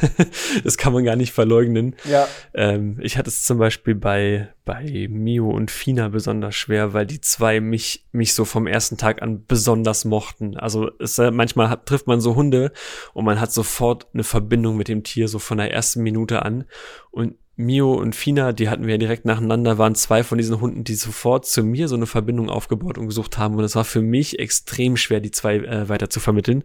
das 0.64 0.76
kann 0.76 0.92
man 0.92 1.04
gar 1.04 1.16
nicht 1.16 1.32
verleugnen. 1.32 1.96
Ja. 2.04 2.28
Ähm, 2.54 2.98
ich 3.00 3.18
hatte 3.18 3.28
es 3.28 3.42
zum 3.44 3.58
Beispiel 3.58 3.94
bei, 3.94 4.48
bei 4.64 5.08
Mio 5.10 5.50
und 5.50 5.70
Fina 5.70 6.08
besonders 6.08 6.54
schwer, 6.54 6.92
weil 6.92 7.06
die 7.06 7.20
zwei 7.20 7.60
mich, 7.60 8.06
mich 8.12 8.34
so 8.34 8.44
vom 8.44 8.66
ersten 8.66 8.96
Tag 8.96 9.22
an 9.22 9.44
besonders 9.44 10.04
mochten. 10.04 10.56
Also 10.56 10.90
es, 10.98 11.18
manchmal 11.18 11.68
hat, 11.68 11.86
trifft 11.86 12.06
man 12.06 12.20
so 12.20 12.36
Hunde 12.36 12.72
und 13.12 13.24
man 13.24 13.40
hat 13.40 13.52
sofort 13.52 14.06
eine 14.14 14.24
Verbindung 14.24 14.76
mit 14.76 14.88
dem 14.88 15.02
Tier, 15.02 15.28
so 15.28 15.38
von 15.38 15.58
der 15.58 15.72
ersten 15.72 16.02
Minute 16.02 16.42
an. 16.42 16.64
Und 17.10 17.34
Mio 17.56 17.92
und 17.92 18.16
Fina, 18.16 18.52
die 18.52 18.68
hatten 18.68 18.84
wir 18.84 18.92
ja 18.92 18.98
direkt 18.98 19.26
nacheinander, 19.26 19.76
waren 19.76 19.94
zwei 19.94 20.24
von 20.24 20.38
diesen 20.38 20.60
Hunden, 20.60 20.84
die 20.84 20.94
sofort 20.94 21.44
zu 21.46 21.62
mir 21.62 21.86
so 21.86 21.96
eine 21.96 22.06
Verbindung 22.06 22.48
aufgebaut 22.48 22.96
und 22.96 23.08
gesucht 23.08 23.36
haben. 23.36 23.56
Und 23.56 23.64
es 23.64 23.76
war 23.76 23.84
für 23.84 24.00
mich 24.00 24.38
extrem 24.38 24.96
schwer, 24.96 25.20
die 25.20 25.30
zwei 25.30 25.56
äh, 25.56 25.88
weiter 25.88 26.08
zu 26.08 26.18
vermitteln. 26.18 26.64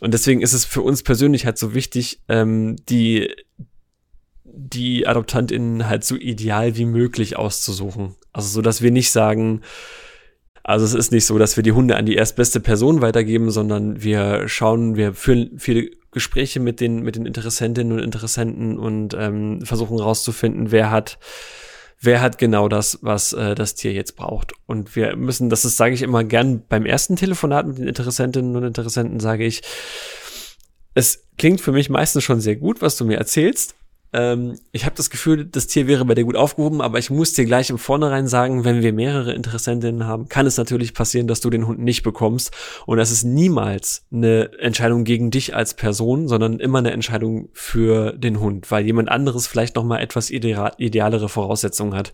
Und 0.00 0.14
deswegen 0.14 0.40
ist 0.40 0.54
es 0.54 0.64
für 0.64 0.80
uns 0.80 1.02
persönlich 1.02 1.44
halt 1.44 1.58
so 1.58 1.74
wichtig, 1.74 2.20
ähm, 2.28 2.76
die, 2.88 3.30
die 4.44 5.06
AdoptantInnen 5.06 5.86
halt 5.86 6.04
so 6.04 6.16
ideal 6.16 6.76
wie 6.76 6.86
möglich 6.86 7.36
auszusuchen. 7.36 8.16
Also 8.32 8.48
so, 8.48 8.62
dass 8.62 8.80
wir 8.80 8.90
nicht 8.90 9.10
sagen, 9.10 9.60
also 10.62 10.86
es 10.86 10.94
ist 10.94 11.12
nicht 11.12 11.26
so, 11.26 11.38
dass 11.38 11.56
wir 11.56 11.62
die 11.62 11.72
Hunde 11.72 11.96
an 11.96 12.06
die 12.06 12.14
erstbeste 12.14 12.60
Person 12.60 13.02
weitergeben, 13.02 13.50
sondern 13.50 14.02
wir 14.02 14.48
schauen, 14.48 14.96
wir 14.96 15.12
führen 15.12 15.58
viele 15.58 15.90
Gespräche 16.12 16.60
mit 16.60 16.80
den, 16.80 17.02
mit 17.02 17.16
den 17.16 17.26
Interessentinnen 17.26 17.92
und 17.92 17.98
Interessenten 18.00 18.78
und 18.78 19.14
ähm, 19.14 19.60
versuchen 19.62 19.98
rauszufinden, 19.98 20.70
wer 20.72 20.90
hat, 20.90 21.18
wer 22.00 22.20
hat 22.20 22.38
genau 22.38 22.68
das, 22.68 22.98
was 23.02 23.32
äh, 23.32 23.54
das 23.54 23.74
Tier 23.74 23.92
jetzt 23.92 24.16
braucht. 24.16 24.52
Und 24.66 24.96
wir 24.96 25.16
müssen, 25.16 25.50
das 25.50 25.64
ist, 25.64 25.76
sage 25.76 25.94
ich 25.94 26.02
immer 26.02 26.24
gern 26.24 26.62
beim 26.68 26.86
ersten 26.86 27.16
Telefonat 27.16 27.66
mit 27.66 27.78
den 27.78 27.88
Interessentinnen 27.88 28.56
und 28.56 28.64
Interessenten, 28.64 29.20
sage 29.20 29.44
ich, 29.44 29.62
es 30.94 31.24
klingt 31.38 31.60
für 31.60 31.72
mich 31.72 31.88
meistens 31.88 32.24
schon 32.24 32.40
sehr 32.40 32.56
gut, 32.56 32.82
was 32.82 32.96
du 32.96 33.04
mir 33.04 33.16
erzählst, 33.16 33.76
ähm, 34.12 34.58
ich 34.72 34.84
habe 34.84 34.96
das 34.96 35.10
Gefühl, 35.10 35.44
das 35.44 35.66
Tier 35.66 35.86
wäre 35.86 36.04
bei 36.04 36.14
dir 36.14 36.24
gut 36.24 36.36
aufgehoben, 36.36 36.80
aber 36.80 36.98
ich 36.98 37.10
muss 37.10 37.32
dir 37.32 37.44
gleich 37.44 37.70
im 37.70 37.78
Vornherein 37.78 38.26
sagen, 38.26 38.64
wenn 38.64 38.82
wir 38.82 38.92
mehrere 38.92 39.32
Interessentinnen 39.32 40.06
haben, 40.06 40.28
kann 40.28 40.46
es 40.46 40.56
natürlich 40.56 40.94
passieren, 40.94 41.28
dass 41.28 41.40
du 41.40 41.50
den 41.50 41.66
Hund 41.66 41.78
nicht 41.78 42.02
bekommst. 42.02 42.52
Und 42.86 42.98
das 42.98 43.10
ist 43.10 43.24
niemals 43.24 44.04
eine 44.12 44.50
Entscheidung 44.58 45.04
gegen 45.04 45.30
dich 45.30 45.54
als 45.54 45.74
Person, 45.74 46.26
sondern 46.26 46.58
immer 46.58 46.78
eine 46.78 46.90
Entscheidung 46.90 47.48
für 47.52 48.12
den 48.12 48.40
Hund, 48.40 48.70
weil 48.70 48.84
jemand 48.84 49.08
anderes 49.08 49.46
vielleicht 49.46 49.76
noch 49.76 49.84
mal 49.84 49.98
etwas 49.98 50.30
idealere 50.30 51.28
Voraussetzungen 51.28 51.94
hat. 51.94 52.12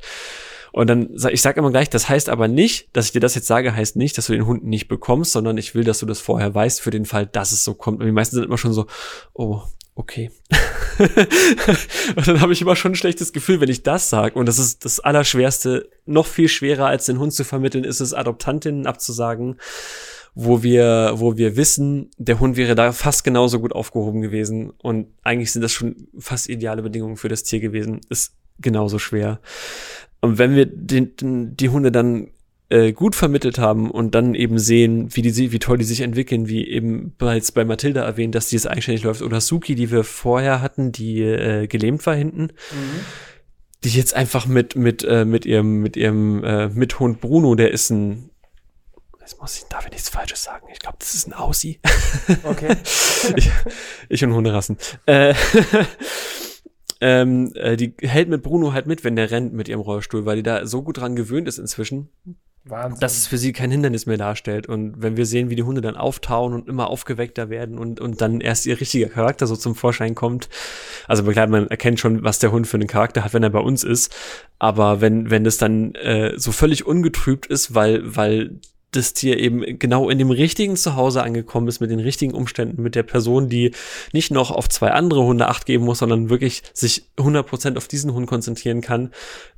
Und 0.72 0.90
dann, 0.90 1.16
ich 1.30 1.40
sage 1.40 1.60
immer 1.60 1.70
gleich, 1.70 1.88
das 1.88 2.10
heißt 2.10 2.28
aber 2.28 2.48
nicht, 2.48 2.94
dass 2.94 3.06
ich 3.06 3.12
dir 3.12 3.20
das 3.20 3.34
jetzt 3.34 3.46
sage, 3.46 3.74
heißt 3.74 3.96
nicht, 3.96 4.18
dass 4.18 4.26
du 4.26 4.34
den 4.34 4.44
Hund 4.44 4.64
nicht 4.66 4.88
bekommst, 4.88 5.32
sondern 5.32 5.56
ich 5.56 5.74
will, 5.74 5.84
dass 5.84 6.00
du 6.00 6.04
das 6.04 6.20
vorher 6.20 6.54
weißt, 6.54 6.82
für 6.82 6.90
den 6.90 7.06
Fall, 7.06 7.24
dass 7.24 7.52
es 7.52 7.64
so 7.64 7.72
kommt. 7.72 8.00
Und 8.00 8.06
die 8.06 8.12
meisten 8.12 8.36
sind 8.36 8.44
immer 8.44 8.58
schon 8.58 8.74
so, 8.74 8.86
oh, 9.32 9.62
okay. 9.96 10.30
und 12.16 12.28
dann 12.28 12.40
habe 12.40 12.52
ich 12.52 12.62
immer 12.62 12.76
schon 12.76 12.92
ein 12.92 12.96
schlechtes 12.96 13.32
Gefühl, 13.32 13.60
wenn 13.60 13.68
ich 13.68 13.82
das 13.82 14.08
sage. 14.08 14.38
Und 14.38 14.46
das 14.46 14.58
ist 14.58 14.84
das 14.84 15.00
Allerschwerste. 15.00 15.90
Noch 16.04 16.26
viel 16.26 16.48
schwerer 16.48 16.86
als 16.86 17.06
den 17.06 17.18
Hund 17.18 17.32
zu 17.32 17.44
vermitteln, 17.44 17.84
ist 17.84 18.00
es, 18.00 18.14
Adoptantinnen 18.14 18.86
abzusagen, 18.86 19.56
wo 20.34 20.62
wir, 20.62 21.14
wo 21.16 21.36
wir 21.36 21.56
wissen, 21.56 22.10
der 22.18 22.38
Hund 22.38 22.56
wäre 22.56 22.74
da 22.74 22.92
fast 22.92 23.24
genauso 23.24 23.58
gut 23.58 23.72
aufgehoben 23.72 24.20
gewesen. 24.20 24.70
Und 24.78 25.08
eigentlich 25.24 25.52
sind 25.52 25.62
das 25.62 25.72
schon 25.72 26.08
fast 26.18 26.48
ideale 26.48 26.82
Bedingungen 26.82 27.16
für 27.16 27.28
das 27.28 27.42
Tier 27.42 27.60
gewesen. 27.60 28.00
Ist 28.08 28.34
genauso 28.58 28.98
schwer. 28.98 29.40
Und 30.20 30.38
wenn 30.38 30.54
wir 30.54 30.66
den, 30.66 31.56
die 31.56 31.68
Hunde 31.68 31.92
dann 31.92 32.28
äh, 32.68 32.92
gut 32.92 33.14
vermittelt 33.14 33.58
haben 33.58 33.90
und 33.90 34.14
dann 34.14 34.34
eben 34.34 34.58
sehen, 34.58 35.14
wie 35.14 35.22
die 35.22 35.52
wie 35.52 35.58
toll 35.58 35.78
die 35.78 35.84
sich 35.84 36.00
entwickeln, 36.00 36.48
wie 36.48 36.66
eben 36.68 37.14
bereits 37.16 37.52
bei 37.52 37.64
Mathilda 37.64 38.04
erwähnt, 38.04 38.34
dass 38.34 38.48
die 38.48 38.56
es 38.56 38.66
eigenständig 38.66 39.04
läuft 39.04 39.22
oder 39.22 39.40
Suki, 39.40 39.74
die 39.74 39.90
wir 39.90 40.04
vorher 40.04 40.60
hatten, 40.60 40.90
die 40.90 41.20
äh, 41.20 41.66
gelähmt 41.66 42.04
war 42.06 42.14
hinten. 42.14 42.42
Mhm. 42.42 43.00
Die 43.84 43.90
jetzt 43.90 44.14
einfach 44.14 44.46
mit 44.46 44.74
mit 44.74 45.04
äh, 45.04 45.24
mit 45.24 45.46
ihrem 45.46 45.80
mit 45.80 45.96
ihrem 45.96 46.42
äh, 46.42 46.68
Mithund 46.68 47.20
Bruno, 47.20 47.54
der 47.54 47.70
ist 47.70 47.90
ein 47.90 48.30
Jetzt 49.20 49.40
muss 49.40 49.58
ich, 49.58 49.64
darf 49.64 49.84
ich 49.86 49.90
nichts 49.90 50.08
Falsches 50.08 50.44
sagen. 50.44 50.68
Ich 50.72 50.78
glaube, 50.78 50.98
das 51.00 51.14
ist 51.14 51.26
ein 51.26 51.32
Aussie. 51.32 51.80
Okay. 52.44 52.76
ich, 53.36 53.50
ich 54.08 54.24
und 54.24 54.32
Hunderassen. 54.32 54.78
Äh, 55.06 55.34
ähm, 57.00 57.52
äh, 57.56 57.76
die 57.76 57.92
hält 58.02 58.28
mit 58.28 58.44
Bruno 58.44 58.72
halt 58.72 58.86
mit, 58.86 59.02
wenn 59.02 59.16
der 59.16 59.32
rennt 59.32 59.52
mit 59.52 59.68
ihrem 59.68 59.80
Rollstuhl, 59.80 60.26
weil 60.26 60.36
die 60.36 60.42
da 60.44 60.64
so 60.64 60.82
gut 60.82 60.98
dran 60.98 61.16
gewöhnt 61.16 61.48
ist 61.48 61.58
inzwischen. 61.58 62.08
Wahnsinn. 62.68 63.00
dass 63.00 63.16
es 63.16 63.26
für 63.26 63.38
sie 63.38 63.52
kein 63.52 63.70
Hindernis 63.70 64.06
mehr 64.06 64.16
darstellt. 64.16 64.68
Und 64.68 65.00
wenn 65.00 65.16
wir 65.16 65.26
sehen, 65.26 65.50
wie 65.50 65.56
die 65.56 65.62
Hunde 65.62 65.80
dann 65.80 65.96
auftauen 65.96 66.52
und 66.52 66.68
immer 66.68 66.88
aufgeweckter 66.88 67.48
werden 67.48 67.78
und, 67.78 68.00
und 68.00 68.20
dann 68.20 68.40
erst 68.40 68.66
ihr 68.66 68.80
richtiger 68.80 69.08
Charakter 69.08 69.46
so 69.46 69.56
zum 69.56 69.74
Vorschein 69.74 70.14
kommt, 70.14 70.48
Also 71.06 71.22
klar, 71.24 71.46
man 71.46 71.68
erkennt 71.68 72.00
schon, 72.00 72.24
was 72.24 72.38
der 72.38 72.52
Hund 72.52 72.66
für 72.66 72.76
einen 72.76 72.88
Charakter 72.88 73.24
hat, 73.24 73.34
wenn 73.34 73.42
er 73.42 73.50
bei 73.50 73.60
uns 73.60 73.84
ist. 73.84 74.14
Aber 74.58 75.00
wenn, 75.00 75.30
wenn 75.30 75.46
es 75.46 75.58
dann 75.58 75.94
äh, 75.94 76.32
so 76.36 76.52
völlig 76.52 76.86
ungetrübt 76.86 77.46
ist, 77.46 77.74
weil, 77.74 78.16
weil 78.16 78.58
das 78.96 79.12
Tier 79.12 79.38
eben 79.38 79.78
genau 79.78 80.08
in 80.08 80.18
dem 80.18 80.30
richtigen 80.30 80.76
Zuhause 80.76 81.22
angekommen 81.22 81.68
ist, 81.68 81.80
mit 81.80 81.90
den 81.90 82.00
richtigen 82.00 82.34
Umständen, 82.34 82.82
mit 82.82 82.94
der 82.94 83.02
Person, 83.02 83.48
die 83.48 83.72
nicht 84.12 84.30
noch 84.30 84.50
auf 84.50 84.68
zwei 84.68 84.90
andere 84.92 85.22
Hunde 85.22 85.48
acht 85.48 85.66
geben 85.66 85.84
muss, 85.84 85.98
sondern 85.98 86.30
wirklich 86.30 86.62
sich 86.72 87.04
100% 87.18 87.76
auf 87.76 87.88
diesen 87.88 88.14
Hund 88.14 88.26
konzentrieren 88.26 88.80
kann, 88.80 89.12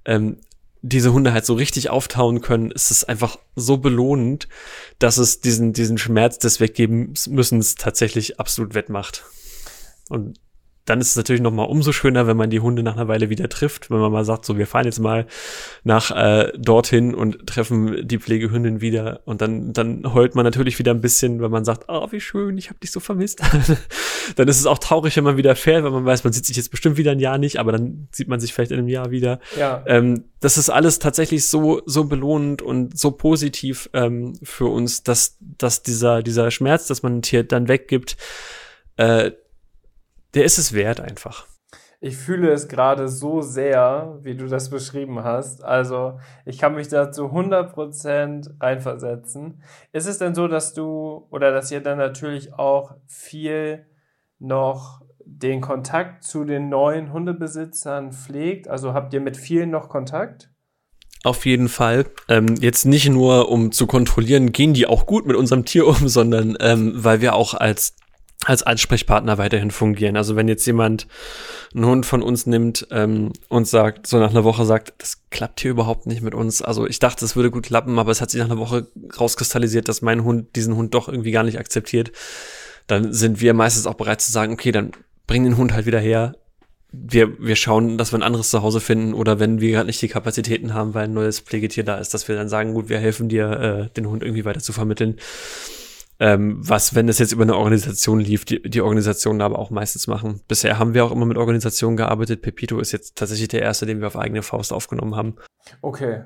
ähm, 0.04 0.38
diese 0.82 1.12
Hunde 1.12 1.32
halt 1.32 1.44
so 1.44 1.54
richtig 1.54 1.90
auftauen 1.90 2.40
können, 2.40 2.70
ist 2.70 2.90
es 2.90 3.04
einfach 3.04 3.38
so 3.56 3.78
belohnend, 3.78 4.48
dass 4.98 5.18
es 5.18 5.40
diesen, 5.40 5.72
diesen 5.72 5.98
Schmerz 5.98 6.38
des 6.38 6.60
Weggebens 6.60 7.28
tatsächlich 7.76 8.38
absolut 8.38 8.74
wettmacht. 8.74 9.24
Und 10.08 10.38
dann 10.88 11.00
ist 11.00 11.10
es 11.10 11.16
natürlich 11.16 11.42
noch 11.42 11.52
mal 11.52 11.64
umso 11.64 11.92
schöner, 11.92 12.26
wenn 12.26 12.36
man 12.36 12.50
die 12.50 12.60
Hunde 12.60 12.82
nach 12.82 12.96
einer 12.96 13.08
Weile 13.08 13.28
wieder 13.28 13.48
trifft, 13.48 13.90
wenn 13.90 13.98
man 13.98 14.10
mal 14.10 14.24
sagt, 14.24 14.44
so 14.44 14.56
wir 14.56 14.66
fahren 14.66 14.86
jetzt 14.86 15.00
mal 15.00 15.26
nach 15.84 16.10
äh, 16.10 16.52
dorthin 16.56 17.14
und 17.14 17.46
treffen 17.46 18.06
die 18.06 18.18
Pflegehündin 18.18 18.80
wieder 18.80 19.20
und 19.24 19.42
dann 19.42 19.72
dann 19.72 20.14
heult 20.14 20.34
man 20.34 20.44
natürlich 20.44 20.78
wieder 20.78 20.92
ein 20.92 21.00
bisschen, 21.00 21.40
wenn 21.40 21.50
man 21.50 21.64
sagt, 21.64 21.84
oh 21.88 22.08
wie 22.10 22.20
schön, 22.20 22.56
ich 22.56 22.70
habe 22.70 22.78
dich 22.80 22.90
so 22.90 23.00
vermisst. 23.00 23.40
dann 24.36 24.48
ist 24.48 24.58
es 24.58 24.66
auch 24.66 24.78
traurig, 24.78 25.16
wenn 25.16 25.24
man 25.24 25.36
wieder 25.36 25.54
fährt, 25.56 25.84
weil 25.84 25.90
man 25.90 26.04
weiß, 26.06 26.24
man 26.24 26.32
sieht 26.32 26.46
sich 26.46 26.56
jetzt 26.56 26.70
bestimmt 26.70 26.96
wieder 26.96 27.12
ein 27.12 27.20
Jahr 27.20 27.38
nicht, 27.38 27.58
aber 27.58 27.72
dann 27.72 28.08
sieht 28.12 28.28
man 28.28 28.40
sich 28.40 28.54
vielleicht 28.54 28.70
in 28.70 28.78
einem 28.78 28.88
Jahr 28.88 29.10
wieder. 29.10 29.40
Ja. 29.58 29.82
Ähm, 29.86 30.24
das 30.40 30.56
ist 30.56 30.70
alles 30.70 30.98
tatsächlich 30.98 31.46
so 31.46 31.82
so 31.84 32.04
belohnend 32.04 32.62
und 32.62 32.98
so 32.98 33.10
positiv 33.10 33.90
ähm, 33.92 34.34
für 34.42 34.66
uns, 34.66 35.02
dass 35.02 35.36
dass 35.40 35.82
dieser 35.82 36.22
dieser 36.22 36.50
Schmerz, 36.50 36.86
dass 36.86 37.02
man 37.02 37.18
ein 37.18 37.22
Tier 37.22 37.44
dann 37.44 37.68
weggibt, 37.68 38.16
äh, 38.96 39.32
der 40.34 40.44
ist 40.44 40.58
es 40.58 40.72
wert 40.72 41.00
einfach. 41.00 41.46
Ich 42.00 42.16
fühle 42.16 42.52
es 42.52 42.68
gerade 42.68 43.08
so 43.08 43.40
sehr, 43.40 44.18
wie 44.22 44.36
du 44.36 44.46
das 44.46 44.70
beschrieben 44.70 45.24
hast. 45.24 45.64
Also 45.64 46.20
ich 46.44 46.58
kann 46.58 46.76
mich 46.76 46.86
da 46.86 47.10
zu 47.10 47.24
100% 47.24 48.60
reinversetzen. 48.60 49.60
Ist 49.92 50.06
es 50.06 50.18
denn 50.18 50.34
so, 50.34 50.46
dass 50.46 50.74
du 50.74 51.26
oder 51.30 51.50
dass 51.50 51.72
ihr 51.72 51.80
dann 51.80 51.98
natürlich 51.98 52.54
auch 52.54 52.94
viel 53.06 53.84
noch 54.38 55.02
den 55.24 55.60
Kontakt 55.60 56.22
zu 56.22 56.44
den 56.44 56.68
neuen 56.68 57.12
Hundebesitzern 57.12 58.12
pflegt? 58.12 58.68
Also 58.68 58.94
habt 58.94 59.12
ihr 59.12 59.20
mit 59.20 59.36
vielen 59.36 59.70
noch 59.70 59.88
Kontakt? 59.88 60.50
Auf 61.24 61.46
jeden 61.46 61.68
Fall. 61.68 62.06
Ähm, 62.28 62.54
jetzt 62.60 62.86
nicht 62.86 63.08
nur, 63.08 63.48
um 63.50 63.72
zu 63.72 63.88
kontrollieren, 63.88 64.52
gehen 64.52 64.72
die 64.72 64.86
auch 64.86 65.04
gut 65.04 65.26
mit 65.26 65.34
unserem 65.34 65.64
Tier 65.64 65.86
um, 65.86 65.96
sondern 66.08 66.56
ähm, 66.60 66.92
weil 66.94 67.20
wir 67.20 67.34
auch 67.34 67.54
als 67.54 67.96
als 68.44 68.62
Ansprechpartner 68.62 69.36
weiterhin 69.36 69.70
fungieren. 69.70 70.16
Also 70.16 70.36
wenn 70.36 70.46
jetzt 70.46 70.64
jemand 70.66 71.08
einen 71.74 71.86
Hund 71.86 72.06
von 72.06 72.22
uns 72.22 72.46
nimmt 72.46 72.86
ähm, 72.90 73.32
und 73.48 73.66
sagt, 73.66 74.06
so 74.06 74.18
nach 74.18 74.30
einer 74.30 74.44
Woche 74.44 74.64
sagt, 74.64 74.94
das 74.98 75.22
klappt 75.30 75.60
hier 75.60 75.72
überhaupt 75.72 76.06
nicht 76.06 76.22
mit 76.22 76.34
uns. 76.34 76.62
Also 76.62 76.86
ich 76.86 77.00
dachte, 77.00 77.24
es 77.24 77.34
würde 77.34 77.50
gut 77.50 77.66
klappen, 77.66 77.98
aber 77.98 78.12
es 78.12 78.20
hat 78.20 78.30
sich 78.30 78.38
nach 78.38 78.48
einer 78.48 78.58
Woche 78.58 78.86
rauskristallisiert, 79.18 79.88
dass 79.88 80.02
mein 80.02 80.22
Hund 80.22 80.54
diesen 80.54 80.76
Hund 80.76 80.94
doch 80.94 81.08
irgendwie 81.08 81.32
gar 81.32 81.42
nicht 81.42 81.58
akzeptiert. 81.58 82.12
Dann 82.86 83.12
sind 83.12 83.40
wir 83.40 83.54
meistens 83.54 83.86
auch 83.86 83.94
bereit 83.94 84.20
zu 84.20 84.30
sagen, 84.30 84.52
okay, 84.52 84.70
dann 84.70 84.92
bring 85.26 85.42
den 85.42 85.56
Hund 85.56 85.72
halt 85.72 85.86
wieder 85.86 86.00
her. 86.00 86.36
Wir, 86.90 87.38
wir 87.40 87.56
schauen, 87.56 87.98
dass 87.98 88.12
wir 88.12 88.18
ein 88.18 88.22
anderes 88.22 88.50
Zuhause 88.50 88.80
finden 88.80 89.14
oder 89.14 89.40
wenn 89.40 89.60
wir 89.60 89.72
gerade 89.72 89.88
nicht 89.88 90.00
die 90.00 90.08
Kapazitäten 90.08 90.72
haben, 90.72 90.94
weil 90.94 91.04
ein 91.04 91.12
neues 91.12 91.40
Pflegetier 91.40 91.84
da 91.84 91.98
ist, 91.98 92.14
dass 92.14 92.28
wir 92.28 92.36
dann 92.36 92.48
sagen, 92.48 92.72
gut, 92.72 92.88
wir 92.88 92.98
helfen 92.98 93.28
dir, 93.28 93.50
äh, 93.50 93.94
den 93.94 94.08
Hund 94.08 94.22
irgendwie 94.22 94.44
weiter 94.44 94.60
zu 94.60 94.72
vermitteln. 94.72 95.16
Ähm, 96.20 96.56
was, 96.58 96.94
wenn 96.94 97.08
es 97.08 97.20
jetzt 97.20 97.32
über 97.32 97.44
eine 97.44 97.56
Organisation 97.56 98.18
lief, 98.18 98.44
die, 98.44 98.60
die 98.62 98.80
Organisationen 98.80 99.40
aber 99.40 99.58
auch 99.58 99.70
meistens 99.70 100.08
machen. 100.08 100.40
Bisher 100.48 100.78
haben 100.78 100.92
wir 100.94 101.04
auch 101.04 101.12
immer 101.12 101.26
mit 101.26 101.36
Organisationen 101.36 101.96
gearbeitet. 101.96 102.42
Pepito 102.42 102.80
ist 102.80 102.90
jetzt 102.92 103.16
tatsächlich 103.16 103.48
der 103.48 103.62
erste, 103.62 103.86
den 103.86 104.00
wir 104.00 104.08
auf 104.08 104.16
eigene 104.16 104.42
Faust 104.42 104.72
aufgenommen 104.72 105.14
haben. 105.14 105.36
Okay. 105.80 106.24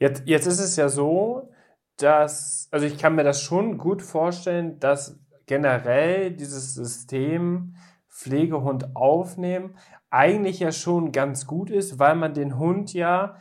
Jetzt, 0.00 0.22
jetzt 0.26 0.46
ist 0.46 0.58
es 0.58 0.74
ja 0.74 0.88
so, 0.88 1.52
dass, 1.98 2.68
also 2.72 2.84
ich 2.84 2.98
kann 2.98 3.14
mir 3.14 3.22
das 3.22 3.40
schon 3.40 3.78
gut 3.78 4.02
vorstellen, 4.02 4.80
dass 4.80 5.20
generell 5.46 6.32
dieses 6.32 6.74
System 6.74 7.76
Pflegehund 8.08 8.96
aufnehmen 8.96 9.76
eigentlich 10.10 10.60
ja 10.60 10.72
schon 10.72 11.10
ganz 11.12 11.46
gut 11.46 11.70
ist, 11.70 11.98
weil 11.98 12.14
man 12.16 12.34
den 12.34 12.58
Hund 12.58 12.92
ja 12.92 13.36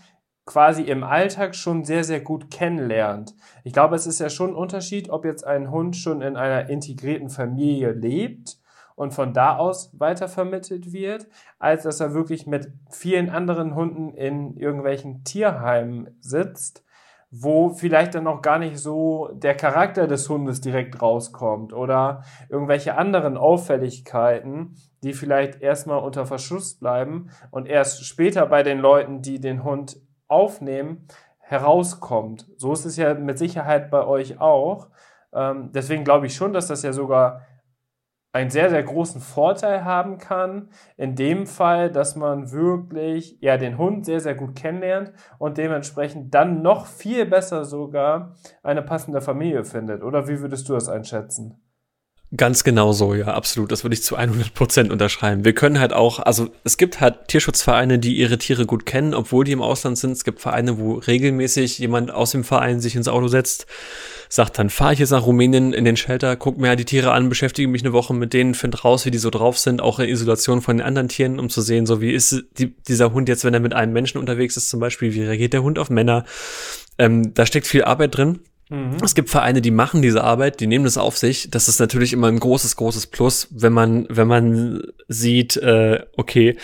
quasi 0.51 0.81
im 0.81 1.05
Alltag 1.05 1.55
schon 1.55 1.85
sehr, 1.85 2.03
sehr 2.03 2.19
gut 2.19 2.51
kennenlernt. 2.51 3.33
Ich 3.63 3.71
glaube, 3.71 3.95
es 3.95 4.05
ist 4.05 4.19
ja 4.19 4.29
schon 4.29 4.49
ein 4.49 4.55
Unterschied, 4.55 5.09
ob 5.09 5.23
jetzt 5.23 5.47
ein 5.47 5.71
Hund 5.71 5.95
schon 5.95 6.21
in 6.21 6.35
einer 6.35 6.69
integrierten 6.69 7.29
Familie 7.29 7.93
lebt 7.93 8.57
und 8.95 9.13
von 9.13 9.33
da 9.33 9.55
aus 9.55 9.91
weitervermittelt 9.97 10.91
wird, 10.91 11.27
als 11.57 11.83
dass 11.83 12.01
er 12.01 12.13
wirklich 12.13 12.47
mit 12.47 12.69
vielen 12.89 13.29
anderen 13.29 13.75
Hunden 13.75 14.13
in 14.13 14.57
irgendwelchen 14.57 15.23
Tierheimen 15.23 16.17
sitzt, 16.19 16.83
wo 17.29 17.69
vielleicht 17.69 18.13
dann 18.15 18.27
auch 18.27 18.41
gar 18.41 18.59
nicht 18.59 18.77
so 18.77 19.29
der 19.31 19.55
Charakter 19.55 20.05
des 20.05 20.27
Hundes 20.27 20.59
direkt 20.59 21.01
rauskommt 21.01 21.71
oder 21.71 22.23
irgendwelche 22.49 22.97
anderen 22.97 23.37
Auffälligkeiten, 23.37 24.75
die 25.01 25.13
vielleicht 25.13 25.61
erstmal 25.61 26.03
unter 26.03 26.25
Verschluss 26.25 26.73
bleiben 26.75 27.29
und 27.49 27.69
erst 27.69 28.03
später 28.03 28.45
bei 28.47 28.63
den 28.63 28.79
Leuten, 28.79 29.21
die 29.21 29.39
den 29.39 29.63
Hund 29.63 30.00
aufnehmen, 30.31 31.07
herauskommt. 31.39 32.47
So 32.57 32.73
ist 32.73 32.85
es 32.85 32.97
ja 32.97 33.13
mit 33.13 33.37
Sicherheit 33.37 33.91
bei 33.91 34.05
euch 34.05 34.39
auch. 34.39 34.89
Ähm, 35.33 35.71
deswegen 35.73 36.03
glaube 36.03 36.27
ich 36.27 36.35
schon, 36.35 36.53
dass 36.53 36.67
das 36.67 36.83
ja 36.83 36.93
sogar 36.93 37.41
einen 38.33 38.49
sehr, 38.49 38.69
sehr 38.69 38.83
großen 38.83 39.19
Vorteil 39.19 39.83
haben 39.83 40.17
kann, 40.17 40.69
in 40.95 41.15
dem 41.15 41.45
Fall, 41.45 41.91
dass 41.91 42.15
man 42.15 42.51
wirklich 42.51 43.37
ja 43.41 43.57
den 43.57 43.77
Hund 43.77 44.05
sehr, 44.05 44.21
sehr 44.21 44.35
gut 44.35 44.55
kennenlernt 44.55 45.11
und 45.37 45.57
dementsprechend 45.57 46.33
dann 46.33 46.61
noch 46.61 46.85
viel 46.85 47.25
besser 47.25 47.65
sogar 47.65 48.35
eine 48.63 48.81
passende 48.81 49.19
Familie 49.21 49.65
findet. 49.65 50.03
Oder 50.03 50.27
wie 50.29 50.39
würdest 50.39 50.69
du 50.69 50.73
das 50.73 50.87
einschätzen? 50.87 51.60
Ganz 52.37 52.63
genau 52.63 52.93
so, 52.93 53.13
ja, 53.13 53.25
absolut. 53.25 53.73
Das 53.73 53.83
würde 53.83 53.93
ich 53.93 54.03
zu 54.03 54.15
100 54.15 54.53
Prozent 54.53 54.89
unterschreiben. 54.89 55.43
Wir 55.43 55.53
können 55.53 55.81
halt 55.81 55.91
auch, 55.91 56.19
also 56.19 56.47
es 56.63 56.77
gibt 56.77 57.01
halt 57.01 57.27
Tierschutzvereine, 57.27 57.99
die 57.99 58.15
ihre 58.15 58.37
Tiere 58.37 58.65
gut 58.65 58.85
kennen, 58.85 59.13
obwohl 59.13 59.43
die 59.43 59.51
im 59.51 59.61
Ausland 59.61 59.97
sind. 59.97 60.11
Es 60.11 60.23
gibt 60.23 60.39
Vereine, 60.39 60.79
wo 60.79 60.93
regelmäßig 60.93 61.77
jemand 61.79 62.09
aus 62.09 62.31
dem 62.31 62.45
Verein 62.45 62.79
sich 62.79 62.95
ins 62.95 63.09
Auto 63.09 63.27
setzt, 63.27 63.65
sagt, 64.29 64.59
dann 64.59 64.69
fahre 64.69 64.93
ich 64.93 64.99
jetzt 64.99 65.09
nach 65.09 65.25
Rumänien 65.25 65.73
in 65.73 65.83
den 65.83 65.97
Shelter, 65.97 66.37
guck 66.37 66.57
mir 66.57 66.69
halt 66.69 66.79
die 66.79 66.85
Tiere 66.85 67.11
an, 67.11 67.27
beschäftige 67.27 67.67
mich 67.67 67.83
eine 67.83 67.91
Woche 67.91 68.13
mit 68.13 68.31
denen, 68.31 68.53
find 68.53 68.85
raus, 68.85 69.05
wie 69.05 69.11
die 69.11 69.17
so 69.17 69.29
drauf 69.29 69.57
sind, 69.57 69.81
auch 69.81 69.99
in 69.99 70.07
Isolation 70.07 70.61
von 70.61 70.77
den 70.77 70.87
anderen 70.87 71.09
Tieren, 71.09 71.37
um 71.37 71.49
zu 71.49 71.61
sehen, 71.61 71.85
so 71.85 71.99
wie 71.99 72.13
ist 72.13 72.45
die, 72.57 72.73
dieser 72.87 73.11
Hund 73.11 73.27
jetzt, 73.27 73.43
wenn 73.43 73.53
er 73.53 73.59
mit 73.59 73.73
einem 73.73 73.91
Menschen 73.91 74.19
unterwegs 74.19 74.55
ist, 74.55 74.69
zum 74.69 74.79
Beispiel, 74.79 75.13
wie 75.13 75.23
reagiert 75.23 75.51
der 75.51 75.63
Hund 75.63 75.77
auf 75.77 75.89
Männer. 75.89 76.23
Ähm, 76.97 77.33
da 77.33 77.45
steckt 77.45 77.67
viel 77.67 77.83
Arbeit 77.83 78.15
drin. 78.15 78.39
Mhm. 78.71 78.95
Es 79.03 79.15
gibt 79.15 79.29
Vereine, 79.29 79.61
die 79.61 79.69
machen 79.69 80.01
diese 80.01 80.23
Arbeit, 80.23 80.61
die 80.61 80.67
nehmen 80.67 80.85
das 80.85 80.97
auf 80.97 81.17
sich. 81.17 81.51
Das 81.51 81.67
ist 81.67 81.81
natürlich 81.81 82.13
immer 82.13 82.27
ein 82.27 82.39
großes, 82.39 82.77
großes 82.77 83.07
Plus, 83.07 83.49
wenn 83.51 83.73
man, 83.73 84.07
wenn 84.09 84.29
man 84.29 84.81
sieht, 85.09 85.57
äh, 85.57 86.05
okay, 86.15 86.55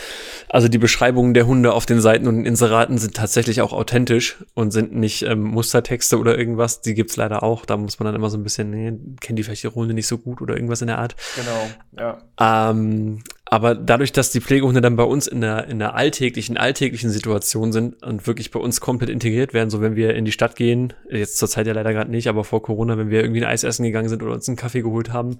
also 0.48 0.70
die 0.70 0.78
Beschreibungen 0.78 1.34
der 1.34 1.48
Hunde 1.48 1.74
auf 1.74 1.86
den 1.86 2.00
Seiten 2.00 2.28
und 2.28 2.46
Inseraten 2.46 2.98
sind 2.98 3.16
tatsächlich 3.16 3.60
auch 3.60 3.74
authentisch 3.74 4.38
und 4.54 4.72
sind 4.72 4.96
nicht 4.96 5.24
ähm, 5.24 5.44
Mustertexte 5.44 6.18
oder 6.18 6.38
irgendwas. 6.38 6.80
Die 6.80 6.94
gibt's 6.94 7.18
leider 7.18 7.44
auch. 7.44 7.66
Da 7.66 7.76
muss 7.76 8.00
man 8.00 8.06
dann 8.06 8.16
immer 8.16 8.30
so 8.30 8.38
ein 8.38 8.44
bisschen, 8.44 8.70
nee, 8.70 8.94
kennen 9.20 9.36
die 9.36 9.44
vielleicht 9.44 9.64
die 9.64 9.68
Hunde 9.68 9.94
nicht 9.94 10.08
so 10.08 10.18
gut 10.18 10.42
oder 10.42 10.56
irgendwas 10.56 10.80
in 10.80 10.88
der 10.88 11.00
Art. 11.00 11.18
Genau, 11.36 12.18
ja. 12.40 12.70
Ähm, 12.72 13.20
aber 13.50 13.76
dadurch, 13.76 14.12
dass 14.12 14.32
die 14.32 14.42
Pflegehunde 14.42 14.82
dann 14.82 14.96
bei 14.96 15.04
uns 15.04 15.28
in 15.28 15.42
der, 15.42 15.68
in 15.68 15.80
der 15.80 15.96
alltäglichen, 15.96 16.58
alltäglichen 16.58 17.10
Situation 17.10 17.72
sind 17.72 18.04
und 18.04 18.28
wirklich 18.28 18.52
bei 18.52 18.60
uns 18.60 18.82
komplett 18.82 19.10
integriert 19.10 19.54
werden, 19.54 19.70
so 19.70 19.82
wenn 19.82 19.96
wir 19.96 20.16
in 20.16 20.26
die 20.26 20.32
Stadt 20.32 20.56
gehen, 20.56 20.94
jetzt 21.10 21.38
zur 21.38 21.48
Zeit 21.48 21.66
ja 21.66 21.74
leider 21.74 21.94
gerade 21.94 22.12
nicht, 22.12 22.28
aber 22.28 22.44
vor 22.44 22.62
Corona, 22.62 22.98
wenn 22.98 23.10
wir 23.10 23.22
irgendwie 23.22 23.42
ein 23.42 23.50
Eis 23.50 23.64
essen 23.64 23.84
gegangen 23.84 24.10
sind 24.10 24.22
oder 24.22 24.34
uns 24.34 24.48
einen 24.48 24.58
Kaffee 24.58 24.82
geholt 24.82 25.14
haben 25.14 25.40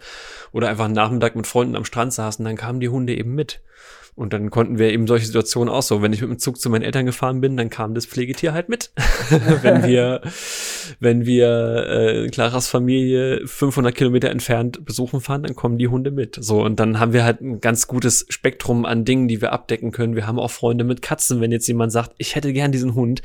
oder 0.54 0.70
einfach 0.70 0.86
einen 0.86 0.94
Nachmittag 0.94 1.36
mit 1.36 1.48
Freunden 1.48 1.76
am 1.76 1.86
Strand 1.86 2.14
saßen, 2.14 2.46
dann 2.46 2.56
kamen 2.56 2.80
die 2.80 2.90
Hunde 2.90 3.14
eben 3.16 3.36
mit. 3.36 3.62
Und 4.18 4.34
dann 4.34 4.50
konnten 4.50 4.80
wir 4.80 4.92
eben 4.92 5.06
solche 5.06 5.28
Situationen 5.28 5.72
auch 5.72 5.84
so. 5.84 6.02
Wenn 6.02 6.12
ich 6.12 6.22
mit 6.22 6.32
dem 6.32 6.40
Zug 6.40 6.60
zu 6.60 6.72
meinen 6.72 6.82
Eltern 6.82 7.06
gefahren 7.06 7.40
bin, 7.40 7.56
dann 7.56 7.70
kam 7.70 7.94
das 7.94 8.08
Pflegetier 8.08 8.52
halt 8.52 8.68
mit. 8.68 8.90
wenn 9.62 9.84
wir, 9.84 10.22
wenn 11.00 11.28
wir 11.28 11.86
äh, 11.88 12.28
Claras 12.30 12.68
Familie 12.68 13.46
500 13.46 13.94
Kilometer 13.94 14.32
entfernt 14.32 14.84
besuchen 14.84 15.22
fahren, 15.22 15.44
dann 15.44 15.56
kommen 15.56 15.78
die 15.78 15.88
Hunde 15.88 16.10
mit. 16.10 16.36
So 16.42 16.64
und 16.64 16.80
dann 16.80 17.00
haben 17.00 17.14
wir 17.14 17.24
halt 17.24 17.42
ein 17.42 17.62
ganz 17.62 17.86
gutes 17.86 18.26
Spektrum 18.30 18.86
an 18.86 19.06
Dingen, 19.06 19.28
die 19.28 19.40
wir 19.40 19.54
abdecken 19.54 19.92
können. 19.92 20.16
Wir 20.16 20.26
haben 20.26 20.40
auch 20.40 20.50
Freunde 20.50 20.84
mit 20.84 21.04
Katzen. 21.04 21.40
Wenn 21.40 21.52
jetzt 21.52 21.68
jemand 21.68 21.92
sagt, 21.92 22.14
ich 22.18 22.36
hätte 22.36 22.54
gern 22.54 22.72
diesen 22.72 22.96
Hund, 22.96 23.22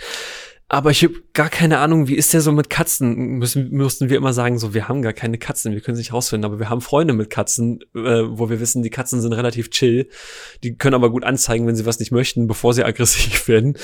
aber 0.72 0.90
ich 0.90 1.04
habe 1.04 1.16
gar 1.34 1.50
keine 1.50 1.80
Ahnung, 1.80 2.08
wie 2.08 2.14
ist 2.14 2.32
der 2.32 2.40
so 2.40 2.50
mit 2.50 2.70
Katzen? 2.70 3.14
Müssen, 3.36 3.70
müssten 3.72 4.08
wir 4.08 4.16
immer 4.16 4.32
sagen, 4.32 4.58
so, 4.58 4.72
wir 4.72 4.88
haben 4.88 5.02
gar 5.02 5.12
keine 5.12 5.36
Katzen, 5.36 5.74
wir 5.74 5.82
können 5.82 5.96
es 5.96 5.98
nicht 5.98 6.14
rausfinden, 6.14 6.46
aber 6.46 6.58
wir 6.58 6.70
haben 6.70 6.80
Freunde 6.80 7.12
mit 7.12 7.28
Katzen, 7.28 7.80
äh, 7.94 8.22
wo 8.24 8.48
wir 8.48 8.58
wissen, 8.58 8.82
die 8.82 8.88
Katzen 8.88 9.20
sind 9.20 9.34
relativ 9.34 9.68
chill. 9.68 10.08
Die 10.64 10.78
können 10.78 10.94
aber 10.94 11.10
gut 11.10 11.24
anzeigen, 11.24 11.66
wenn 11.66 11.76
sie 11.76 11.84
was 11.84 11.98
nicht 11.98 12.10
möchten, 12.10 12.46
bevor 12.46 12.72
sie 12.72 12.84
aggressiv 12.86 13.48
werden. 13.48 13.76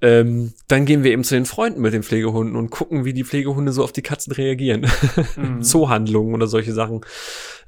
Ähm, 0.00 0.52
dann 0.68 0.86
gehen 0.86 1.02
wir 1.02 1.10
eben 1.10 1.24
zu 1.24 1.34
den 1.34 1.44
Freunden 1.44 1.80
mit 1.80 1.92
den 1.92 2.04
Pflegehunden 2.04 2.54
und 2.54 2.70
gucken, 2.70 3.04
wie 3.04 3.14
die 3.14 3.24
Pflegehunde 3.24 3.72
so 3.72 3.82
auf 3.82 3.90
die 3.90 4.02
Katzen 4.02 4.32
reagieren. 4.32 4.86
Mhm. 5.36 5.62
Zoohandlungen 5.62 6.34
oder 6.34 6.46
solche 6.46 6.72
Sachen. 6.72 7.00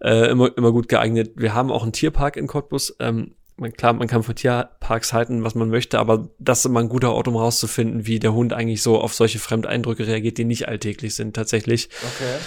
Äh, 0.01 0.31
immer, 0.31 0.57
immer 0.57 0.71
gut 0.71 0.89
geeignet. 0.89 1.33
Wir 1.37 1.55
haben 1.55 1.73
auch 1.73 1.83
einen 1.83 1.93
Tierpark 1.93 2.37
in 2.37 2.47
Cottbus. 2.47 2.95
Ähm, 3.01 3.35
man, 3.57 3.73
klar, 3.73 3.93
man 3.93 4.09
kann 4.09 4.23
von 4.23 4.35
Tierparks 4.35 5.13
halten, 5.13 5.45
was 5.45 5.55
man 5.55 5.69
möchte, 5.69 5.99
aber 5.99 6.29
das 6.39 6.61
ist 6.61 6.65
immer 6.67 6.81
ein 6.81 6.89
guter 6.89 7.13
Ort, 7.13 7.29
um 7.29 7.37
rauszufinden, 7.37 8.07
wie 8.07 8.19
der 8.19 8.33
Hund 8.35 8.53
eigentlich 8.53 8.83
so 8.83 9.01
auf 9.01 9.15
solche 9.15 9.39
Fremdeindrücke 9.39 10.07
reagiert, 10.07 10.39
die 10.39 10.45
nicht 10.45 10.69
alltäglich 10.69 11.15
sind, 11.15 11.35
tatsächlich. 11.37 11.89
Okay. 12.03 12.39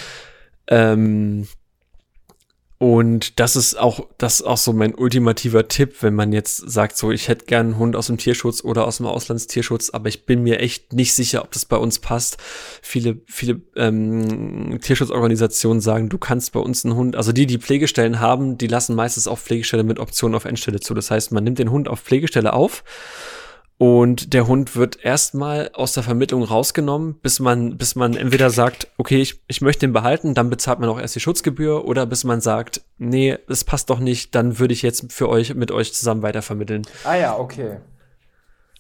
Ähm, 0.70 1.48
und 2.80 3.40
das 3.40 3.56
ist 3.56 3.80
auch, 3.80 4.08
das 4.20 4.36
ist 4.36 4.46
auch 4.46 4.58
so 4.58 4.72
mein 4.72 4.94
ultimativer 4.94 5.68
Tipp, 5.68 5.96
wenn 6.02 6.14
man 6.14 6.32
jetzt 6.32 6.58
sagt, 6.58 6.96
so, 6.96 7.12
ich 7.12 7.28
hätte 7.28 7.46
gern 7.46 7.68
einen 7.68 7.78
Hund 7.80 7.96
aus 7.96 8.06
dem 8.06 8.18
Tierschutz 8.18 8.64
oder 8.64 8.86
aus 8.86 8.98
dem 8.98 9.08
Auslandstierschutz, 9.08 9.90
aber 9.90 10.10
ich 10.10 10.26
bin 10.26 10.44
mir 10.44 10.60
echt 10.60 10.94
nicht 10.94 11.16
sicher, 11.16 11.42
ob 11.42 11.52
das 11.52 11.66
bei 11.66 11.78
uns 11.78 11.98
passt. 11.98 12.38
Viele, 12.84 13.18
viele 13.26 13.62
ähm, 13.76 14.78
Tierschutzorganisationen 14.80 15.82
sagen, 15.82 16.10
du 16.10 16.20
kannst 16.20 16.52
bei 16.52 16.60
uns 16.60 16.86
einen 16.86 16.96
Hund, 16.96 17.16
also 17.16 17.32
die, 17.32 17.48
die 17.48 17.58
Pflegestellen 17.58 18.20
haben, 18.20 18.60
die 18.60 18.68
lassen 18.68 18.96
meistens 18.96 19.28
auch 19.28 19.40
Pflegestelle 19.40 19.84
mit 19.84 19.98
Option 19.98 20.36
auf 20.36 20.46
Endstelle 20.46 20.80
zu. 20.80 20.94
Das 20.94 21.10
heißt, 21.10 21.32
man 21.32 21.44
nimmt 21.44 21.58
den 21.58 21.72
Hund 21.72 21.88
auf 21.88 22.02
Pflegestelle 22.02 22.54
auf 22.54 22.84
und 23.80 24.34
der 24.34 24.48
Hund 24.48 24.76
wird 24.76 25.04
erstmal 25.04 25.70
aus 25.74 25.94
der 25.94 26.02
Vermittlung 26.02 26.44
rausgenommen, 26.44 27.20
bis 27.22 27.40
man, 27.40 27.78
bis 27.78 27.96
man 27.96 28.16
entweder 28.16 28.50
sagt, 28.50 28.88
okay, 28.98 29.22
ich, 29.22 29.40
ich 29.48 29.62
möchte 29.62 29.86
ihn 29.86 29.94
behalten, 29.94 30.34
dann 30.34 30.50
bezahlt 30.50 30.80
man 30.80 30.90
auch 30.90 31.00
erst 31.00 31.16
die 31.16 31.20
Schutzgebühr, 31.20 31.86
oder 31.86 32.08
bis 32.08 32.24
man 32.24 32.42
sagt, 32.42 32.82
nee, 32.98 33.38
es 33.48 33.64
passt 33.64 33.92
doch 33.92 34.00
nicht, 34.00 34.34
dann 34.34 34.58
würde 34.58 34.74
ich 34.74 34.82
jetzt 34.82 35.14
für 35.14 35.30
euch, 35.30 35.54
mit 35.54 35.72
euch 35.72 35.94
zusammen 35.94 36.24
weitervermitteln. 36.24 36.88
Ah 37.04 37.16
ja, 37.16 37.38
okay. 37.38 37.78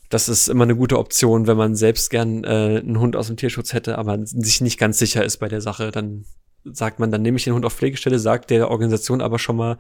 Das 0.10 0.30
ist 0.30 0.48
immer 0.48 0.64
eine 0.64 0.76
gute 0.76 0.98
Option, 0.98 1.46
wenn 1.46 1.58
man 1.58 1.76
selbst 1.76 2.10
gern 2.10 2.44
äh, 2.44 2.48
einen 2.80 3.00
Hund 3.00 3.16
aus 3.16 3.28
dem 3.28 3.38
Tierschutz 3.38 3.74
hätte, 3.74 4.00
aber 4.00 4.18
sich 4.24 4.62
nicht 4.62 4.80
ganz 4.80 4.98
sicher 4.98 5.24
ist 5.24 5.38
bei 5.38 5.48
der 5.48 5.62
Sache, 5.62 5.92
dann 5.92 6.26
sagt 6.74 7.00
man, 7.00 7.12
dann 7.12 7.22
nehme 7.22 7.38
ich 7.38 7.44
den 7.44 7.54
Hund 7.54 7.66
auf 7.66 7.74
Pflegestelle, 7.74 8.20
sagt 8.20 8.50
der 8.50 8.70
Organisation 8.70 9.22
aber 9.22 9.40
schon 9.40 9.58
mal, 9.58 9.78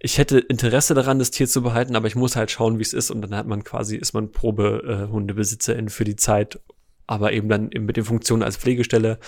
ich 0.00 0.18
hätte 0.18 0.38
Interesse 0.38 0.94
daran, 0.94 1.18
das 1.18 1.30
Tier 1.30 1.46
zu 1.46 1.62
behalten, 1.62 1.96
aber 1.96 2.06
ich 2.06 2.16
muss 2.16 2.36
halt 2.36 2.50
schauen, 2.50 2.78
wie 2.78 2.82
es 2.82 2.92
ist. 2.92 3.10
Und 3.10 3.22
dann 3.22 3.34
hat 3.34 3.46
man 3.46 3.64
quasi, 3.64 3.96
ist 3.96 4.12
man 4.12 4.32
Probehundebesitzerin 4.32 5.86
äh, 5.86 5.90
für 5.90 6.04
die 6.04 6.16
Zeit, 6.16 6.60
aber 7.06 7.32
eben 7.32 7.48
dann 7.48 7.70
eben 7.72 7.86
mit 7.86 7.96
den 7.96 8.04
Funktionen 8.04 8.42
als 8.42 8.56
Pflegestelle. 8.56 9.18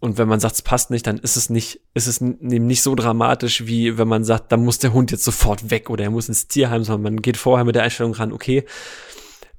Und 0.00 0.16
wenn 0.16 0.28
man 0.28 0.40
sagt, 0.40 0.54
es 0.54 0.62
passt 0.62 0.90
nicht, 0.90 1.06
dann 1.06 1.18
ist 1.18 1.36
es 1.36 1.50
nicht, 1.50 1.80
ist 1.92 2.06
es 2.06 2.22
eben 2.22 2.66
nicht 2.66 2.82
so 2.82 2.94
dramatisch, 2.94 3.66
wie 3.66 3.98
wenn 3.98 4.08
man 4.08 4.24
sagt, 4.24 4.50
dann 4.50 4.64
muss 4.64 4.78
der 4.78 4.94
Hund 4.94 5.10
jetzt 5.10 5.24
sofort 5.24 5.70
weg 5.70 5.90
oder 5.90 6.04
er 6.04 6.10
muss 6.10 6.28
ins 6.28 6.48
Tierheim, 6.48 6.84
sondern 6.84 7.14
man 7.14 7.22
geht 7.22 7.36
vorher 7.36 7.66
mit 7.66 7.74
der 7.74 7.82
Einstellung 7.82 8.14
ran, 8.14 8.32
okay, 8.32 8.64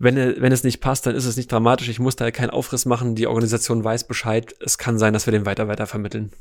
wenn, 0.01 0.15
wenn 0.15 0.51
es 0.51 0.63
nicht 0.63 0.81
passt, 0.81 1.05
dann 1.05 1.15
ist 1.15 1.25
es 1.25 1.37
nicht 1.37 1.51
dramatisch. 1.51 1.87
Ich 1.87 1.99
muss 1.99 2.15
da 2.15 2.31
keinen 2.31 2.49
Aufriss 2.49 2.85
machen. 2.85 3.13
Die 3.13 3.27
Organisation 3.27 3.83
weiß 3.83 4.07
Bescheid. 4.07 4.55
Es 4.59 4.79
kann 4.79 4.97
sein, 4.97 5.13
dass 5.13 5.27
wir 5.27 5.31
den 5.31 5.45
weiter 5.45 5.67
weiter 5.67 5.85
vermitteln. 5.85 6.31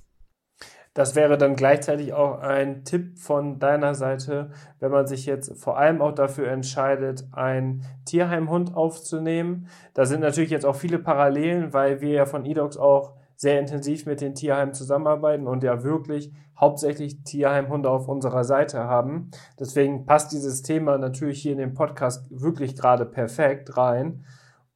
Das 0.92 1.14
wäre 1.14 1.38
dann 1.38 1.54
gleichzeitig 1.54 2.12
auch 2.12 2.40
ein 2.40 2.84
Tipp 2.84 3.18
von 3.18 3.60
deiner 3.60 3.94
Seite, 3.94 4.50
wenn 4.80 4.90
man 4.90 5.06
sich 5.06 5.24
jetzt 5.24 5.56
vor 5.62 5.78
allem 5.78 6.02
auch 6.02 6.12
dafür 6.12 6.48
entscheidet, 6.48 7.28
einen 7.32 7.84
Tierheimhund 8.04 8.74
aufzunehmen. 8.74 9.68
Da 9.94 10.04
sind 10.04 10.20
natürlich 10.20 10.50
jetzt 10.50 10.66
auch 10.66 10.74
viele 10.74 10.98
Parallelen, 10.98 11.72
weil 11.72 12.00
wir 12.00 12.10
ja 12.10 12.26
von 12.26 12.44
eDogs 12.44 12.76
auch 12.76 13.14
sehr 13.36 13.58
intensiv 13.58 14.04
mit 14.04 14.20
den 14.20 14.34
Tierheimen 14.34 14.74
zusammenarbeiten 14.74 15.46
und 15.46 15.62
ja 15.62 15.82
wirklich 15.82 16.32
hauptsächlich 16.58 17.22
Tierheimhunde 17.22 17.88
auf 17.88 18.06
unserer 18.06 18.44
Seite 18.44 18.80
haben. 18.80 19.30
Deswegen 19.58 20.04
passt 20.04 20.32
dieses 20.32 20.60
Thema 20.62 20.98
natürlich 20.98 21.40
hier 21.40 21.52
in 21.52 21.58
den 21.58 21.72
Podcast 21.72 22.26
wirklich 22.30 22.76
gerade 22.76 23.06
perfekt 23.06 23.78
rein. 23.78 24.24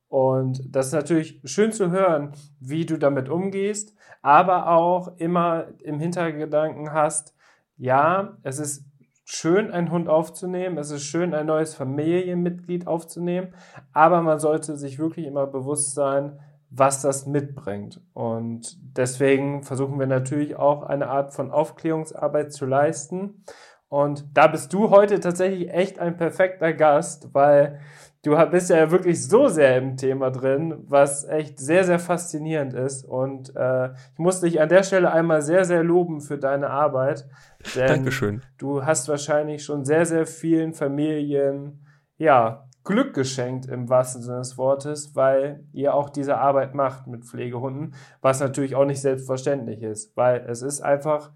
Und 0.09 0.63
das 0.75 0.87
ist 0.87 0.93
natürlich 0.93 1.41
schön 1.45 1.73
zu 1.73 1.91
hören, 1.91 2.33
wie 2.59 2.87
du 2.87 2.99
damit 2.99 3.29
umgehst, 3.29 3.94
aber 4.25 4.69
auch 4.69 5.19
immer 5.19 5.67
im 5.83 6.01
Hintergedanken 6.01 6.95
hast, 6.95 7.35
ja, 7.77 8.39
es 8.43 8.59
ist 8.59 8.87
schön, 9.27 9.71
einen 9.71 9.91
Hund 9.91 10.09
aufzunehmen, 10.09 10.79
es 10.79 10.91
ist 10.91 11.03
schön, 11.03 11.35
ein 11.35 11.45
neues 11.45 11.75
Familienmitglied 11.75 12.87
aufzunehmen, 12.87 13.55
aber 13.93 14.23
man 14.23 14.39
sollte 14.39 14.79
sich 14.79 14.99
wirklich 14.99 15.27
immer 15.27 15.47
bewusst 15.47 15.95
sein, 15.95 16.41
was 16.71 17.03
das 17.03 17.27
mitbringt. 17.27 18.01
Und 18.15 18.79
deswegen 18.97 19.63
versuchen 19.63 19.99
wir 19.99 20.07
natürlich 20.07 20.57
auch 20.57 20.85
eine 20.85 21.09
Art 21.09 21.35
von 21.35 21.51
Aufklärungsarbeit 21.51 22.51
zu 22.51 22.65
leisten. 22.65 23.45
Und 23.91 24.25
da 24.33 24.47
bist 24.47 24.73
du 24.73 24.89
heute 24.89 25.21
tatsächlich 25.21 25.71
echt 25.71 25.99
ein 25.99 26.17
perfekter 26.17 26.73
Gast, 26.73 27.35
weil 27.35 27.79
du 28.25 28.37
bist 28.47 28.71
ja 28.71 28.91
wirklich 28.91 29.27
so 29.27 29.49
sehr 29.49 29.77
im 29.77 29.97
Thema 29.97 30.31
drin, 30.31 30.83
was 30.89 31.25
echt 31.25 31.59
sehr, 31.59 31.85
sehr 31.85 31.99
faszinierend 31.99 32.75
ist. 32.75 33.05
Und 33.05 33.55
äh, 33.55 33.93
ich 33.93 34.19
muss 34.19 34.41
dich 34.41 34.61
an 34.61 34.69
der 34.69 34.83
Stelle 34.83 35.13
einmal 35.13 35.43
sehr, 35.43 35.65
sehr 35.65 35.85
loben 35.85 36.21
für 36.21 36.39
deine 36.39 36.71
Arbeit. 36.71 37.29
Denn 37.77 37.87
Dankeschön. 37.87 38.43
Du 38.59 38.85
hast 38.85 39.09
wahrscheinlich 39.09 39.63
schon 39.65 39.85
sehr, 39.85 40.07
sehr 40.07 40.27
vielen 40.27 40.73
Familien, 40.73 41.87
ja, 42.17 42.67
Glück 42.83 43.15
geschenkt 43.15 43.67
im 43.67 43.89
wahrsten 43.89 44.23
Sinne 44.23 44.39
des 44.39 44.59
Wortes, 44.59 45.17
weil 45.17 45.65
ihr 45.73 45.95
auch 45.95 46.11
diese 46.11 46.37
Arbeit 46.37 46.75
macht 46.75 47.07
mit 47.07 47.25
Pflegehunden, 47.25 47.95
was 48.21 48.41
natürlich 48.41 48.75
auch 48.75 48.85
nicht 48.85 49.01
selbstverständlich 49.01 49.83
ist, 49.83 50.15
weil 50.17 50.45
es 50.49 50.61
ist 50.61 50.83
einfach 50.83 51.31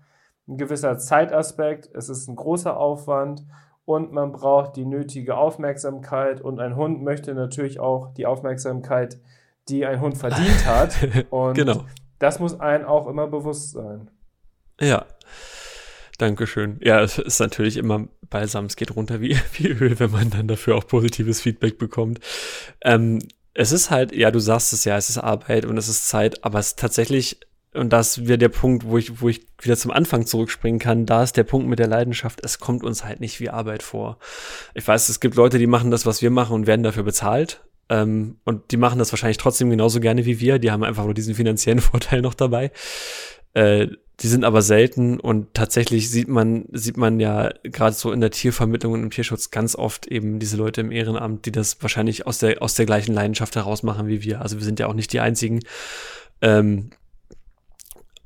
ein 0.47 0.59
gewisser 0.59 0.99
Zeitaspekt, 0.99 1.89
es 1.95 2.11
ist 2.11 2.28
ein 2.28 2.36
großer 2.36 2.76
Aufwand 2.76 3.47
und 3.89 4.12
man 4.12 4.32
braucht 4.32 4.76
die 4.76 4.84
nötige 4.84 5.39
Aufmerksamkeit 5.39 6.43
und 6.43 6.61
ein 6.61 6.76
Hund 6.76 7.03
möchte 7.03 7.32
natürlich 7.32 7.80
auch 7.80 8.12
die 8.12 8.26
Aufmerksamkeit, 8.26 9.18
die 9.70 9.86
ein 9.86 10.03
Hund 10.03 10.18
verdient 10.18 10.66
hat. 10.66 10.95
Und 11.30 11.55
genau. 11.55 11.86
das 12.18 12.39
muss 12.39 12.61
einem 12.61 12.84
auch 12.84 13.07
immer 13.07 13.28
bewusst 13.28 13.70
sein. 13.70 14.11
Ja. 14.78 15.07
Dankeschön. 16.18 16.78
Ja, 16.82 17.01
es 17.01 17.16
ist 17.16 17.41
natürlich 17.41 17.78
immer 17.78 18.09
balsam, 18.28 18.66
es 18.66 18.76
geht 18.76 18.95
runter 18.95 19.22
wie, 19.22 19.39
wie 19.55 19.68
Öl, 19.68 19.99
wenn 19.99 20.11
man 20.11 20.28
dann 20.28 20.49
dafür 20.49 20.76
auch 20.76 20.86
positives 20.86 21.41
Feedback 21.41 21.78
bekommt. 21.78 22.20
Ähm, 22.82 23.20
es 23.55 23.72
ist 23.72 23.91
halt, 23.91 24.14
ja, 24.14 24.30
du 24.30 24.39
sagst 24.39 24.74
es 24.74 24.84
ja, 24.84 24.99
es 24.99 25.09
ist 25.09 25.16
Arbeit 25.16 25.64
und 25.64 25.78
es 25.78 25.89
ist 25.89 26.09
Zeit, 26.09 26.45
aber 26.45 26.59
es 26.59 26.68
ist 26.68 26.78
tatsächlich 26.78 27.41
und 27.74 27.92
das 27.92 28.26
wäre 28.26 28.38
der 28.38 28.48
Punkt, 28.48 28.86
wo 28.86 28.96
ich, 28.98 29.20
wo 29.20 29.28
ich 29.28 29.46
wieder 29.60 29.76
zum 29.76 29.90
Anfang 29.90 30.26
zurückspringen 30.26 30.78
kann. 30.78 31.06
Da 31.06 31.22
ist 31.22 31.36
der 31.36 31.44
Punkt 31.44 31.68
mit 31.68 31.78
der 31.78 31.86
Leidenschaft. 31.86 32.40
Es 32.42 32.58
kommt 32.58 32.82
uns 32.82 33.04
halt 33.04 33.20
nicht 33.20 33.40
wie 33.40 33.50
Arbeit 33.50 33.82
vor. 33.82 34.18
Ich 34.74 34.86
weiß, 34.86 35.08
es 35.08 35.20
gibt 35.20 35.34
Leute, 35.34 35.58
die 35.58 35.66
machen 35.66 35.90
das, 35.90 36.06
was 36.06 36.22
wir 36.22 36.30
machen 36.30 36.54
und 36.54 36.66
werden 36.66 36.82
dafür 36.82 37.02
bezahlt. 37.02 37.62
Ähm, 37.90 38.36
und 38.44 38.70
die 38.70 38.76
machen 38.76 38.98
das 38.98 39.12
wahrscheinlich 39.12 39.36
trotzdem 39.36 39.70
genauso 39.70 40.00
gerne 40.00 40.24
wie 40.24 40.40
wir. 40.40 40.58
Die 40.58 40.70
haben 40.70 40.82
einfach 40.82 41.04
nur 41.04 41.14
diesen 41.14 41.34
finanziellen 41.34 41.80
Vorteil 41.82 42.22
noch 42.22 42.34
dabei. 42.34 42.70
Äh, 43.54 43.88
die 44.20 44.26
sind 44.26 44.44
aber 44.44 44.62
selten 44.62 45.20
und 45.20 45.54
tatsächlich 45.54 46.10
sieht 46.10 46.26
man, 46.26 46.64
sieht 46.72 46.96
man 46.96 47.20
ja 47.20 47.50
gerade 47.62 47.94
so 47.94 48.10
in 48.10 48.20
der 48.20 48.32
Tiervermittlung 48.32 48.94
und 48.94 49.02
im 49.04 49.10
Tierschutz 49.10 49.52
ganz 49.52 49.76
oft 49.76 50.08
eben 50.08 50.40
diese 50.40 50.56
Leute 50.56 50.80
im 50.80 50.90
Ehrenamt, 50.90 51.46
die 51.46 51.52
das 51.52 51.80
wahrscheinlich 51.80 52.26
aus 52.26 52.38
der, 52.38 52.60
aus 52.60 52.74
der 52.74 52.84
gleichen 52.84 53.14
Leidenschaft 53.14 53.54
heraus 53.54 53.84
machen 53.84 54.08
wie 54.08 54.24
wir. 54.24 54.40
Also 54.40 54.56
wir 54.56 54.64
sind 54.64 54.80
ja 54.80 54.88
auch 54.88 54.94
nicht 54.94 55.12
die 55.12 55.20
einzigen. 55.20 55.60
Ähm, 56.40 56.90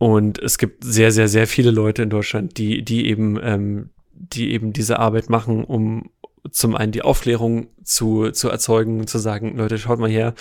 und 0.03 0.41
es 0.41 0.59
gibt 0.59 0.83
sehr, 0.83 1.13
sehr, 1.13 1.29
sehr 1.29 1.47
viele 1.47 1.71
Leute 1.71 2.03
in 2.03 2.11
Deutschland, 2.11 2.59
die, 2.59 2.83
die 2.83 3.07
eben, 3.07 3.39
ähm, 3.41 3.91
die 4.13 4.51
eben 4.51 4.73
diese 4.73 4.99
Arbeit 4.99 5.31
machen, 5.31 5.63
um 5.63 6.11
zum 6.51 6.75
einen 6.75 6.91
die 6.91 7.03
Aufklärung 7.03 7.69
zu, 7.85 8.33
zu 8.33 8.49
erzeugen 8.49 9.07
zu 9.07 9.19
sagen, 9.19 9.57
Leute, 9.57 9.79
schaut 9.79 10.01
mal 10.01 10.11
her, 10.11 10.35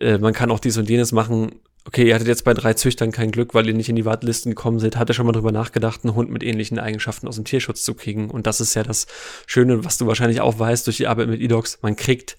äh, 0.00 0.16
man 0.16 0.32
kann 0.32 0.50
auch 0.50 0.58
dies 0.58 0.78
und 0.78 0.88
jenes 0.88 1.12
machen. 1.12 1.56
Okay, 1.84 2.08
ihr 2.08 2.14
hattet 2.14 2.28
jetzt 2.28 2.44
bei 2.44 2.54
drei 2.54 2.72
Züchtern 2.72 3.12
kein 3.12 3.30
Glück, 3.30 3.52
weil 3.52 3.66
ihr 3.66 3.74
nicht 3.74 3.90
in 3.90 3.96
die 3.96 4.06
Wartelisten 4.06 4.52
gekommen 4.52 4.78
seid. 4.78 4.96
Hat 4.96 5.10
er 5.10 5.14
schon 5.14 5.26
mal 5.26 5.32
drüber 5.32 5.52
nachgedacht, 5.52 6.00
einen 6.02 6.14
Hund 6.14 6.30
mit 6.30 6.42
ähnlichen 6.42 6.78
Eigenschaften 6.78 7.28
aus 7.28 7.34
dem 7.34 7.44
Tierschutz 7.44 7.82
zu 7.82 7.92
kriegen? 7.92 8.30
Und 8.30 8.46
das 8.46 8.62
ist 8.62 8.72
ja 8.72 8.84
das 8.84 9.06
Schöne, 9.46 9.84
was 9.84 9.98
du 9.98 10.06
wahrscheinlich 10.06 10.40
auch 10.40 10.58
weißt 10.58 10.86
durch 10.86 10.96
die 10.96 11.08
Arbeit 11.08 11.28
mit 11.28 11.42
E-Dogs. 11.42 11.80
Man 11.82 11.94
kriegt 11.94 12.38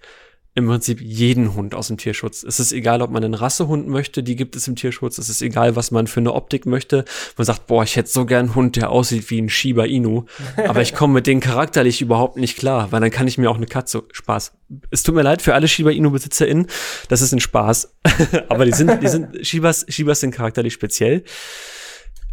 im 0.55 0.67
Prinzip 0.67 0.99
jeden 0.99 1.55
Hund 1.55 1.75
aus 1.75 1.87
dem 1.87 1.97
Tierschutz. 1.97 2.43
Es 2.43 2.59
ist 2.59 2.71
egal, 2.71 3.01
ob 3.01 3.11
man 3.11 3.23
einen 3.23 3.33
Rassehund 3.33 3.87
möchte, 3.87 4.23
die 4.23 4.35
gibt 4.35 4.55
es 4.55 4.67
im 4.67 4.75
Tierschutz. 4.75 5.17
Es 5.17 5.29
ist 5.29 5.41
egal, 5.41 5.75
was 5.75 5.91
man 5.91 6.07
für 6.07 6.19
eine 6.19 6.33
Optik 6.33 6.65
möchte. 6.65 7.05
Man 7.37 7.45
sagt, 7.45 7.67
boah, 7.67 7.83
ich 7.83 7.95
hätte 7.95 8.09
so 8.09 8.25
gern 8.25 8.47
einen 8.47 8.55
Hund, 8.55 8.75
der 8.75 8.89
aussieht 8.89 9.29
wie 9.29 9.41
ein 9.41 9.49
Shiba 9.49 9.85
Inu. 9.85 10.25
Aber 10.67 10.81
ich 10.81 10.95
komme 10.95 11.13
mit 11.13 11.27
denen 11.27 11.39
charakterlich 11.39 12.01
überhaupt 12.01 12.37
nicht 12.37 12.57
klar, 12.57 12.91
weil 12.91 12.99
dann 12.99 13.11
kann 13.11 13.27
ich 13.27 13.37
mir 13.37 13.49
auch 13.49 13.57
eine 13.57 13.67
Katze, 13.67 14.03
Spaß. 14.11 14.53
Es 14.91 15.03
tut 15.03 15.15
mir 15.15 15.21
leid 15.21 15.41
für 15.41 15.53
alle 15.53 15.67
Shiba 15.67 15.91
Inu 15.91 16.11
BesitzerInnen. 16.11 16.67
Das 17.07 17.21
ist 17.21 17.31
ein 17.31 17.39
Spaß. 17.39 17.95
Aber 18.49 18.65
die 18.65 18.73
sind, 18.73 19.01
die 19.01 19.07
sind, 19.07 19.45
Shibas, 19.45 19.85
Shibas 19.87 20.19
sind 20.19 20.31
charakterlich 20.31 20.73
speziell. 20.73 21.23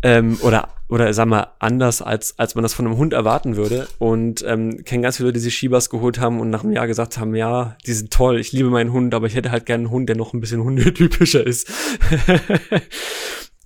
Ähm, 0.06 0.38
oder 0.42 0.68
oder 0.88 1.12
sag 1.12 1.26
mal 1.26 1.48
anders 1.58 2.00
als 2.00 2.38
als 2.38 2.54
man 2.54 2.62
das 2.62 2.74
von 2.74 2.86
einem 2.86 2.96
Hund 2.96 3.12
erwarten 3.12 3.56
würde 3.56 3.88
und 3.98 4.44
ähm, 4.46 4.84
kenne 4.84 5.02
ganz 5.02 5.16
viele 5.16 5.28
Leute, 5.28 5.38
die 5.38 5.44
sich 5.44 5.56
Shibas 5.56 5.90
geholt 5.90 6.20
haben 6.20 6.38
und 6.38 6.48
nach 6.48 6.62
einem 6.62 6.72
Jahr 6.72 6.86
gesagt 6.86 7.18
haben, 7.18 7.34
ja, 7.34 7.76
die 7.86 7.92
sind 7.92 8.12
toll, 8.12 8.38
ich 8.38 8.52
liebe 8.52 8.70
meinen 8.70 8.92
Hund, 8.92 9.12
aber 9.14 9.26
ich 9.26 9.34
hätte 9.34 9.50
halt 9.50 9.66
gerne 9.66 9.82
einen 9.82 9.90
Hund, 9.90 10.08
der 10.08 10.16
noch 10.16 10.32
ein 10.32 10.40
bisschen 10.40 10.62
hundetypischer 10.62 11.44
ist. 11.44 11.68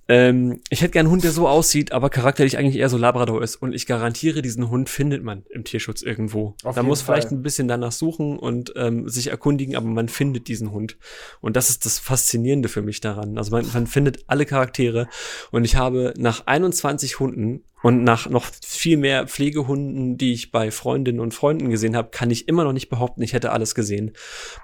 Ähm, 0.07 0.59
ich 0.69 0.81
hätte 0.81 0.91
gern 0.91 1.05
einen 1.05 1.11
Hund, 1.11 1.23
der 1.23 1.31
so 1.31 1.47
aussieht, 1.47 1.91
aber 1.91 2.09
charakterlich 2.09 2.57
eigentlich 2.57 2.77
eher 2.77 2.89
so 2.89 2.97
Labrador 2.97 3.41
ist. 3.41 3.55
Und 3.55 3.73
ich 3.73 3.85
garantiere, 3.85 4.41
diesen 4.41 4.69
Hund 4.69 4.89
findet 4.89 5.23
man 5.23 5.43
im 5.49 5.63
Tierschutz 5.63 6.01
irgendwo. 6.01 6.55
Auf 6.63 6.75
da 6.75 6.83
muss 6.83 7.01
Fall. 7.01 7.15
vielleicht 7.15 7.31
ein 7.31 7.43
bisschen 7.43 7.67
danach 7.67 7.91
suchen 7.91 8.37
und 8.37 8.73
ähm, 8.75 9.07
sich 9.07 9.27
erkundigen, 9.27 9.75
aber 9.75 9.87
man 9.87 10.09
findet 10.09 10.47
diesen 10.47 10.71
Hund. 10.71 10.97
Und 11.39 11.55
das 11.55 11.69
ist 11.69 11.85
das 11.85 11.99
Faszinierende 11.99 12.69
für 12.69 12.81
mich 12.81 12.99
daran. 12.99 13.37
Also 13.37 13.51
man, 13.51 13.65
man 13.73 13.87
findet 13.87 14.23
alle 14.27 14.45
Charaktere. 14.45 15.07
Und 15.51 15.63
ich 15.65 15.75
habe 15.75 16.13
nach 16.17 16.45
21 16.45 17.19
Hunden 17.19 17.63
und 17.81 18.03
nach 18.03 18.29
noch 18.29 18.45
viel 18.63 18.97
mehr 18.97 19.27
Pflegehunden, 19.27 20.17
die 20.17 20.33
ich 20.33 20.51
bei 20.51 20.71
Freundinnen 20.71 21.19
und 21.19 21.33
Freunden 21.33 21.69
gesehen 21.69 21.95
habe, 21.95 22.09
kann 22.11 22.31
ich 22.31 22.47
immer 22.47 22.63
noch 22.63 22.73
nicht 22.73 22.89
behaupten, 22.89 23.21
ich 23.21 23.33
hätte 23.33 23.51
alles 23.51 23.75
gesehen. 23.75 24.11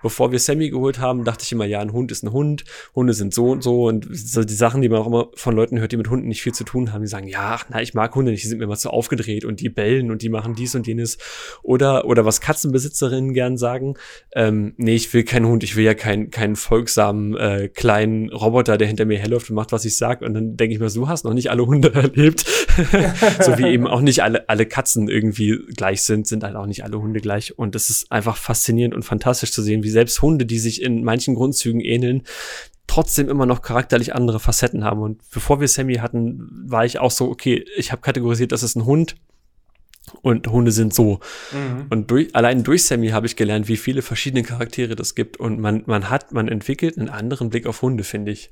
Bevor 0.02 0.32
wir 0.32 0.40
Sammy 0.40 0.70
geholt 0.70 1.00
haben, 1.00 1.24
dachte 1.24 1.44
ich 1.44 1.52
immer, 1.52 1.66
ja, 1.66 1.80
ein 1.80 1.94
Hund 1.94 2.12
ist 2.12 2.24
ein 2.24 2.32
Hund, 2.32 2.64
Hunde 2.96 3.14
sind 3.14 3.34
so 3.34 3.52
und 3.52 3.64
so 3.64 3.86
und 3.86 4.08
so 4.12 4.44
die 4.44 4.54
Sachen, 4.54 4.82
die 4.82 4.90
man 4.90 5.00
auch 5.00 5.08
immer 5.08 5.30
von 5.36 5.56
Leuten 5.56 5.80
hört, 5.80 5.92
die 5.92 5.98
mit 5.98 6.10
Hunden 6.10 6.28
nicht 6.28 6.42
viel 6.42 6.54
zu 6.54 6.64
tun 6.64 6.94
haben, 6.94 7.02
die 7.02 7.08
sagen, 7.08 7.28
ja, 7.28 7.56
ach, 7.56 7.66
na, 7.70 7.82
ich 7.82 7.94
mag 7.94 8.14
Hunde 8.16 8.32
nicht, 8.32 8.44
die 8.44 8.48
sind 8.48 8.60
mir 8.60 8.66
immer 8.66 8.78
zu 8.78 8.90
aufgedreht 8.90 9.46
und 9.46 9.60
die 9.62 9.70
bellen 9.70 10.12
und 10.12 10.22
die 10.22 10.30
machen 10.30 10.56
dies 10.56 10.76
und 10.76 10.88
jenes. 10.88 11.18
Oder, 11.64 12.06
oder 12.06 12.26
was 12.26 12.42
Katzenbesitzerinnen 12.42 13.34
gern 13.34 13.58
sagen, 13.58 13.96
ähm, 14.34 14.74
nee, 14.78 14.96
ich 14.96 15.14
will 15.14 15.24
keinen 15.24 15.48
Hund, 15.48 15.64
ich 15.64 15.76
will 15.76 15.86
ja 15.86 15.94
keinen, 15.94 16.32
keinen 16.32 16.56
folgsamen 16.56 17.36
äh, 17.36 17.70
kleinen 17.70 18.30
Roboter, 18.30 18.78
der 18.78 18.88
hinter 18.88 19.06
mir 19.06 19.18
herläuft 19.18 19.50
und 19.50 19.56
macht, 19.56 19.72
was 19.72 19.86
ich 19.86 19.98
sag. 19.98 20.22
Und 20.22 20.34
dann 20.34 20.58
denke 20.58 20.74
ich 20.74 20.80
mir, 20.80 20.90
du 20.90 21.08
hast 21.08 21.26
noch 21.26 21.34
nicht 21.34 21.50
alle 21.50 21.66
Hunde 21.66 21.94
erlebt. 21.94 22.46
so 23.42 23.58
wie 23.58 23.68
eben 23.68 23.88
auch 23.88 24.02
nicht 24.02 24.24
alle, 24.24 24.48
alle 24.50 24.66
Katzen 24.66 25.10
irgendwie 25.10 25.60
gleich 25.76 26.04
sind, 26.04 26.28
sind 26.28 26.44
halt 26.44 26.56
auch 26.56 26.66
nicht 26.66 26.84
alle 26.84 27.00
Hunde 27.00 27.20
gleich. 27.20 27.58
Und 27.58 27.76
es 27.76 27.90
ist 27.90 28.12
einfach 28.12 28.38
faszinierend 28.38 28.94
und 28.94 29.04
fantastisch 29.04 29.52
zu 29.52 29.62
sehen, 29.62 29.84
wie 29.84 29.90
selbst 29.90 30.22
Hunde, 30.22 30.46
die 30.46 30.60
sich 30.60 30.82
in 30.82 31.04
manchen 31.04 31.36
Grundzügen 31.36 31.82
ähneln, 31.82 32.24
trotzdem 32.88 33.30
immer 33.30 33.46
noch 33.46 33.62
charakterlich 33.62 34.16
andere 34.16 34.40
Facetten 34.40 34.84
haben. 34.84 35.02
Und 35.02 35.22
bevor 35.32 35.60
wir 35.60 35.68
Sammy 35.68 35.96
hatten, 35.96 36.50
war 36.66 36.86
ich 36.86 37.00
auch 37.00 37.12
so, 37.12 37.30
okay, 37.30 37.66
ich 37.76 37.92
habe 37.92 38.02
kategorisiert, 38.02 38.52
das 38.52 38.64
ist 38.64 38.76
ein 38.76 38.86
Hund. 38.86 39.16
Und 40.22 40.48
Hunde 40.48 40.72
sind 40.72 40.94
so. 40.94 41.20
Mhm. 41.52 41.88
Und 41.90 42.12
durch, 42.12 42.34
allein 42.34 42.64
durch 42.64 42.86
Sammy 42.86 43.10
habe 43.10 43.28
ich 43.28 43.36
gelernt, 43.36 43.68
wie 43.68 43.76
viele 43.76 44.02
verschiedene 44.02 44.44
Charaktere 44.44 44.96
das 44.96 45.16
gibt. 45.16 45.38
Und 45.38 45.60
man, 45.60 45.84
man 45.86 46.10
hat, 46.10 46.32
man 46.32 46.48
entwickelt 46.48 46.98
einen 46.98 47.10
anderen 47.10 47.50
Blick 47.50 47.68
auf 47.68 47.82
Hunde, 47.82 48.06
finde 48.06 48.32
ich. 48.32 48.52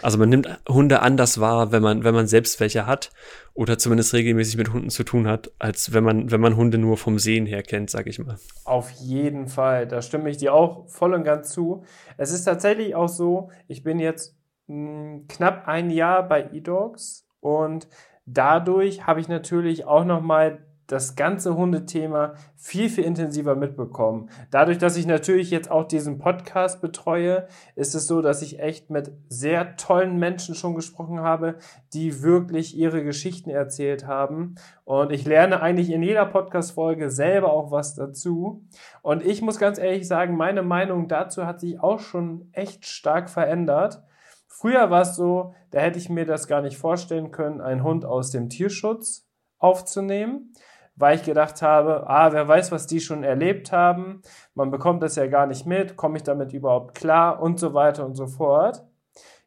Also 0.00 0.18
man 0.18 0.28
nimmt 0.28 0.48
Hunde 0.68 1.02
anders 1.02 1.40
wahr, 1.40 1.72
wenn 1.72 1.82
man, 1.82 2.04
wenn 2.04 2.14
man 2.14 2.26
selbst 2.26 2.60
welche 2.60 2.86
hat 2.86 3.10
oder 3.54 3.78
zumindest 3.78 4.14
regelmäßig 4.14 4.56
mit 4.56 4.72
Hunden 4.72 4.90
zu 4.90 5.02
tun 5.02 5.26
hat, 5.26 5.50
als 5.58 5.92
wenn 5.92 6.04
man, 6.04 6.30
wenn 6.30 6.40
man 6.40 6.56
Hunde 6.56 6.78
nur 6.78 6.96
vom 6.96 7.18
Sehen 7.18 7.46
her 7.46 7.62
kennt, 7.62 7.90
sag 7.90 8.06
ich 8.06 8.18
mal. 8.18 8.38
Auf 8.64 8.90
jeden 8.92 9.48
Fall, 9.48 9.86
da 9.88 10.00
stimme 10.00 10.30
ich 10.30 10.36
dir 10.36 10.54
auch 10.54 10.88
voll 10.88 11.14
und 11.14 11.24
ganz 11.24 11.50
zu. 11.50 11.84
Es 12.16 12.32
ist 12.32 12.44
tatsächlich 12.44 12.94
auch 12.94 13.08
so, 13.08 13.50
ich 13.66 13.82
bin 13.82 13.98
jetzt 13.98 14.36
mh, 14.68 14.76
hm, 14.76 15.28
knapp 15.28 15.66
ein 15.66 15.90
Jahr 15.90 16.28
bei 16.28 16.48
eDogs 16.52 17.26
und 17.40 17.88
dadurch 18.26 19.06
habe 19.06 19.20
ich 19.20 19.28
natürlich 19.28 19.84
auch 19.84 20.04
nochmal 20.04 20.64
das 20.88 21.16
ganze 21.16 21.54
Hundethema 21.54 22.34
viel, 22.56 22.88
viel 22.88 23.04
intensiver 23.04 23.54
mitbekommen. 23.54 24.30
Dadurch, 24.50 24.78
dass 24.78 24.96
ich 24.96 25.06
natürlich 25.06 25.50
jetzt 25.50 25.70
auch 25.70 25.84
diesen 25.84 26.18
Podcast 26.18 26.80
betreue, 26.80 27.46
ist 27.76 27.94
es 27.94 28.06
so, 28.06 28.22
dass 28.22 28.40
ich 28.40 28.58
echt 28.58 28.88
mit 28.88 29.12
sehr 29.28 29.76
tollen 29.76 30.18
Menschen 30.18 30.54
schon 30.54 30.74
gesprochen 30.74 31.20
habe, 31.20 31.56
die 31.92 32.22
wirklich 32.22 32.76
ihre 32.76 33.04
Geschichten 33.04 33.50
erzählt 33.50 34.06
haben. 34.06 34.54
Und 34.84 35.12
ich 35.12 35.26
lerne 35.26 35.60
eigentlich 35.60 35.90
in 35.90 36.02
jeder 36.02 36.24
Podcast-Folge 36.24 37.10
selber 37.10 37.52
auch 37.52 37.70
was 37.70 37.94
dazu. 37.94 38.64
Und 39.02 39.24
ich 39.24 39.42
muss 39.42 39.58
ganz 39.58 39.78
ehrlich 39.78 40.08
sagen, 40.08 40.38
meine 40.38 40.62
Meinung 40.62 41.06
dazu 41.06 41.44
hat 41.44 41.60
sich 41.60 41.80
auch 41.80 42.00
schon 42.00 42.48
echt 42.52 42.86
stark 42.86 43.28
verändert. 43.28 44.02
Früher 44.46 44.90
war 44.90 45.02
es 45.02 45.16
so, 45.16 45.54
da 45.70 45.80
hätte 45.80 45.98
ich 45.98 46.08
mir 46.08 46.24
das 46.24 46.48
gar 46.48 46.62
nicht 46.62 46.78
vorstellen 46.78 47.30
können, 47.30 47.60
einen 47.60 47.84
Hund 47.84 48.06
aus 48.06 48.30
dem 48.30 48.48
Tierschutz 48.48 49.28
aufzunehmen 49.58 50.54
weil 50.98 51.16
ich 51.16 51.22
gedacht 51.22 51.62
habe, 51.62 52.08
ah, 52.08 52.32
wer 52.32 52.46
weiß, 52.46 52.72
was 52.72 52.86
die 52.86 53.00
schon 53.00 53.22
erlebt 53.22 53.72
haben, 53.72 54.20
man 54.54 54.70
bekommt 54.70 55.02
das 55.02 55.16
ja 55.16 55.26
gar 55.26 55.46
nicht 55.46 55.64
mit, 55.64 55.96
komme 55.96 56.16
ich 56.16 56.24
damit 56.24 56.52
überhaupt 56.52 56.96
klar 56.96 57.40
und 57.40 57.60
so 57.60 57.72
weiter 57.72 58.04
und 58.04 58.16
so 58.16 58.26
fort. 58.26 58.84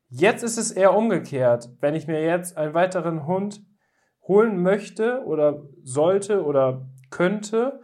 Jetzt 0.08 0.44
ist 0.44 0.58
es 0.58 0.72
eher 0.72 0.96
umgekehrt. 0.96 1.70
Wenn 1.80 1.96
ich 1.96 2.08
mir 2.08 2.24
jetzt 2.24 2.58
einen 2.58 2.74
weiteren 2.74 3.28
Hund 3.28 3.62
holen 4.28 4.62
möchte 4.62 5.24
oder 5.26 5.64
sollte 5.84 6.44
oder 6.44 6.86
könnte, 7.10 7.82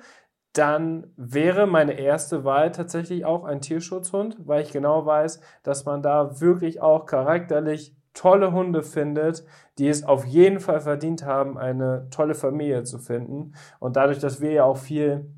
dann 0.53 1.11
wäre 1.17 1.67
meine 1.67 1.99
erste 1.99 2.43
Wahl 2.43 2.71
tatsächlich 2.71 3.25
auch 3.25 3.43
ein 3.43 3.61
Tierschutzhund, 3.61 4.37
weil 4.47 4.63
ich 4.63 4.71
genau 4.71 5.05
weiß, 5.05 5.41
dass 5.63 5.85
man 5.85 6.01
da 6.01 6.39
wirklich 6.39 6.81
auch 6.81 7.05
charakterlich 7.05 7.95
tolle 8.17 8.51
Hunde 8.51 8.81
findet, 8.81 9.45
die 9.77 9.87
es 9.87 10.03
auf 10.03 10.25
jeden 10.25 10.59
Fall 10.59 10.79
verdient 10.79 11.23
haben, 11.23 11.57
eine 11.57 12.07
tolle 12.09 12.33
Familie 12.33 12.83
zu 12.83 12.97
finden. 12.97 13.53
Und 13.79 13.95
dadurch, 13.95 14.19
dass 14.19 14.41
wir 14.41 14.51
ja 14.51 14.63
auch 14.63 14.77
viel 14.77 15.29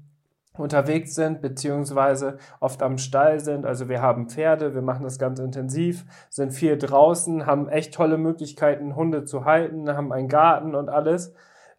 unterwegs 0.57 1.15
sind, 1.15 1.41
beziehungsweise 1.41 2.38
oft 2.59 2.82
am 2.82 2.97
Stall 2.97 3.39
sind. 3.39 3.65
Also 3.65 3.89
wir 3.89 4.01
haben 4.01 4.30
Pferde, 4.30 4.73
wir 4.73 4.82
machen 4.82 5.03
das 5.03 5.19
ganz 5.19 5.39
intensiv, 5.39 6.05
sind 6.30 6.51
viel 6.51 6.77
draußen, 6.77 7.45
haben 7.45 7.69
echt 7.69 7.93
tolle 7.93 8.17
Möglichkeiten, 8.17 8.95
Hunde 8.95 9.23
zu 9.23 9.45
halten, 9.45 9.89
haben 9.95 10.11
einen 10.11 10.27
Garten 10.27 10.75
und 10.75 10.89
alles. 10.89 11.34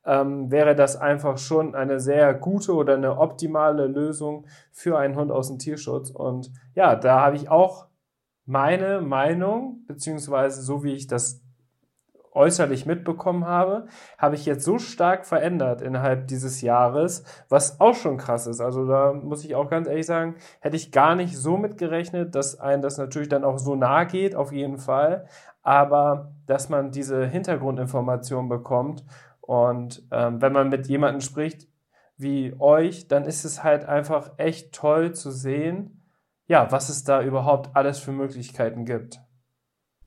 Ähm, 0.04 0.50
wäre 0.50 0.74
das 0.74 0.96
einfach 0.96 1.36
schon 1.36 1.74
eine 1.74 2.00
sehr 2.00 2.32
gute 2.32 2.74
oder 2.74 2.94
eine 2.94 3.18
optimale 3.18 3.86
Lösung 3.86 4.46
für 4.72 4.98
einen 4.98 5.14
Hund 5.14 5.30
aus 5.30 5.48
dem 5.48 5.58
Tierschutz. 5.58 6.10
Und 6.10 6.50
ja, 6.74 6.96
da 6.96 7.20
habe 7.20 7.36
ich 7.36 7.50
auch 7.50 7.89
meine 8.50 9.00
Meinung, 9.00 9.84
beziehungsweise 9.86 10.60
so 10.60 10.82
wie 10.82 10.92
ich 10.92 11.06
das 11.06 11.40
äußerlich 12.32 12.84
mitbekommen 12.84 13.44
habe, 13.44 13.86
habe 14.18 14.34
ich 14.34 14.44
jetzt 14.44 14.64
so 14.64 14.78
stark 14.78 15.24
verändert 15.24 15.82
innerhalb 15.82 16.26
dieses 16.26 16.60
Jahres, 16.60 17.24
was 17.48 17.80
auch 17.80 17.94
schon 17.94 18.16
krass 18.16 18.48
ist. 18.48 18.60
Also 18.60 18.86
da 18.86 19.12
muss 19.12 19.44
ich 19.44 19.54
auch 19.54 19.70
ganz 19.70 19.86
ehrlich 19.86 20.06
sagen, 20.06 20.34
hätte 20.60 20.76
ich 20.76 20.90
gar 20.90 21.14
nicht 21.14 21.36
so 21.36 21.56
mitgerechnet, 21.56 22.34
dass 22.34 22.58
ein 22.58 22.82
das 22.82 22.98
natürlich 22.98 23.28
dann 23.28 23.44
auch 23.44 23.58
so 23.58 23.76
nah 23.76 24.02
geht, 24.02 24.34
auf 24.34 24.50
jeden 24.50 24.78
Fall, 24.78 25.26
aber 25.62 26.32
dass 26.46 26.68
man 26.68 26.90
diese 26.90 27.26
Hintergrundinformation 27.26 28.48
bekommt 28.48 29.04
und 29.40 30.02
ähm, 30.10 30.42
wenn 30.42 30.52
man 30.52 30.70
mit 30.70 30.88
jemandem 30.88 31.20
spricht 31.20 31.68
wie 32.16 32.54
euch, 32.58 33.06
dann 33.06 33.24
ist 33.24 33.44
es 33.44 33.62
halt 33.62 33.84
einfach 33.84 34.32
echt 34.38 34.74
toll 34.74 35.12
zu 35.12 35.30
sehen, 35.30 35.99
ja, 36.50 36.72
was 36.72 36.88
es 36.88 37.04
da 37.04 37.22
überhaupt 37.22 37.76
alles 37.76 38.00
für 38.00 38.10
Möglichkeiten 38.10 38.84
gibt. 38.84 39.20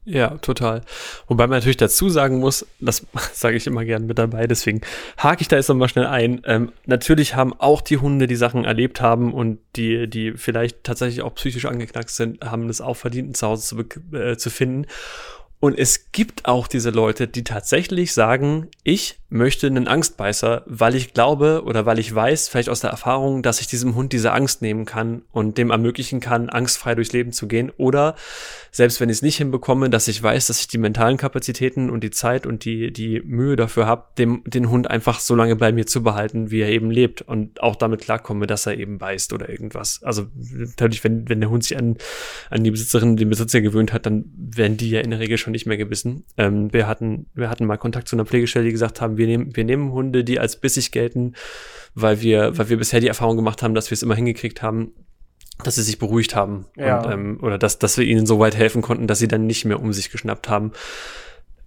Ja, 0.03 0.31
total. 0.39 0.81
Wobei 1.27 1.47
man 1.47 1.59
natürlich 1.59 1.77
dazu 1.77 2.09
sagen 2.09 2.39
muss, 2.39 2.65
das 2.81 3.07
sage 3.33 3.55
ich 3.55 3.65
immer 3.65 3.85
gern 3.85 4.05
mit 4.05 4.19
dabei, 4.19 4.45
deswegen 4.45 4.81
hake 5.17 5.41
ich 5.41 5.47
da 5.47 5.55
jetzt 5.55 5.69
nochmal 5.69 5.87
schnell 5.87 6.05
ein. 6.05 6.41
Ähm, 6.43 6.73
natürlich 6.85 7.37
haben 7.37 7.53
auch 7.57 7.79
die 7.79 7.95
Hunde, 7.95 8.27
die 8.27 8.35
Sachen 8.35 8.65
erlebt 8.65 8.99
haben 8.99 9.33
und 9.33 9.59
die, 9.77 10.09
die 10.09 10.33
vielleicht 10.33 10.83
tatsächlich 10.83 11.21
auch 11.21 11.33
psychisch 11.35 11.63
angeknackst 11.63 12.17
sind, 12.17 12.43
haben 12.43 12.67
es 12.67 12.81
auch 12.81 12.97
verdient, 12.97 13.29
ein 13.29 13.35
Zuhause 13.35 13.77
zu, 13.77 14.17
äh, 14.17 14.35
zu 14.35 14.49
finden. 14.49 14.85
Und 15.63 15.79
es 15.79 16.11
gibt 16.11 16.43
auch 16.43 16.67
diese 16.67 16.89
Leute, 16.89 17.25
die 17.25 17.45
tatsächlich 17.45 18.11
sagen, 18.11 18.67
ich 18.83 19.21
möchte 19.29 19.65
einen 19.65 19.87
Angstbeißer, 19.87 20.63
weil 20.67 20.93
ich 20.93 21.13
glaube 21.13 21.63
oder 21.65 21.85
weil 21.85 21.99
ich 21.99 22.13
weiß, 22.13 22.49
vielleicht 22.49 22.67
aus 22.67 22.81
der 22.81 22.91
Erfahrung, 22.91 23.41
dass 23.41 23.61
ich 23.61 23.67
diesem 23.67 23.95
Hund 23.95 24.11
diese 24.11 24.33
Angst 24.33 24.61
nehmen 24.61 24.83
kann 24.85 25.23
und 25.31 25.57
dem 25.57 25.71
ermöglichen 25.71 26.19
kann, 26.19 26.49
angstfrei 26.49 26.95
durchs 26.95 27.13
Leben 27.13 27.31
zu 27.31 27.47
gehen. 27.47 27.71
Oder 27.77 28.15
selbst 28.71 28.99
wenn 28.99 29.09
ich 29.09 29.17
es 29.17 29.21
nicht 29.21 29.37
hinbekomme, 29.37 29.89
dass 29.89 30.09
ich 30.09 30.21
weiß, 30.21 30.47
dass 30.47 30.59
ich 30.59 30.67
die 30.67 30.77
mentalen 30.77 31.17
Kapazitäten 31.17 31.89
und 31.89 32.03
die 32.03 32.11
Zeit 32.11 32.45
und 32.45 32.65
die, 32.65 32.91
die 32.91 33.21
Mühe 33.21 33.55
dafür 33.55 33.87
habe, 33.87 34.03
dem, 34.17 34.43
den 34.45 34.69
Hund 34.69 34.91
einfach 34.91 35.19
so 35.19 35.33
lange 35.33 35.55
bei 35.55 35.71
mir 35.71 35.87
zu 35.87 36.03
behalten, 36.03 36.51
wie 36.51 36.59
er 36.59 36.69
eben 36.69 36.91
lebt 36.91 37.23
und 37.23 37.63
auch 37.63 37.77
damit 37.77 38.01
klarkomme, 38.01 38.47
dass 38.47 38.65
er 38.65 38.77
eben 38.77 38.99
beißt 38.99 39.33
oder 39.33 39.49
irgendwas. 39.49 40.03
Also 40.03 40.27
natürlich, 40.77 41.03
wenn, 41.03 41.27
wenn 41.27 41.39
der 41.39 41.49
Hund 41.49 41.63
sich 41.63 41.77
an, 41.77 41.97
an 42.51 42.63
die 42.63 42.71
Besitzerin, 42.71 43.15
den 43.15 43.29
Besitzer 43.29 43.61
gewöhnt 43.61 43.93
hat, 43.93 44.05
dann 44.05 44.25
werden 44.35 44.77
die 44.77 44.91
ja 44.91 44.99
in 44.99 45.09
der 45.09 45.19
Regel 45.19 45.39
schon 45.39 45.52
nicht 45.53 45.65
mehr 45.65 45.77
gebissen. 45.77 46.25
Ähm, 46.37 46.73
wir 46.73 46.87
hatten, 46.87 47.27
wir 47.33 47.49
hatten 47.49 47.65
mal 47.65 47.77
Kontakt 47.77 48.09
zu 48.09 48.15
einer 48.17 48.25
Pflegestelle, 48.25 48.65
die 48.65 48.71
gesagt 48.71 48.99
haben, 48.99 49.17
wir 49.17 49.25
nehmen, 49.25 49.55
wir 49.55 49.63
nehmen 49.63 49.93
Hunde, 49.93 50.25
die 50.25 50.39
als 50.39 50.57
bissig 50.57 50.91
gelten, 50.91 51.33
weil 51.95 52.21
wir, 52.21 52.57
weil 52.57 52.67
wir 52.69 52.77
bisher 52.77 52.99
die 52.99 53.07
Erfahrung 53.07 53.37
gemacht 53.37 53.63
haben, 53.63 53.73
dass 53.73 53.89
wir 53.89 53.95
es 53.95 54.03
immer 54.03 54.15
hingekriegt 54.15 54.61
haben, 54.61 54.91
dass 55.63 55.75
sie 55.75 55.83
sich 55.83 55.99
beruhigt 55.99 56.35
haben 56.35 56.65
ja. 56.75 57.01
und, 57.01 57.11
ähm, 57.11 57.39
oder 57.41 57.57
dass, 57.57 57.79
dass 57.79 57.97
wir 57.97 58.05
ihnen 58.05 58.25
so 58.25 58.39
weit 58.39 58.57
helfen 58.57 58.81
konnten, 58.81 59.07
dass 59.07 59.19
sie 59.19 59.27
dann 59.29 59.47
nicht 59.47 59.65
mehr 59.65 59.79
um 59.79 59.93
sich 59.93 60.11
geschnappt 60.11 60.49
haben. 60.49 60.73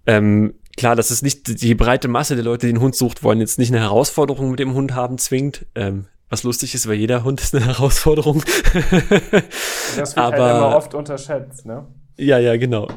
Ähm, 0.06 0.54
klar, 0.76 0.94
das 0.94 1.10
ist 1.10 1.22
nicht 1.22 1.62
die 1.62 1.74
breite 1.74 2.08
Masse 2.08 2.34
der 2.34 2.44
Leute, 2.44 2.66
die 2.66 2.72
den 2.72 2.82
Hund 2.82 2.94
sucht, 2.94 3.22
wollen 3.22 3.40
jetzt 3.40 3.58
nicht 3.58 3.72
eine 3.72 3.80
Herausforderung 3.80 4.50
mit 4.50 4.60
dem 4.60 4.74
Hund 4.74 4.94
haben 4.94 5.18
zwingt. 5.18 5.66
Ähm, 5.74 6.06
was 6.28 6.42
lustig 6.42 6.74
ist, 6.74 6.88
weil 6.88 6.96
jeder 6.96 7.24
Hund 7.24 7.40
ist 7.40 7.54
eine 7.54 7.66
Herausforderung. 7.66 8.42
das 8.72 8.92
wird 8.92 10.16
halt 10.16 10.18
Aber, 10.18 10.44
halt 10.44 10.56
immer 10.56 10.76
oft 10.76 10.94
unterschätzt, 10.94 11.66
ne? 11.66 11.86
Ja, 12.18 12.38
ja, 12.38 12.56
genau. 12.56 12.88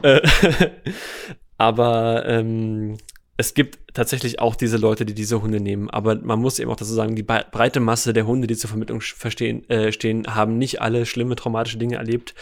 Aber 1.58 2.26
ähm, 2.26 2.98
es 3.40 3.54
gibt 3.54 3.80
tatsächlich 3.94 4.40
auch 4.40 4.56
diese 4.56 4.78
Leute, 4.78 5.06
die 5.06 5.14
diese 5.14 5.42
Hunde 5.42 5.62
nehmen, 5.62 5.90
aber 5.90 6.16
man 6.16 6.40
muss 6.40 6.60
eben 6.60 6.70
auch 6.70 6.76
dazu 6.76 6.94
sagen, 6.94 7.16
die 7.16 7.24
breite 7.24 7.80
Masse 7.80 8.12
der 8.12 8.28
Hunde, 8.28 8.48
die 8.48 8.58
zur 8.58 8.70
Vermittlung 8.70 9.00
verstehen, 9.00 9.68
äh, 9.70 9.94
stehen, 9.94 10.36
haben 10.36 10.58
nicht 10.58 10.82
alle 10.82 11.06
schlimme 11.06 11.38
traumatische 11.38 11.78
Dinge 11.78 11.96
erlebt 11.96 12.36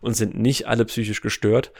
und 0.00 0.14
sind 0.14 0.38
nicht 0.38 0.66
alle 0.66 0.86
psychisch 0.86 1.20
gestört. 1.20 1.72